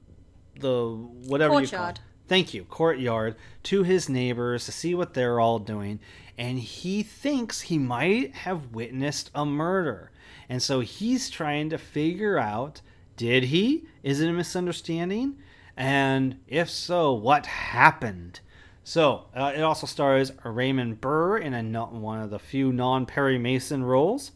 [0.60, 0.90] the
[1.26, 2.00] whatever you call it.
[2.28, 5.98] Thank you, courtyard to his neighbors to see what they're all doing
[6.38, 10.12] and he thinks he might have witnessed a murder.
[10.48, 12.80] And so he's trying to figure out
[13.16, 13.86] did he?
[14.04, 15.36] Is it a misunderstanding?
[15.78, 18.40] And if so, what happened?
[18.82, 23.38] So uh, it also stars Raymond Burr in a one of the few non Perry
[23.38, 24.32] Mason roles.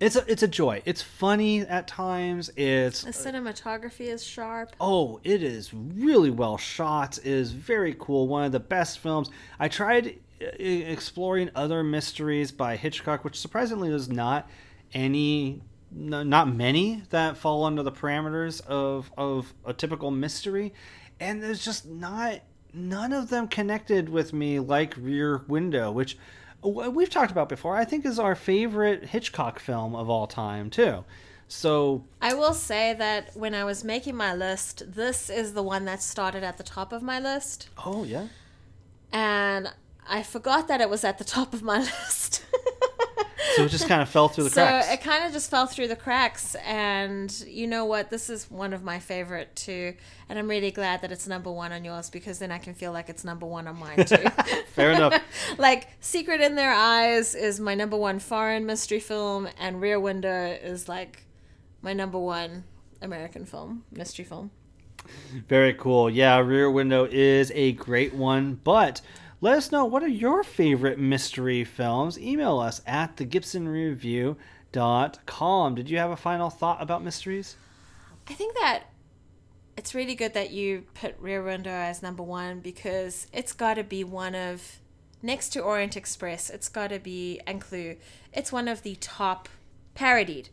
[0.00, 0.80] It's a it's a joy.
[0.86, 2.50] It's funny at times.
[2.56, 4.72] It's The cinematography is sharp.
[4.80, 7.18] oh, it is really well shot.
[7.18, 8.28] It is very cool.
[8.28, 9.28] One of the best films.
[9.58, 14.48] I tried uh, exploring other mysteries by Hitchcock, which surprisingly there's not
[14.94, 15.60] any,
[15.90, 20.72] no, not many that fall under the parameters of of a typical mystery,
[21.20, 22.40] and there's just not
[22.72, 26.18] none of them connected with me like Rear Window, which
[26.62, 27.76] we've talked about before.
[27.76, 31.04] I think is our favorite Hitchcock film of all time too.
[31.48, 35.86] So I will say that when I was making my list, this is the one
[35.86, 37.70] that started at the top of my list.
[37.84, 38.28] oh yeah.
[39.10, 39.72] And
[40.06, 42.44] I forgot that it was at the top of my list.
[43.56, 44.92] So it just kind of fell through the so cracks.
[44.92, 46.54] it kind of just fell through the cracks.
[46.64, 48.10] And you know what?
[48.10, 49.94] This is one of my favorite too.
[50.28, 52.92] And I'm really glad that it's number one on yours because then I can feel
[52.92, 54.16] like it's number one on mine too.
[54.74, 55.22] Fair enough.
[55.58, 60.58] like Secret in Their Eyes is my number one foreign mystery film, and Rear Window
[60.62, 61.24] is like
[61.82, 62.64] my number one
[63.00, 64.50] American film, mystery film.
[65.48, 66.10] Very cool.
[66.10, 69.00] Yeah, Rear Window is a great one, but
[69.40, 72.18] let us know what are your favorite mystery films.
[72.18, 75.74] Email us at thegibsonreview.com.
[75.74, 77.56] Did you have a final thought about mysteries?
[78.28, 78.84] I think that
[79.76, 83.84] it's really good that you put Rear Window as number one because it's got to
[83.84, 84.80] be one of,
[85.22, 87.96] next to Orient Express, it's got to be, and Clue,
[88.32, 89.48] it's one of the top
[89.94, 90.48] parodied.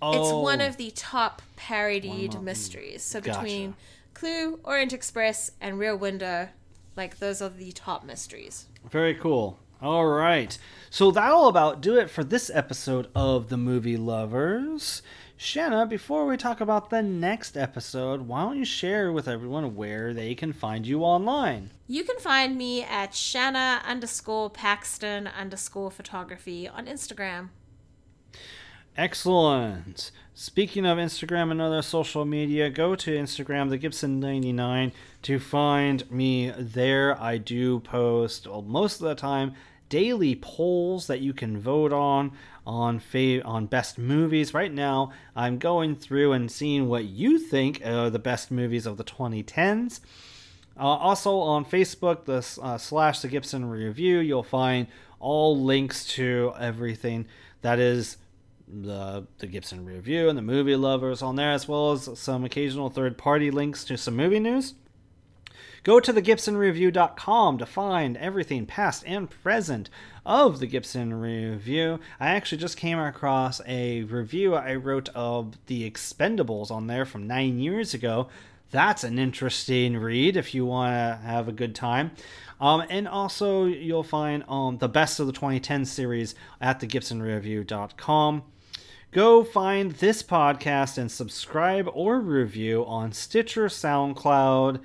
[0.00, 0.20] Oh.
[0.20, 3.02] It's one of the top parodied mysteries.
[3.02, 3.40] So Gotcha.
[3.40, 3.74] between
[4.14, 6.48] Clue, Orient Express, and Rear Window,
[6.96, 8.66] like those are the top mysteries.
[8.90, 9.58] Very cool.
[9.80, 10.56] All right.
[10.90, 15.02] So that'll about do it for this episode of The Movie Lovers.
[15.36, 20.14] Shanna, before we talk about the next episode, why don't you share with everyone where
[20.14, 21.70] they can find you online?
[21.88, 27.48] You can find me at Shanna underscore Paxton underscore photography on Instagram.
[28.96, 30.12] Excellent.
[30.34, 34.92] Speaking of Instagram and other social media, go to Instagram, the Gibson99,
[35.22, 37.20] to find me there.
[37.20, 39.54] I do post well, most of the time
[39.88, 42.32] daily polls that you can vote on
[42.66, 44.54] on fa- on best movies.
[44.54, 48.96] Right now, I'm going through and seeing what you think are the best movies of
[48.96, 50.00] the 2010s.
[50.78, 54.86] Uh, also on Facebook, the uh, slash the Gibson Review, you'll find
[55.20, 57.26] all links to everything
[57.60, 58.16] that is
[58.66, 62.88] the the Gibson Review and the movie lovers on there, as well as some occasional
[62.88, 64.72] third party links to some movie news.
[65.84, 69.90] Go to thegibsonreview.com to find everything past and present
[70.24, 71.98] of the Gibson Review.
[72.20, 77.26] I actually just came across a review I wrote of The Expendables on there from
[77.26, 78.28] nine years ago.
[78.70, 82.12] That's an interesting read if you want to have a good time.
[82.60, 88.44] Um, and also, you'll find um, the best of the 2010 series at thegibsonreview.com.
[89.10, 94.80] Go find this podcast and subscribe or review on Stitcher, SoundCloud,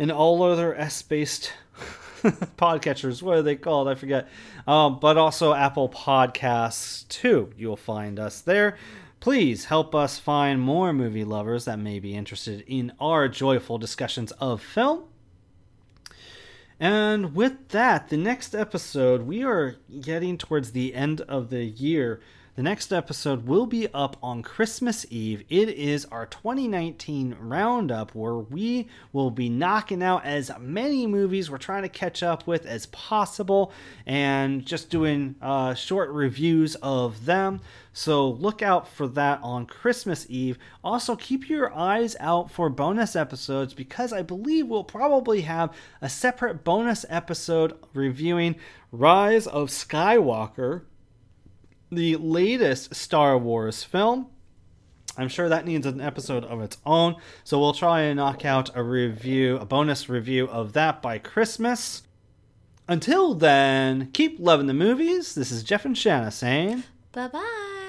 [0.00, 1.52] and all other S based
[2.56, 3.22] podcatchers.
[3.22, 3.86] What are they called?
[3.86, 4.28] I forget.
[4.66, 7.52] Um, but also Apple Podcasts, too.
[7.56, 8.78] You'll find us there.
[9.20, 14.32] Please help us find more movie lovers that may be interested in our joyful discussions
[14.32, 15.04] of film.
[16.80, 22.22] And with that, the next episode, we are getting towards the end of the year.
[22.60, 25.44] The next episode will be up on Christmas Eve.
[25.48, 31.56] It is our 2019 roundup where we will be knocking out as many movies we're
[31.56, 33.72] trying to catch up with as possible
[34.04, 37.62] and just doing uh, short reviews of them.
[37.94, 40.58] So look out for that on Christmas Eve.
[40.84, 46.10] Also, keep your eyes out for bonus episodes because I believe we'll probably have a
[46.10, 48.56] separate bonus episode reviewing
[48.92, 50.82] Rise of Skywalker
[51.90, 54.28] the latest Star Wars film.
[55.16, 58.70] I'm sure that needs an episode of its own, so we'll try and knock out
[58.74, 62.02] a review, a bonus review of that by Christmas.
[62.88, 65.34] Until then, keep loving the movies.
[65.34, 66.84] This is Jeff and Shanna saying.
[67.12, 67.79] Bye bye.